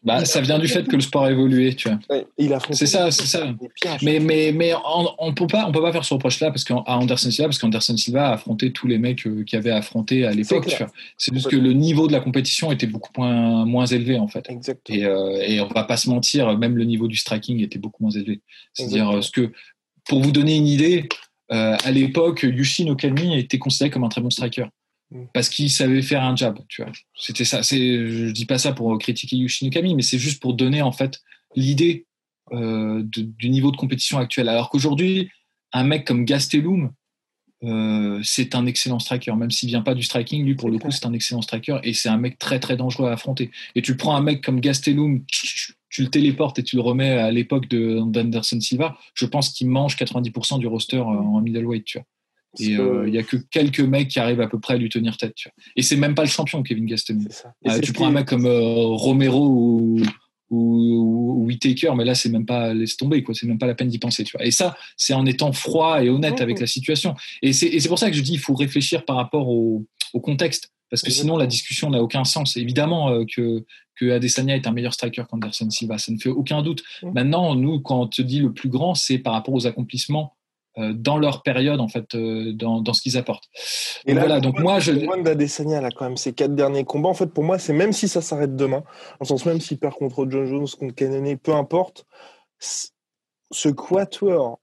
bah, 0.05 0.23
ça 0.23 0.39
vient 0.39 0.59
du 0.59 0.67
fait 0.67 0.87
que 0.87 0.95
le 0.95 1.01
sport 1.01 1.25
a 1.25 1.31
évolué, 1.31 1.75
tu 1.75 1.89
vois. 1.89 1.99
il 2.37 2.55
c'est 2.71 2.85
ça, 2.85 3.11
c'est 3.11 3.25
ça. 3.25 3.53
Mais, 4.03 4.19
mais, 4.19 4.51
mais 4.53 4.73
on, 5.19 5.29
ne 5.29 5.33
peut 5.33 5.47
pas, 5.47 5.65
on 5.67 5.71
peut 5.71 5.81
pas 5.81 5.91
faire 5.91 6.05
ce 6.05 6.13
reproche-là 6.13 6.51
parce 6.51 6.63
qu'à 6.63 6.75
Anderson 6.85 7.31
Silva, 7.31 7.47
parce 7.47 7.59
qu'Anderson 7.59 7.97
Silva 7.97 8.29
a 8.29 8.33
affronté 8.33 8.71
tous 8.71 8.87
les 8.87 8.99
mecs 8.99 9.25
euh, 9.25 9.43
qui 9.43 9.55
avaient 9.55 9.71
affronté 9.71 10.25
à 10.25 10.31
l'époque. 10.31 10.73
C'est 11.17 11.33
juste 11.33 11.49
que 11.49 11.55
le 11.55 11.73
niveau 11.73 12.07
de 12.07 12.13
la 12.13 12.19
compétition 12.19 12.71
était 12.71 12.87
beaucoup 12.87 13.11
moins, 13.17 13.65
moins 13.65 13.85
élevé 13.87 14.17
en 14.19 14.27
fait. 14.27 14.49
Exactement. 14.49 14.97
Et, 14.97 15.05
euh, 15.05 15.41
et 15.41 15.59
on 15.59 15.67
va 15.67 15.83
pas 15.83 15.97
se 15.97 16.09
mentir, 16.09 16.57
même 16.57 16.77
le 16.77 16.83
niveau 16.83 17.07
du 17.07 17.17
striking 17.17 17.61
était 17.61 17.79
beaucoup 17.79 18.03
moins 18.03 18.11
élevé. 18.11 18.41
C'est-à-dire 18.73 19.09
euh, 19.09 19.21
ce 19.21 19.31
que, 19.31 19.51
pour 20.07 20.21
vous 20.21 20.31
donner 20.31 20.55
une 20.55 20.67
idée, 20.67 21.09
euh, 21.51 21.75
à 21.83 21.91
l'époque, 21.91 22.43
Yushin 22.43 22.87
Okami 22.87 23.37
était 23.37 23.59
considéré 23.59 23.89
comme 23.89 24.03
un 24.03 24.09
très 24.09 24.21
bon 24.21 24.29
striker. 24.29 24.65
Parce 25.33 25.49
qu'il 25.49 25.69
savait 25.69 26.01
faire 26.01 26.23
un 26.23 26.35
jab, 26.35 26.59
tu 26.67 26.83
vois. 26.83 26.91
C'était 27.15 27.45
ça. 27.45 27.63
C'est, 27.63 28.09
je 28.09 28.31
dis 28.31 28.45
pas 28.45 28.57
ça 28.57 28.73
pour 28.73 28.97
critiquer 28.97 29.35
Yushin 29.35 29.69
Kami, 29.69 29.95
mais 29.95 30.01
c'est 30.01 30.17
juste 30.17 30.41
pour 30.41 30.53
donner 30.53 30.81
en 30.81 30.91
fait 30.91 31.21
l'idée 31.55 32.05
euh, 32.51 33.01
de, 33.03 33.21
du 33.21 33.49
niveau 33.49 33.71
de 33.71 33.77
compétition 33.77 34.17
actuel. 34.17 34.49
Alors 34.49 34.69
qu'aujourd'hui, 34.69 35.29
un 35.73 35.83
mec 35.83 36.05
comme 36.05 36.25
Gastelum, 36.25 36.91
euh, 37.63 38.19
c'est 38.23 38.53
un 38.53 38.65
excellent 38.65 38.99
striker, 38.99 39.35
même 39.35 39.49
s'il 39.49 39.69
vient 39.69 39.81
pas 39.81 39.95
du 39.95 40.03
striking, 40.03 40.45
lui 40.45 40.55
pour 40.55 40.69
le 40.69 40.77
coup 40.77 40.91
c'est 40.91 41.05
un 41.05 41.13
excellent 41.13 41.41
striker 41.41 41.79
et 41.83 41.93
c'est 41.93 42.09
un 42.09 42.17
mec 42.17 42.37
très 42.37 42.59
très 42.59 42.77
dangereux 42.77 43.09
à 43.09 43.13
affronter. 43.13 43.49
Et 43.75 43.81
tu 43.81 43.97
prends 43.97 44.15
un 44.15 44.21
mec 44.21 44.43
comme 44.43 44.59
Gastelum, 44.59 45.23
tu 45.89 46.01
le 46.03 46.09
téléportes 46.09 46.59
et 46.59 46.63
tu 46.63 46.75
le 46.75 46.81
remets 46.81 47.11
à 47.11 47.31
l'époque 47.31 47.67
de 47.67 48.01
d'Anderson 48.05 48.59
Silva, 48.59 48.97
je 49.13 49.25
pense 49.25 49.49
qu'il 49.49 49.69
mange 49.69 49.95
90% 49.95 50.59
du 50.59 50.67
roster 50.67 50.97
euh, 50.97 51.01
en 51.01 51.41
middleweight, 51.41 51.85
tu 51.85 51.97
vois. 51.97 52.05
Et 52.59 52.71
il 52.71 52.79
euh, 52.79 53.09
y 53.09 53.17
a 53.17 53.23
que 53.23 53.37
quelques 53.37 53.81
mecs 53.81 54.09
qui 54.09 54.19
arrivent 54.19 54.41
à 54.41 54.47
peu 54.47 54.59
près 54.59 54.75
à 54.75 54.77
lui 54.77 54.89
tenir 54.89 55.17
tête. 55.17 55.33
Tu 55.35 55.49
vois. 55.49 55.63
Et 55.75 55.81
c'est 55.81 55.95
même 55.95 56.15
pas 56.15 56.23
le 56.23 56.29
champion, 56.29 56.63
Kevin 56.63 56.85
Gaston. 56.85 57.19
Euh, 57.67 57.79
tu 57.79 57.93
prends 57.93 58.07
un 58.07 58.11
mec 58.11 58.27
comme 58.27 58.45
euh, 58.45 58.85
Romero 58.95 59.47
ou, 59.47 60.01
ou, 60.49 61.41
ou 61.41 61.45
Whitaker, 61.45 61.91
mais 61.95 62.05
là, 62.05 62.15
c'est 62.15 62.29
même 62.29 62.45
pas 62.45 62.73
laisse 62.73 62.97
tomber, 62.97 63.23
quoi. 63.23 63.35
C'est 63.35 63.47
même 63.47 63.59
pas 63.59 63.67
la 63.67 63.75
peine 63.75 63.89
d'y 63.89 63.99
penser, 63.99 64.23
tu 64.23 64.37
vois. 64.37 64.45
Et 64.45 64.51
ça, 64.51 64.75
c'est 64.97 65.13
en 65.13 65.25
étant 65.25 65.51
froid 65.51 66.03
et 66.03 66.09
honnête 66.09 66.41
avec 66.41 66.59
la 66.59 66.67
situation. 66.67 67.15
Et 67.41 67.53
c'est 67.53 67.87
pour 67.87 67.99
ça 67.99 68.09
que 68.09 68.15
je 68.15 68.21
dis, 68.21 68.33
il 68.33 68.39
faut 68.39 68.55
réfléchir 68.55 69.05
par 69.05 69.15
rapport 69.15 69.49
au, 69.49 69.85
au 70.13 70.19
contexte. 70.19 70.71
Parce 70.89 71.01
que 71.01 71.11
sinon, 71.11 71.35
la 71.35 71.47
discussion 71.47 71.89
n'a 71.89 72.01
aucun 72.01 72.23
sens. 72.23 72.57
Évidemment 72.57 73.09
euh, 73.09 73.25
que, 73.25 73.65
que 73.95 74.11
Adesanya 74.11 74.55
est 74.55 74.67
un 74.67 74.71
meilleur 74.71 74.93
striker 74.93 75.23
qu'Anderson 75.29 75.69
Silva, 75.69 75.97
ça 75.97 76.11
ne 76.11 76.17
fait 76.17 76.29
aucun 76.29 76.61
doute. 76.61 76.83
Maintenant, 77.03 77.55
nous, 77.55 77.79
quand 77.79 78.01
on 78.01 78.07
te 78.07 78.21
dit 78.21 78.39
le 78.39 78.53
plus 78.53 78.69
grand, 78.69 78.93
c'est 78.93 79.17
par 79.17 79.33
rapport 79.33 79.53
aux 79.53 79.67
accomplissements 79.67 80.35
dans 80.77 81.17
leur 81.17 81.43
période 81.43 81.79
en 81.79 81.87
fait 81.87 82.15
euh, 82.15 82.53
dans, 82.53 82.81
dans 82.81 82.93
ce 82.93 83.01
qu'ils 83.01 83.17
apportent. 83.17 83.45
Et 84.05 84.13
là, 84.13 84.21
voilà, 84.21 84.39
donc 84.39 84.59
moi 84.59 84.79
je 84.79 84.91
d'Adesanya 85.23 85.81
là 85.81 85.89
quand 85.95 86.05
même 86.05 86.17
ces 86.17 86.33
quatre 86.33 86.55
derniers 86.55 86.83
combats 86.83 87.09
en 87.09 87.13
fait 87.13 87.27
pour 87.27 87.43
moi 87.43 87.59
c'est 87.59 87.73
même 87.73 87.93
si 87.93 88.07
ça 88.07 88.21
s'arrête 88.21 88.55
demain, 88.55 88.83
en 89.19 89.25
sens 89.25 89.45
même 89.45 89.61
s'il 89.61 89.77
perd 89.77 89.93
contre 89.93 90.25
John 90.29 90.45
Jones 90.45 90.67
contre 90.79 90.95
Cannonier, 90.95 91.37
peu 91.37 91.53
importe, 91.53 92.05
ce 92.59 93.69
quatuor 93.69 94.59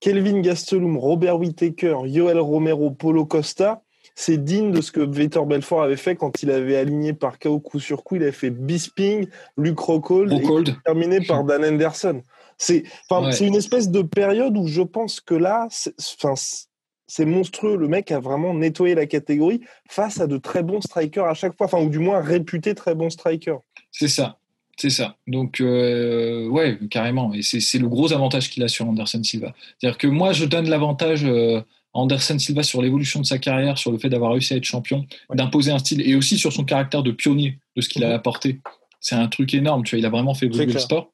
Kelvin 0.00 0.40
Gastelum, 0.40 0.98
Robert 0.98 1.38
Whittaker, 1.38 1.98
Yoel 2.04 2.38
Romero, 2.38 2.90
Polo 2.90 3.24
Costa, 3.24 3.82
c'est 4.14 4.42
digne 4.42 4.72
de 4.72 4.80
ce 4.80 4.92
que 4.92 5.00
Vitor 5.00 5.46
Belfort 5.46 5.82
avait 5.82 5.96
fait 5.96 6.16
quand 6.16 6.42
il 6.42 6.50
avait 6.50 6.76
aligné 6.76 7.12
par 7.12 7.38
KO 7.38 7.60
coup 7.60 7.80
sur 7.80 8.04
coup. 8.04 8.16
Il 8.16 8.22
avait 8.22 8.32
fait 8.32 8.50
Bisping, 8.50 9.28
Luke 9.56 9.78
Rockhold, 9.78 10.32
et 10.32 10.42
terminé 10.84 11.20
par 11.20 11.44
Dan 11.44 11.64
Anderson. 11.64 12.22
C'est 12.58 12.84
ouais. 13.10 13.38
une 13.40 13.54
espèce 13.54 13.90
de 13.90 14.02
période 14.02 14.56
où 14.56 14.66
je 14.66 14.82
pense 14.82 15.20
que 15.20 15.34
là, 15.34 15.68
c'est 15.70 17.24
monstrueux. 17.24 17.76
Le 17.76 17.88
mec 17.88 18.10
a 18.10 18.20
vraiment 18.20 18.54
nettoyé 18.54 18.94
la 18.94 19.06
catégorie 19.06 19.60
face 19.88 20.20
à 20.20 20.26
de 20.26 20.38
très 20.38 20.62
bons 20.62 20.80
strikers 20.80 21.26
à 21.26 21.34
chaque 21.34 21.56
fois, 21.56 21.66
enfin, 21.66 21.80
ou 21.80 21.88
du 21.88 21.98
moins 21.98 22.20
réputés 22.20 22.74
très 22.74 22.94
bons 22.94 23.10
strikers. 23.10 23.60
C'est 23.92 24.08
ça. 24.08 24.38
C'est 24.78 24.90
ça. 24.90 25.16
Donc, 25.26 25.60
euh, 25.60 26.48
ouais, 26.48 26.78
carrément. 26.90 27.32
Et 27.32 27.42
c'est 27.42 27.78
le 27.78 27.88
gros 27.88 28.12
avantage 28.12 28.50
qu'il 28.50 28.62
a 28.62 28.68
sur 28.68 28.86
Anderson 28.86 29.22
Silva. 29.22 29.54
C'est-à-dire 29.78 29.96
que 29.96 30.06
moi, 30.06 30.32
je 30.32 30.44
donne 30.44 30.68
l'avantage 30.68 31.24
euh, 31.24 31.60
à 31.60 31.98
Anderson 31.98 32.38
Silva 32.38 32.62
sur 32.62 32.82
l'évolution 32.82 33.20
de 33.20 33.26
sa 33.26 33.38
carrière, 33.38 33.78
sur 33.78 33.90
le 33.90 33.98
fait 33.98 34.10
d'avoir 34.10 34.32
réussi 34.32 34.52
à 34.52 34.58
être 34.58 34.64
champion, 34.64 35.06
ouais. 35.30 35.36
d'imposer 35.36 35.72
un 35.72 35.78
style, 35.78 36.06
et 36.06 36.14
aussi 36.14 36.36
sur 36.36 36.52
son 36.52 36.64
caractère 36.64 37.02
de 37.02 37.10
pionnier, 37.10 37.58
de 37.74 37.80
ce 37.80 37.88
qu'il 37.88 38.04
a 38.04 38.14
apporté. 38.14 38.60
C'est 39.00 39.14
un 39.14 39.28
truc 39.28 39.54
énorme. 39.54 39.82
Tu 39.82 39.96
vois, 39.96 40.00
il 40.00 40.06
a 40.06 40.10
vraiment 40.10 40.34
fait 40.34 40.44
évoluer 40.46 40.66
le 40.66 40.78
sport. 40.78 41.10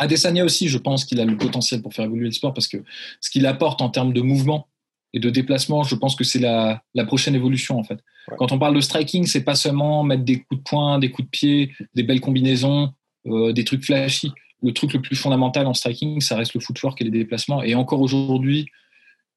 Adesanya 0.00 0.46
aussi, 0.46 0.68
je 0.68 0.78
pense 0.78 1.04
qu'il 1.04 1.20
a 1.20 1.26
le 1.26 1.36
potentiel 1.36 1.82
pour 1.82 1.92
faire 1.92 2.06
évoluer 2.06 2.24
le 2.24 2.32
sport 2.32 2.54
parce 2.54 2.68
que 2.68 2.78
ce 3.20 3.28
qu'il 3.28 3.44
apporte 3.44 3.82
en 3.82 3.90
termes 3.90 4.14
de 4.14 4.22
mouvement 4.22 4.66
et 5.12 5.20
de 5.20 5.28
déplacement, 5.28 5.82
je 5.82 5.94
pense 5.94 6.16
que 6.16 6.24
c'est 6.24 6.38
la, 6.38 6.82
prochaine 7.06 7.34
évolution 7.34 7.78
en 7.78 7.84
fait. 7.84 7.98
Quand 8.38 8.50
on 8.50 8.58
parle 8.58 8.74
de 8.74 8.80
striking, 8.80 9.26
c'est 9.26 9.44
pas 9.44 9.54
seulement 9.54 10.02
mettre 10.02 10.24
des 10.24 10.40
coups 10.40 10.58
de 10.58 10.64
poing, 10.64 10.98
des 10.98 11.10
coups 11.10 11.26
de 11.26 11.30
pied, 11.30 11.72
des 11.94 12.02
belles 12.02 12.20
combinaisons, 12.20 12.94
euh, 13.26 13.52
des 13.52 13.64
trucs 13.64 13.84
flashy. 13.84 14.32
Le 14.62 14.72
truc 14.72 14.94
le 14.94 15.02
plus 15.02 15.16
fondamental 15.16 15.66
en 15.66 15.74
striking, 15.74 16.20
ça 16.22 16.36
reste 16.36 16.54
le 16.54 16.60
footwork 16.60 16.98
et 17.00 17.04
les 17.04 17.10
déplacements. 17.10 17.62
Et 17.62 17.74
encore 17.74 18.00
aujourd'hui, 18.00 18.68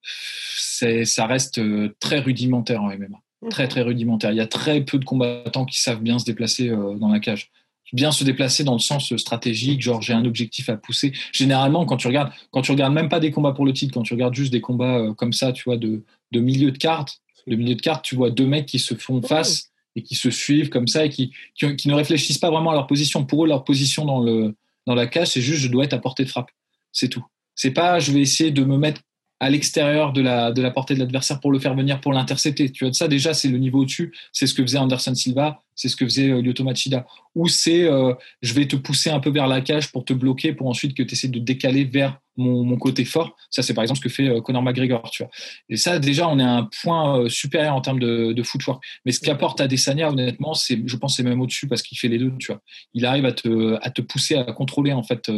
ça 0.02 1.26
reste 1.26 1.58
euh, 1.58 1.94
très 2.00 2.20
rudimentaire 2.20 2.82
en 2.82 2.88
MMA. 2.88 3.20
Très 3.50 3.68
très 3.68 3.82
rudimentaire. 3.82 4.32
Il 4.32 4.38
y 4.38 4.42
a 4.42 4.48
très 4.48 4.82
peu 4.82 4.98
de 4.98 5.06
combattants 5.06 5.66
qui 5.66 5.82
savent 5.82 6.02
bien 6.02 6.20
se 6.20 6.26
déplacer 6.26 6.70
euh, 6.70 6.96
dans 6.96 7.10
la 7.10 7.20
cage 7.20 7.52
bien 7.94 8.12
se 8.12 8.24
déplacer 8.24 8.64
dans 8.64 8.74
le 8.74 8.80
sens 8.80 9.16
stratégique, 9.16 9.82
genre 9.82 10.02
j'ai 10.02 10.14
un 10.14 10.26
objectif 10.26 10.70
à 10.70 10.76
pousser. 10.76 11.14
Généralement, 11.32 11.86
quand 11.86 11.98
tu 11.98 12.08
regardes, 12.08 12.32
quand 12.52 12.62
tu 12.62 12.72
regardes 12.72 12.94
même 12.94 13.10
pas 13.10 13.20
des 13.20 13.32
combats 13.32 13.54
pour 13.54 13.66
le 13.66 13.74
titre, 13.74 13.94
quand 13.94 14.02
tu 14.02 14.14
regardes 14.14 14.34
juste 14.34 14.52
des 14.52 14.62
combats 14.62 14.98
euh, 14.98 15.14
comme 15.14 15.32
ça, 15.32 15.52
tu 15.54 15.64
vois, 15.66 15.78
de, 15.78 16.04
de 16.32 16.40
milieu 16.40 16.72
de 16.72 16.78
cartes, 16.78 17.22
de 17.48 17.56
milieu 17.56 17.76
de 17.76 17.82
cartes, 17.82 18.04
tu 18.04 18.16
vois 18.16 18.32
deux 18.32 18.48
mecs 18.48 18.66
qui 18.66 18.80
se 18.80 18.96
font 18.96 19.22
face 19.22 19.72
et 19.96 20.02
qui 20.02 20.16
se 20.16 20.32
suivent 20.32 20.70
comme 20.70 20.88
ça 20.88 21.06
et 21.06 21.10
qui, 21.10 21.32
qui, 21.56 21.88
ne 21.88 21.94
réfléchissent 21.94 22.40
pas 22.40 22.50
vraiment 22.50 22.72
à 22.72 22.74
leur 22.74 22.88
position. 22.88 23.26
Pour 23.26 23.46
eux, 23.46 23.48
leur 23.48 23.64
position 23.64 24.06
dans 24.06 24.20
le 24.20 24.56
dans 24.86 24.96
la 24.96 25.08
cage, 25.08 25.28
c'est 25.28 25.42
juste 25.42 25.62
je 25.62 25.70
dois 25.70 25.86
être 25.86 25.94
à 25.94 26.00
portée 26.00 26.26
de 26.26 26.30
frappe. 26.30 26.52
C'est 26.92 27.08
tout. 27.08 27.26
C'est 27.56 27.72
pas 27.72 28.00
je 28.00 28.12
vais 28.12 28.22
essayer 28.22 28.52
de 28.52 28.64
me 28.64 28.78
mettre 28.78 29.02
à 29.44 29.50
l'extérieur 29.50 30.14
de 30.14 30.22
la, 30.22 30.54
de 30.54 30.62
la 30.62 30.72
portée 30.72 30.94
de 30.94 31.00
l'adversaire 31.00 31.42
pour 31.42 31.52
le 31.52 31.60
faire 31.60 31.76
venir, 31.76 32.00
pour 32.00 32.14
l'intercepter. 32.14 32.72
Tu 32.72 32.86
vois, 32.86 32.94
ça 32.94 33.10
déjà, 33.10 33.34
c'est 33.34 33.50
le 33.50 33.58
niveau 33.58 33.82
au-dessus. 33.82 34.14
C'est 34.32 34.48
ce 34.48 34.54
que 34.54 34.62
faisait 34.62 34.78
Anderson 34.78 35.14
Silva, 35.14 35.62
c'est 35.76 35.90
ce 35.90 35.98
que 35.98 36.06
faisait 36.06 36.30
euh, 36.30 36.42
Lyoto 36.42 36.64
Machida. 36.64 37.06
Ou 37.36 37.50
c'est 37.50 37.84
euh, 37.84 38.14
je 38.42 38.54
vais 38.54 38.68
te 38.68 38.78
pousser 38.78 39.10
un 39.10 39.20
peu 39.20 39.32
vers 39.32 39.48
la 39.48 39.60
cage 39.60 39.92
pour 39.92 40.06
te 40.06 40.14
bloquer, 40.14 40.54
pour 40.54 40.70
ensuite 40.70 40.96
que 40.96 41.04
tu 41.04 41.14
essaies 41.14 41.28
de 41.28 41.40
décaler 41.40 41.84
vers 41.84 42.20
mon, 42.38 42.78
côté 42.78 43.04
fort. 43.04 43.36
Ça, 43.50 43.62
c'est 43.64 43.74
par 43.74 43.84
exemple 43.84 43.98
ce 43.98 44.04
que 44.04 44.10
fait 44.10 44.30
euh, 44.30 44.40
Conor 44.40 44.64
McGregor. 44.64 45.10
Tu 45.12 45.24
vois. 45.24 45.32
Et 45.68 45.76
ça, 45.76 46.00
déjà, 46.00 46.30
on 46.30 46.40
est 46.40 46.44
à 46.44 46.54
un 46.54 46.70
point 46.82 47.28
supérieur 47.28 47.76
en 47.76 47.82
termes 47.82 48.00
de, 48.00 48.32
de 48.32 48.44
footwork. 48.44 48.82
Mais 49.06 49.12
ce 49.12 49.20
qu'apporte 49.20 49.60
Adesanya, 49.60 50.10
honnêtement, 50.10 50.54
c'est, 50.54 50.82
je 50.86 50.96
pense, 50.96 51.18
c'est 51.18 51.24
même 51.24 51.42
au-dessus 51.42 51.68
parce 51.68 51.82
qu'il 51.82 51.98
fait 51.98 52.08
les 52.08 52.18
deux. 52.18 52.32
Tu 52.40 52.54
vois. 52.54 52.62
Il 52.94 53.06
arrive 53.06 53.26
à 53.26 53.34
te, 53.34 53.78
à 53.82 53.90
te 53.90 54.02
pousser 54.02 54.36
à 54.36 54.54
contrôler 54.54 54.94
en 54.94 55.04
fait 55.04 55.30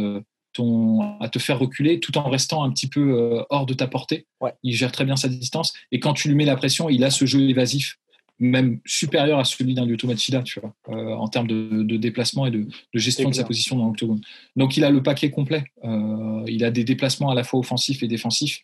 à 1.20 1.28
te 1.28 1.38
faire 1.38 1.58
reculer 1.58 2.00
tout 2.00 2.16
en 2.18 2.28
restant 2.28 2.64
un 2.64 2.70
petit 2.70 2.88
peu 2.88 3.00
euh, 3.00 3.42
hors 3.50 3.66
de 3.66 3.74
ta 3.74 3.86
portée. 3.86 4.26
Il 4.62 4.74
gère 4.74 4.92
très 4.92 5.04
bien 5.04 5.16
sa 5.16 5.28
distance. 5.28 5.72
Et 5.92 6.00
quand 6.00 6.14
tu 6.14 6.28
lui 6.28 6.34
mets 6.34 6.44
la 6.44 6.56
pression, 6.56 6.88
il 6.88 7.04
a 7.04 7.10
ce 7.10 7.26
jeu 7.26 7.48
évasif, 7.48 7.98
même 8.38 8.80
supérieur 8.84 9.38
à 9.38 9.44
celui 9.44 9.74
d'un 9.74 9.86
Lyoto 9.86 10.06
Machida, 10.06 10.42
tu 10.42 10.60
vois, 10.60 10.74
euh, 10.90 11.14
en 11.14 11.28
termes 11.28 11.46
de, 11.46 11.96
déplacement 11.96 12.46
et 12.46 12.50
de, 12.50 12.66
gestion 12.94 13.30
de 13.30 13.34
sa 13.34 13.44
position 13.44 13.76
dans 13.76 13.86
l'octogone. 13.86 14.20
Donc 14.56 14.76
il 14.76 14.84
a 14.84 14.90
le 14.90 15.02
paquet 15.02 15.30
complet. 15.30 15.64
Euh, 15.84 16.44
il 16.46 16.64
a 16.64 16.70
des 16.70 16.84
déplacements 16.84 17.30
à 17.30 17.34
la 17.34 17.44
fois 17.44 17.60
offensifs 17.60 18.02
et 18.02 18.08
défensifs. 18.08 18.60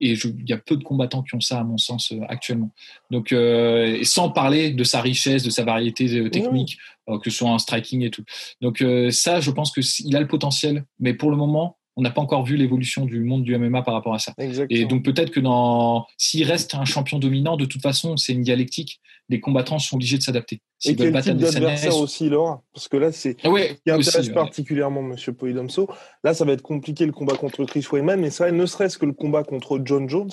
Et 0.00 0.12
il 0.12 0.48
y 0.48 0.52
a 0.52 0.58
peu 0.58 0.76
de 0.76 0.82
combattants 0.82 1.22
qui 1.22 1.34
ont 1.34 1.40
ça, 1.40 1.60
à 1.60 1.64
mon 1.64 1.78
sens, 1.78 2.12
euh, 2.12 2.20
actuellement. 2.28 2.72
Donc, 3.10 3.32
euh, 3.32 4.00
sans 4.02 4.30
parler 4.30 4.70
de 4.70 4.84
sa 4.84 5.00
richesse, 5.00 5.42
de 5.42 5.50
sa 5.50 5.64
variété 5.64 6.08
euh, 6.18 6.28
technique, 6.28 6.78
que 7.22 7.30
ce 7.30 7.38
soit 7.38 7.50
en 7.50 7.58
striking 7.58 8.02
et 8.02 8.10
tout. 8.10 8.24
Donc, 8.60 8.82
ça, 9.10 9.40
je 9.40 9.50
pense 9.50 9.72
qu'il 9.72 10.16
a 10.16 10.20
le 10.20 10.26
potentiel. 10.26 10.84
Mais 10.98 11.12
pour 11.14 11.30
le 11.30 11.36
moment, 11.36 11.76
on 11.96 12.02
n'a 12.02 12.10
pas 12.10 12.20
encore 12.20 12.44
vu 12.44 12.56
l'évolution 12.56 13.04
du 13.04 13.20
monde 13.20 13.44
du 13.44 13.56
MMA 13.56 13.82
par 13.82 13.94
rapport 13.94 14.14
à 14.14 14.18
ça. 14.18 14.32
Et 14.68 14.84
donc 14.84 15.04
peut-être 15.04 15.30
que 15.30 15.40
dans, 15.40 16.06
s'il 16.18 16.44
reste 16.44 16.74
un 16.74 16.84
champion 16.84 17.18
dominant, 17.18 17.56
de 17.56 17.64
toute 17.64 17.82
façon, 17.82 18.16
c'est 18.16 18.32
une 18.32 18.42
dialectique. 18.42 19.00
Les 19.28 19.40
combattants 19.40 19.78
sont 19.78 19.96
obligés 19.96 20.18
de 20.18 20.22
s'adapter. 20.22 20.60
Et 20.84 20.96
quel 20.96 21.18
type 21.22 21.36
d'adversaire 21.36 21.96
aussi 21.96 22.26
il 22.26 22.34
aura 22.34 22.62
Parce 22.74 22.88
que 22.88 22.96
là, 22.96 23.12
c'est 23.12 23.36
ah 23.42 23.48
ce 23.48 23.72
qui 23.72 23.90
intéresse 23.90 24.28
particulièrement 24.30 25.02
Monsieur 25.02 25.32
Poidomso. 25.32 25.88
Là, 26.24 26.34
ça 26.34 26.44
va 26.44 26.52
être 26.52 26.62
compliqué 26.62 27.06
le 27.06 27.12
combat 27.12 27.36
contre 27.36 27.64
Chris 27.64 27.86
Weidman, 27.90 28.20
mais 28.20 28.30
ça, 28.30 28.50
ne 28.50 28.66
serait-ce 28.66 28.98
que 28.98 29.06
le 29.06 29.12
combat 29.12 29.44
contre 29.44 29.80
John 29.82 30.08
Jones, 30.10 30.32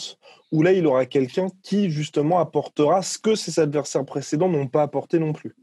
où 0.51 0.61
là, 0.63 0.73
il 0.73 0.85
aura 0.87 1.05
quelqu'un 1.05 1.47
qui 1.63 1.89
justement 1.89 2.39
apportera 2.39 3.01
ce 3.01 3.17
que 3.17 3.35
ses 3.35 3.59
adversaires 3.59 4.05
précédents 4.05 4.49
n'ont 4.49 4.67
pas 4.67 4.81
apporté 4.81 5.19
non 5.19 5.31
plus. 5.31 5.55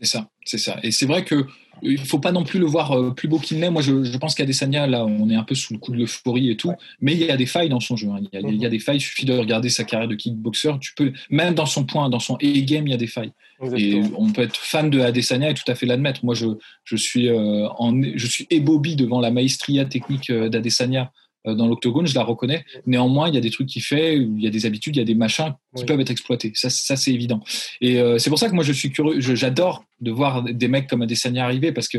C'est 0.00 0.06
ça, 0.06 0.28
c'est 0.44 0.58
ça. 0.58 0.78
Et 0.82 0.90
c'est 0.90 1.06
vrai 1.06 1.24
que 1.24 1.46
il 1.82 1.98
faut 1.98 2.18
pas 2.18 2.32
non 2.32 2.44
plus 2.44 2.58
le 2.58 2.66
voir 2.66 2.92
euh, 2.92 3.10
plus 3.12 3.28
beau 3.28 3.38
qu'il 3.38 3.58
n'est. 3.58 3.70
Moi, 3.70 3.82
je, 3.82 4.02
je 4.04 4.18
pense 4.18 4.34
qu'Adesanya, 4.34 4.86
là, 4.86 5.04
on 5.04 5.30
est 5.30 5.34
un 5.34 5.44
peu 5.44 5.54
sous 5.54 5.72
le 5.72 5.78
coup 5.78 5.92
de 5.92 5.96
l'euphorie 5.96 6.50
et 6.50 6.56
tout, 6.56 6.72
mais 7.00 7.12
il 7.12 7.20
y 7.20 7.30
a 7.30 7.36
des 7.36 7.46
failles 7.46 7.68
dans 7.68 7.80
son 7.80 7.96
jeu. 7.96 8.08
Hein. 8.08 8.20
Il, 8.20 8.28
y 8.32 8.44
a, 8.44 8.48
il, 8.48 8.60
y 8.60 8.66
a, 8.66 8.68
des 8.68 8.78
failles. 8.78 8.96
Il 8.96 9.00
suffit 9.00 9.24
de 9.24 9.32
regarder 9.32 9.68
sa 9.68 9.84
carrière 9.84 10.08
de 10.08 10.14
kickboxer. 10.14 10.72
Tu 10.80 10.92
peux, 10.94 11.12
même 11.30 11.54
dans 11.54 11.66
son 11.66 11.84
point, 11.84 12.08
dans 12.08 12.18
son 12.18 12.34
A-game, 12.36 12.86
il 12.86 12.90
y 12.90 12.94
a 12.94 12.98
des 12.98 13.06
failles. 13.06 13.32
Et 13.76 14.00
on 14.16 14.30
peut 14.32 14.42
être 14.42 14.56
fan 14.56 14.88
de 14.88 15.00
Adesanya 15.00 15.50
et 15.50 15.54
tout 15.54 15.68
à 15.68 15.74
fait 15.74 15.86
l'admettre. 15.86 16.24
Moi, 16.24 16.34
je, 16.34 16.46
je 16.84 16.96
suis 16.96 17.28
euh, 17.28 17.68
en, 17.78 18.00
je 18.14 18.26
suis 18.26 18.46
ébobi 18.50 18.94
devant 18.94 19.20
la 19.20 19.30
maestria 19.30 19.84
technique 19.84 20.30
euh, 20.30 20.48
d'Adesanya 20.48 21.02
euh, 21.02 21.27
dans 21.54 21.66
l'octogone, 21.66 22.06
je 22.06 22.14
la 22.14 22.22
reconnais. 22.22 22.64
Néanmoins, 22.86 23.28
il 23.28 23.34
y 23.34 23.38
a 23.38 23.40
des 23.40 23.50
trucs 23.50 23.68
qu'il 23.68 23.82
fait, 23.82 24.16
il 24.16 24.40
y 24.40 24.46
a 24.46 24.50
des 24.50 24.66
habitudes, 24.66 24.96
il 24.96 24.98
y 24.98 25.02
a 25.02 25.04
des 25.04 25.14
machins 25.14 25.54
qui 25.76 25.84
peuvent 25.84 26.00
être 26.00 26.10
exploités. 26.10 26.52
Ça, 26.54 26.70
ça 26.70 26.96
c'est 26.96 27.12
évident. 27.12 27.42
Et 27.80 28.00
euh, 28.00 28.18
c'est 28.18 28.30
pour 28.30 28.38
ça 28.38 28.48
que 28.48 28.54
moi, 28.54 28.64
je 28.64 28.72
suis 28.72 28.90
curieux, 28.90 29.20
j'adore 29.20 29.84
de 30.00 30.10
voir 30.10 30.42
des 30.42 30.68
mecs 30.68 30.88
comme 30.88 31.02
Adesanya 31.02 31.44
arriver 31.44 31.72
parce 31.72 31.88
que 31.88 31.98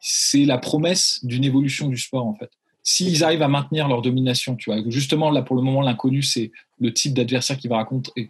c'est 0.00 0.44
la 0.44 0.58
promesse 0.58 1.20
d'une 1.24 1.44
évolution 1.44 1.88
du 1.88 1.98
sport, 1.98 2.26
en 2.26 2.34
fait. 2.34 2.50
S'ils 2.82 3.24
arrivent 3.24 3.42
à 3.42 3.48
maintenir 3.48 3.88
leur 3.88 4.00
domination, 4.00 4.54
tu 4.54 4.70
vois, 4.70 4.80
justement, 4.88 5.30
là, 5.30 5.42
pour 5.42 5.56
le 5.56 5.62
moment, 5.62 5.80
l'inconnu, 5.80 6.22
c'est 6.22 6.52
le 6.78 6.92
type 6.92 7.14
d'adversaire 7.14 7.58
qu'il 7.58 7.68
va, 7.68 7.84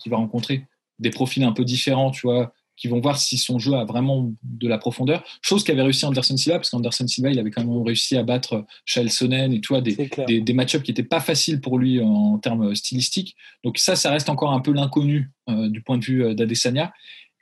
va 0.06 0.16
rencontrer, 0.16 0.64
des 0.98 1.10
profils 1.10 1.42
un 1.42 1.52
peu 1.52 1.64
différents, 1.64 2.10
tu 2.10 2.26
vois, 2.26 2.54
qui 2.76 2.88
vont 2.88 3.00
voir 3.00 3.18
si 3.18 3.38
son 3.38 3.58
jeu 3.58 3.74
a 3.74 3.84
vraiment 3.84 4.32
de 4.42 4.68
la 4.68 4.78
profondeur. 4.78 5.24
Chose 5.42 5.64
qu'avait 5.64 5.82
réussi 5.82 6.04
Anderson 6.04 6.36
Silva, 6.36 6.58
parce 6.58 6.70
qu'Anderson 6.70 7.06
Silva, 7.06 7.30
il 7.30 7.38
avait 7.38 7.50
quand 7.50 7.64
même 7.64 7.82
réussi 7.82 8.16
à 8.16 8.22
battre 8.22 8.64
Charles 8.84 9.10
Sonnen 9.10 9.52
et 9.52 9.60
tout, 9.60 9.80
des, 9.80 10.10
des, 10.26 10.40
des 10.40 10.52
match-ups 10.52 10.84
qui 10.84 10.90
n'étaient 10.90 11.02
pas 11.02 11.20
faciles 11.20 11.60
pour 11.60 11.78
lui 11.78 12.00
en 12.00 12.38
termes 12.38 12.74
stylistiques. 12.74 13.36
Donc 13.64 13.78
ça, 13.78 13.96
ça 13.96 14.10
reste 14.10 14.28
encore 14.28 14.52
un 14.52 14.60
peu 14.60 14.72
l'inconnu 14.72 15.30
euh, 15.48 15.68
du 15.68 15.80
point 15.80 15.98
de 15.98 16.04
vue 16.04 16.24
euh, 16.24 16.34
d'Adesanya. 16.34 16.92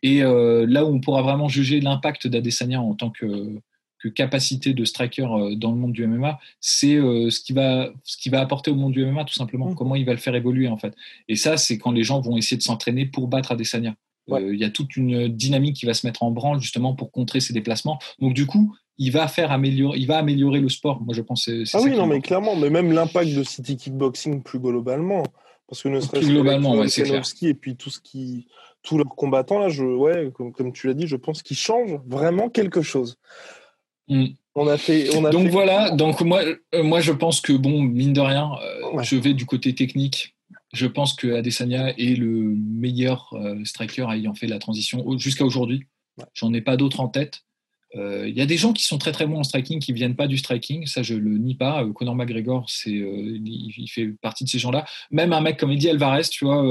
Et 0.02 0.22
euh, 0.22 0.66
là 0.68 0.84
où 0.84 0.88
on 0.88 1.00
pourra 1.00 1.22
vraiment 1.22 1.48
juger 1.48 1.80
l'impact 1.80 2.26
d'Adesanya 2.26 2.80
en 2.80 2.94
tant 2.94 3.10
que, 3.10 3.58
que, 3.98 4.08
capacité 4.08 4.74
de 4.74 4.84
striker 4.84 5.26
dans 5.56 5.70
le 5.70 5.76
monde 5.78 5.92
du 5.92 6.06
MMA, 6.06 6.38
c'est 6.60 6.96
ce, 6.96 7.40
qui 7.40 7.54
va, 7.54 7.90
ce 8.04 8.18
qui 8.18 8.28
va 8.28 8.40
apporter 8.40 8.70
au 8.70 8.74
monde 8.74 8.92
du 8.92 9.04
MMA, 9.04 9.24
tout 9.24 9.32
simplement. 9.32 9.70
Mmh. 9.70 9.74
Comment 9.74 9.96
il 9.96 10.04
va 10.04 10.12
le 10.12 10.18
faire 10.18 10.34
évoluer, 10.34 10.68
en 10.68 10.76
fait. 10.76 10.94
Et 11.28 11.36
ça, 11.36 11.56
c'est 11.56 11.78
quand 11.78 11.90
les 11.90 12.04
gens 12.04 12.20
vont 12.20 12.36
essayer 12.36 12.58
de 12.58 12.62
s'entraîner 12.62 13.06
pour 13.06 13.28
battre 13.28 13.52
Adesanya. 13.52 13.94
Euh, 14.30 14.54
il 14.54 14.60
y 14.60 14.64
a 14.64 14.70
toute 14.70 14.96
une 14.96 15.28
dynamique 15.28 15.76
qui 15.76 15.86
va 15.86 15.94
se 15.94 16.06
mettre 16.06 16.22
en 16.22 16.30
branle 16.30 16.60
justement 16.60 16.94
pour 16.94 17.10
contrer 17.10 17.40
ces 17.40 17.52
déplacements. 17.52 17.98
Donc 18.20 18.34
du 18.34 18.46
coup, 18.46 18.74
il 18.98 19.10
va 19.10 19.28
faire 19.28 19.52
améliorer, 19.52 19.98
il 19.98 20.06
va 20.06 20.18
améliorer 20.18 20.60
le 20.60 20.68
sport. 20.68 21.00
Moi, 21.02 21.14
je 21.14 21.22
pense. 21.22 21.48
ah 21.72 21.78
oui, 21.82 21.96
non, 21.96 22.06
mais 22.06 22.20
clairement, 22.20 22.56
mais 22.56 22.70
même 22.70 22.92
l'impact 22.92 23.34
de 23.34 23.42
City 23.42 23.76
Kickboxing 23.76 24.42
plus 24.42 24.60
globalement, 24.60 25.24
parce 25.68 25.82
que 25.82 25.88
ne 25.88 26.00
serait-ce 26.00 26.26
globalement, 26.26 26.74
ouais, 26.74 26.86
et 27.42 27.54
puis 27.54 27.76
tout 27.76 27.90
ce 27.90 28.00
qui, 28.00 28.46
tous 28.82 28.98
leurs 28.98 29.08
combattants 29.08 29.58
là, 29.58 29.68
je, 29.68 29.84
ouais, 29.84 30.30
comme, 30.34 30.52
comme 30.52 30.72
tu 30.72 30.86
l'as 30.86 30.94
dit, 30.94 31.06
je 31.06 31.16
pense 31.16 31.42
qu'ils 31.42 31.56
changent 31.56 31.98
vraiment 32.06 32.48
quelque 32.48 32.82
chose. 32.82 33.18
Mm. 34.08 34.26
On 34.56 34.68
a 34.68 34.78
fait, 34.78 35.16
on 35.16 35.24
a 35.24 35.30
donc 35.30 35.48
voilà, 35.48 35.90
donc 35.90 36.20
moi, 36.20 36.40
euh, 36.74 36.84
moi 36.84 37.00
je 37.00 37.10
pense 37.10 37.40
que 37.40 37.52
bon, 37.52 37.82
mine 37.82 38.12
de 38.12 38.20
rien, 38.20 38.52
euh, 38.62 39.02
je 39.02 39.16
vais 39.16 39.34
du 39.34 39.46
côté 39.46 39.74
technique 39.74 40.33
je 40.74 40.86
pense 40.86 41.14
que 41.14 41.34
Adesanya 41.34 41.90
est 41.96 42.18
le 42.18 42.26
meilleur 42.26 43.32
euh, 43.34 43.64
striker 43.64 44.06
ayant 44.10 44.34
fait 44.34 44.46
la 44.46 44.58
transition 44.58 45.16
jusqu'à 45.18 45.44
aujourd'hui. 45.44 45.84
J'en 46.34 46.52
ai 46.52 46.60
pas 46.60 46.76
d'autres 46.76 47.00
en 47.00 47.08
tête. 47.08 47.42
Euh, 47.96 48.28
il 48.28 48.36
y 48.36 48.40
a 48.40 48.46
des 48.46 48.56
gens 48.56 48.72
qui 48.72 48.82
sont 48.82 48.98
très 48.98 49.12
très 49.12 49.24
bons 49.24 49.38
en 49.38 49.44
striking 49.44 49.78
qui 49.78 49.92
viennent 49.92 50.16
pas 50.16 50.26
du 50.26 50.36
striking, 50.36 50.84
ça 50.86 51.04
je 51.04 51.14
le 51.14 51.38
nie 51.38 51.54
pas. 51.54 51.84
Euh, 51.84 51.92
Conor 51.92 52.16
McGregor, 52.16 52.68
c'est, 52.68 52.90
il, 52.90 53.88
fait 53.88 54.08
partie 54.20 54.42
de 54.42 54.48
ces 54.48 54.58
gens-là. 54.58 54.84
Même 55.12 55.32
un 55.32 55.40
mec 55.40 55.58
comme 55.58 55.70
Eddie 55.70 55.90
Alvarez, 55.90 56.24
tu 56.28 56.44
vois, 56.44 56.64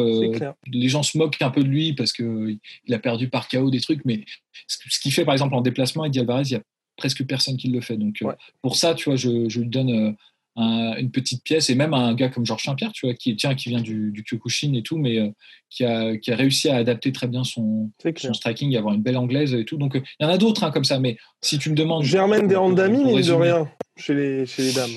les 0.67 0.89
gens 0.89 1.01
se 1.01 1.17
moquent 1.17 1.41
un 1.41 1.49
peu 1.49 1.63
de 1.63 1.69
lui 1.69 1.93
parce 1.93 2.11
que 2.11 2.57
il 2.85 2.93
a 2.93 2.99
perdu 2.99 3.29
par 3.29 3.47
KO 3.47 3.69
des 3.69 3.79
trucs, 3.79 4.03
mais 4.03 4.25
ce 4.67 4.99
qu'il 4.99 5.13
fait 5.13 5.23
par 5.23 5.33
exemple 5.33 5.55
en 5.55 5.61
déplacement, 5.61 6.03
Eddie 6.03 6.19
Alvarez, 6.19 6.43
il 6.43 6.51
y 6.51 6.55
a 6.55 6.61
presque 6.97 7.25
personne 7.25 7.55
qui 7.55 7.69
le 7.69 7.79
fait. 7.79 7.95
Donc 7.95 8.21
pour 8.61 8.75
ça, 8.75 8.93
tu 8.93 9.09
vois, 9.09 9.15
je, 9.15 9.47
je 9.47 9.61
lui 9.61 9.69
donne 9.69 10.17
une 10.55 11.11
petite 11.11 11.43
pièce 11.43 11.69
et 11.69 11.75
même 11.75 11.93
un 11.93 12.13
gars 12.13 12.29
comme 12.29 12.45
Georges 12.45 12.63
Saint-Pierre, 12.63 12.91
tu 12.93 13.07
vois, 13.07 13.15
qui 13.15 13.35
tiens, 13.35 13.55
qui 13.55 13.69
vient 13.69 13.81
du, 13.81 14.11
du 14.11 14.23
Kyokushin 14.23 14.73
et 14.73 14.83
tout, 14.83 14.97
mais 14.97 15.19
euh, 15.19 15.29
qui, 15.69 15.83
a, 15.83 16.15
qui 16.17 16.31
a 16.31 16.35
réussi 16.35 16.69
à 16.69 16.75
adapter 16.77 17.11
très 17.11 17.27
bien 17.27 17.43
son, 17.43 17.91
son 18.17 18.33
striking 18.33 18.75
avoir 18.77 18.93
une 18.93 19.01
belle 19.01 19.17
anglaise 19.17 19.53
et 19.53 19.65
tout. 19.65 19.77
Donc 19.77 19.93
il 19.95 20.23
y 20.23 20.25
en 20.25 20.29
a 20.29 20.37
d'autres 20.37 20.63
hein, 20.63 20.71
comme 20.71 20.83
ça, 20.83 20.99
mais 20.99 21.17
si 21.41 21.57
tu 21.57 21.69
me 21.69 21.75
demandes. 21.75 22.03
Germaine 22.03 22.47
Derandami, 22.47 23.03
mais 23.03 23.21
de 23.21 23.31
rien 23.31 23.67
chez 23.97 24.13
les, 24.13 24.45
chez 24.45 24.63
les 24.63 24.73
dames. 24.73 24.91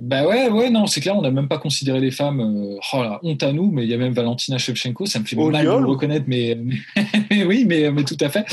Bah 0.00 0.26
ouais, 0.26 0.48
ouais, 0.48 0.70
non, 0.70 0.86
c'est 0.86 1.02
clair, 1.02 1.14
on 1.18 1.20
n'a 1.20 1.30
même 1.30 1.48
pas 1.48 1.58
considéré 1.58 2.00
les 2.00 2.10
femmes. 2.10 2.40
Euh, 2.40 2.78
oh 2.94 3.02
là, 3.02 3.20
honte 3.22 3.42
à 3.42 3.52
nous, 3.52 3.70
mais 3.70 3.82
il 3.82 3.90
y 3.90 3.94
a 3.94 3.98
même 3.98 4.14
Valentina 4.14 4.56
Shevchenko, 4.56 5.04
ça 5.04 5.18
me 5.18 5.26
fait 5.26 5.36
mal 5.36 5.66
de 5.66 5.68
le 5.68 5.86
reconnaître, 5.86 6.24
mais, 6.26 6.56
mais, 7.30 7.44
oui, 7.44 7.66
mais, 7.66 7.90
mais, 7.90 8.04
tout 8.04 8.16
à 8.20 8.30
fait. 8.30 8.46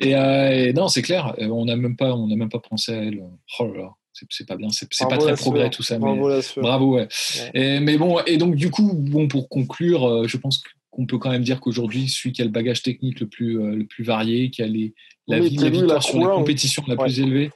Et, 0.00 0.16
euh, 0.16 0.68
et 0.68 0.72
non, 0.72 0.88
c'est 0.88 1.02
clair, 1.02 1.34
on 1.38 1.66
n'a 1.66 1.76
même 1.76 1.96
pas, 1.96 2.14
on 2.14 2.26
n'a 2.26 2.36
même 2.36 2.48
pas 2.48 2.60
pensé 2.60 2.94
à 2.94 3.02
elle. 3.02 3.22
Oh 3.58 3.66
là 3.66 3.82
là 3.82 3.90
c'est 4.30 4.46
pas 4.46 4.56
bien, 4.56 4.68
c'est 4.70 4.88
pas 5.08 5.18
très 5.18 5.34
progrès 5.34 5.70
tout 5.70 5.82
ça. 5.82 5.98
Bravo, 5.98 6.28
mais, 6.28 6.62
bravo 6.62 6.94
ouais. 6.96 7.08
Et, 7.54 7.80
mais 7.80 7.96
bon, 7.98 8.20
et 8.26 8.36
donc 8.36 8.54
du 8.54 8.70
coup, 8.70 8.92
bon, 8.94 9.28
pour 9.28 9.48
conclure, 9.48 10.06
euh, 10.06 10.26
je 10.26 10.36
pense 10.36 10.62
qu'on 10.90 11.06
peut 11.06 11.18
quand 11.18 11.30
même 11.30 11.42
dire 11.42 11.60
qu'aujourd'hui, 11.60 12.08
celui 12.08 12.32
qui 12.32 12.42
a 12.42 12.44
le 12.44 12.50
bagage 12.50 12.82
technique 12.82 13.20
le 13.20 13.26
plus, 13.26 13.60
euh, 13.60 13.74
le 13.74 13.84
plus 13.84 14.04
varié, 14.04 14.50
qui 14.50 14.62
a 14.62 14.66
les, 14.66 14.94
la, 15.26 15.40
vie, 15.40 15.56
la 15.56 15.70
victoire 15.70 16.02
sur 16.02 16.18
la 16.18 16.28
compétition 16.28 16.82
la 16.86 16.96
plus 16.96 17.20
élevée, 17.20 17.50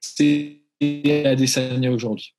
c'est 0.00 0.60
Adesanya 0.80 1.90
aujourd'hui. 1.90 2.34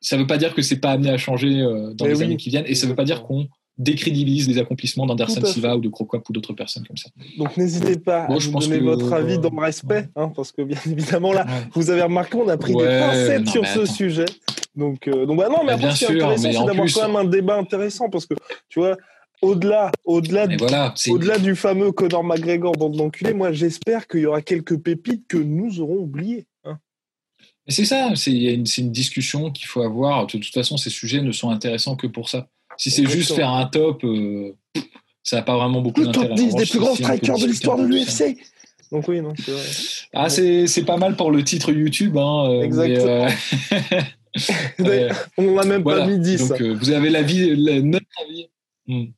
Ça 0.00 0.16
ne 0.16 0.22
veut 0.22 0.26
pas 0.26 0.38
dire 0.38 0.54
que 0.54 0.62
c'est 0.62 0.80
pas 0.80 0.92
amené 0.92 1.10
à 1.10 1.18
changer 1.18 1.60
euh, 1.60 1.92
dans 1.92 2.06
les 2.06 2.22
années 2.22 2.36
qui 2.36 2.48
viennent, 2.48 2.66
et 2.66 2.74
ça 2.74 2.86
ne 2.86 2.92
veut 2.92 2.96
pas 2.96 3.04
dire 3.04 3.22
qu'on 3.22 3.48
décrédibilise 3.80 4.46
les 4.46 4.58
accomplissements 4.58 5.06
d'Anderson 5.06 5.42
Silva 5.44 5.74
ou 5.74 5.80
de 5.80 5.88
Crocop 5.88 6.28
ou 6.28 6.32
d'autres 6.32 6.52
personnes 6.52 6.86
comme 6.86 6.98
ça. 6.98 7.08
Donc 7.38 7.56
n'hésitez 7.56 7.98
pas 7.98 8.24
à 8.24 8.28
nous 8.28 8.60
donner 8.60 8.78
votre 8.78 9.10
avis 9.12 9.38
dans 9.38 9.50
le 9.50 9.60
respect, 9.60 10.08
hein, 10.16 10.30
parce 10.36 10.52
que 10.52 10.62
bien 10.62 10.78
évidemment 10.86 11.32
là, 11.32 11.46
vous 11.72 11.90
avez 11.90 12.02
remarqué, 12.02 12.36
on 12.36 12.48
a 12.48 12.58
pris 12.58 12.74
des 12.74 12.84
pincettes 12.84 13.48
sur 13.48 13.66
ce 13.66 13.86
sujet. 13.86 14.26
Donc, 14.76 15.08
euh, 15.08 15.26
donc 15.26 15.38
bah 15.38 15.48
non, 15.48 15.64
mais, 15.64 15.72
après, 15.72 15.90
ce 15.92 16.06
qui 16.06 16.12
est 16.12 16.22
intéressant, 16.22 16.60
c'est 16.60 16.66
d'avoir 16.66 16.86
quand 16.94 17.06
même 17.08 17.16
un 17.16 17.24
débat 17.24 17.56
intéressant, 17.56 18.08
parce 18.08 18.24
que 18.24 18.34
tu 18.68 18.78
vois, 18.78 18.96
au-delà, 19.42 19.90
au-delà, 20.04 20.46
du, 20.46 20.58
au-delà 21.10 21.38
du 21.38 21.56
fameux 21.56 21.90
Conor 21.90 22.22
McGregor 22.22 22.76
dans 22.76 22.88
l'enculé, 22.88 23.32
moi 23.32 23.52
j'espère 23.52 24.06
qu'il 24.06 24.20
y 24.20 24.26
aura 24.26 24.42
quelques 24.42 24.78
pépites 24.78 25.26
que 25.26 25.38
nous 25.38 25.80
aurons 25.80 25.96
oubliées. 25.96 26.46
Hein. 26.64 26.78
C'est 27.66 27.86
ça, 27.86 28.10
c'est 28.14 28.32
une, 28.32 28.64
une, 28.78 28.92
discussion 28.92 29.50
qu'il 29.50 29.66
faut 29.66 29.82
avoir. 29.82 30.26
De 30.26 30.32
toute 30.32 30.52
façon, 30.52 30.76
ces 30.76 30.90
sujets 30.90 31.22
ne 31.22 31.32
sont 31.32 31.50
intéressants 31.50 31.96
que 31.96 32.06
pour 32.06 32.28
ça. 32.28 32.48
Si 32.80 32.90
c'est 32.90 33.06
juste 33.06 33.34
faire 33.34 33.50
un 33.50 33.66
top, 33.66 34.02
euh, 34.04 34.56
ça 35.22 35.36
n'a 35.36 35.42
pas 35.42 35.54
vraiment 35.54 35.82
beaucoup 35.82 36.02
d'intérêt. 36.02 36.28
Le 36.28 36.34
top 36.34 36.38
10 36.38 36.54
des 36.54 36.64
plus 36.64 36.78
grands 36.78 36.94
strikers 36.94 37.36
de 37.36 37.46
l'histoire 37.46 37.76
de 37.76 37.84
l'UFC. 37.84 38.38
Donc 38.90 39.06
oui, 39.06 39.20
non, 39.20 39.34
c'est 39.36 39.52
vrai. 39.52 39.62
Ah, 40.14 40.30
c'est, 40.30 40.84
pas 40.86 40.96
mal 40.96 41.14
pour 41.14 41.30
le 41.30 41.44
titre 41.44 41.72
YouTube. 41.72 42.16
Hein, 42.16 42.48
euh, 42.48 42.62
Exactement. 42.62 43.28
Euh, 44.80 45.10
on 45.36 45.54
n'a 45.56 45.64
même 45.64 45.84
pas 45.84 46.06
mis 46.06 46.18
10. 46.18 46.48
Donc, 46.48 46.62
vous 46.62 46.90
avez 46.90 47.10
l'avis, 47.10 47.54
notre 47.82 48.06
avis. 48.24 48.48
Hmm. 48.86 49.10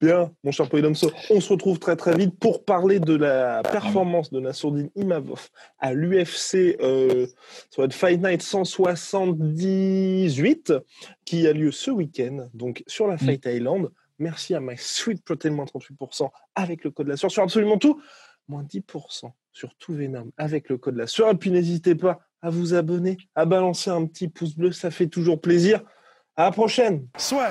Bien, 0.00 0.32
mon 0.44 0.52
cher 0.52 0.68
Polydomso, 0.68 1.10
on 1.30 1.40
se 1.40 1.52
retrouve 1.52 1.78
très 1.78 1.96
très 1.96 2.14
vite 2.16 2.38
pour 2.38 2.64
parler 2.64 3.00
de 3.00 3.14
la 3.14 3.62
performance 3.62 4.30
de 4.30 4.40
Nassourdine 4.40 4.90
Imavov 4.94 5.48
à 5.78 5.94
l'UFC 5.94 6.76
euh, 6.80 7.26
Fight 7.90 8.22
Night 8.22 8.42
178 8.42 10.74
qui 11.24 11.46
a 11.46 11.52
lieu 11.52 11.72
ce 11.72 11.90
week-end, 11.90 12.48
donc 12.54 12.84
sur 12.86 13.08
la 13.08 13.16
mm. 13.16 13.18
Fight 13.18 13.46
Island. 13.46 13.90
Merci 14.18 14.54
à 14.54 14.60
My 14.60 14.74
Sweet 14.76 15.24
Protein, 15.24 15.50
moins 15.50 15.64
38% 15.64 16.28
avec 16.54 16.84
le 16.84 16.90
code 16.90 17.08
la 17.08 17.16
sueur 17.16 17.30
sur 17.30 17.42
absolument 17.42 17.78
tout, 17.78 17.98
moins 18.48 18.62
10% 18.62 19.30
sur 19.52 19.74
tout 19.76 19.94
Venom 19.94 20.30
avec 20.36 20.68
le 20.68 20.76
code 20.78 20.96
la 20.96 21.06
sueur. 21.06 21.30
Et 21.30 21.36
puis 21.36 21.50
n'hésitez 21.50 21.94
pas 21.94 22.20
à 22.42 22.50
vous 22.50 22.74
abonner, 22.74 23.16
à 23.34 23.44
balancer 23.44 23.90
un 23.90 24.06
petit 24.06 24.28
pouce 24.28 24.56
bleu, 24.56 24.72
ça 24.72 24.90
fait 24.90 25.08
toujours 25.08 25.40
plaisir. 25.40 25.82
À 26.36 26.44
la 26.44 26.50
prochaine. 26.52 27.08
Soit. 27.16 27.50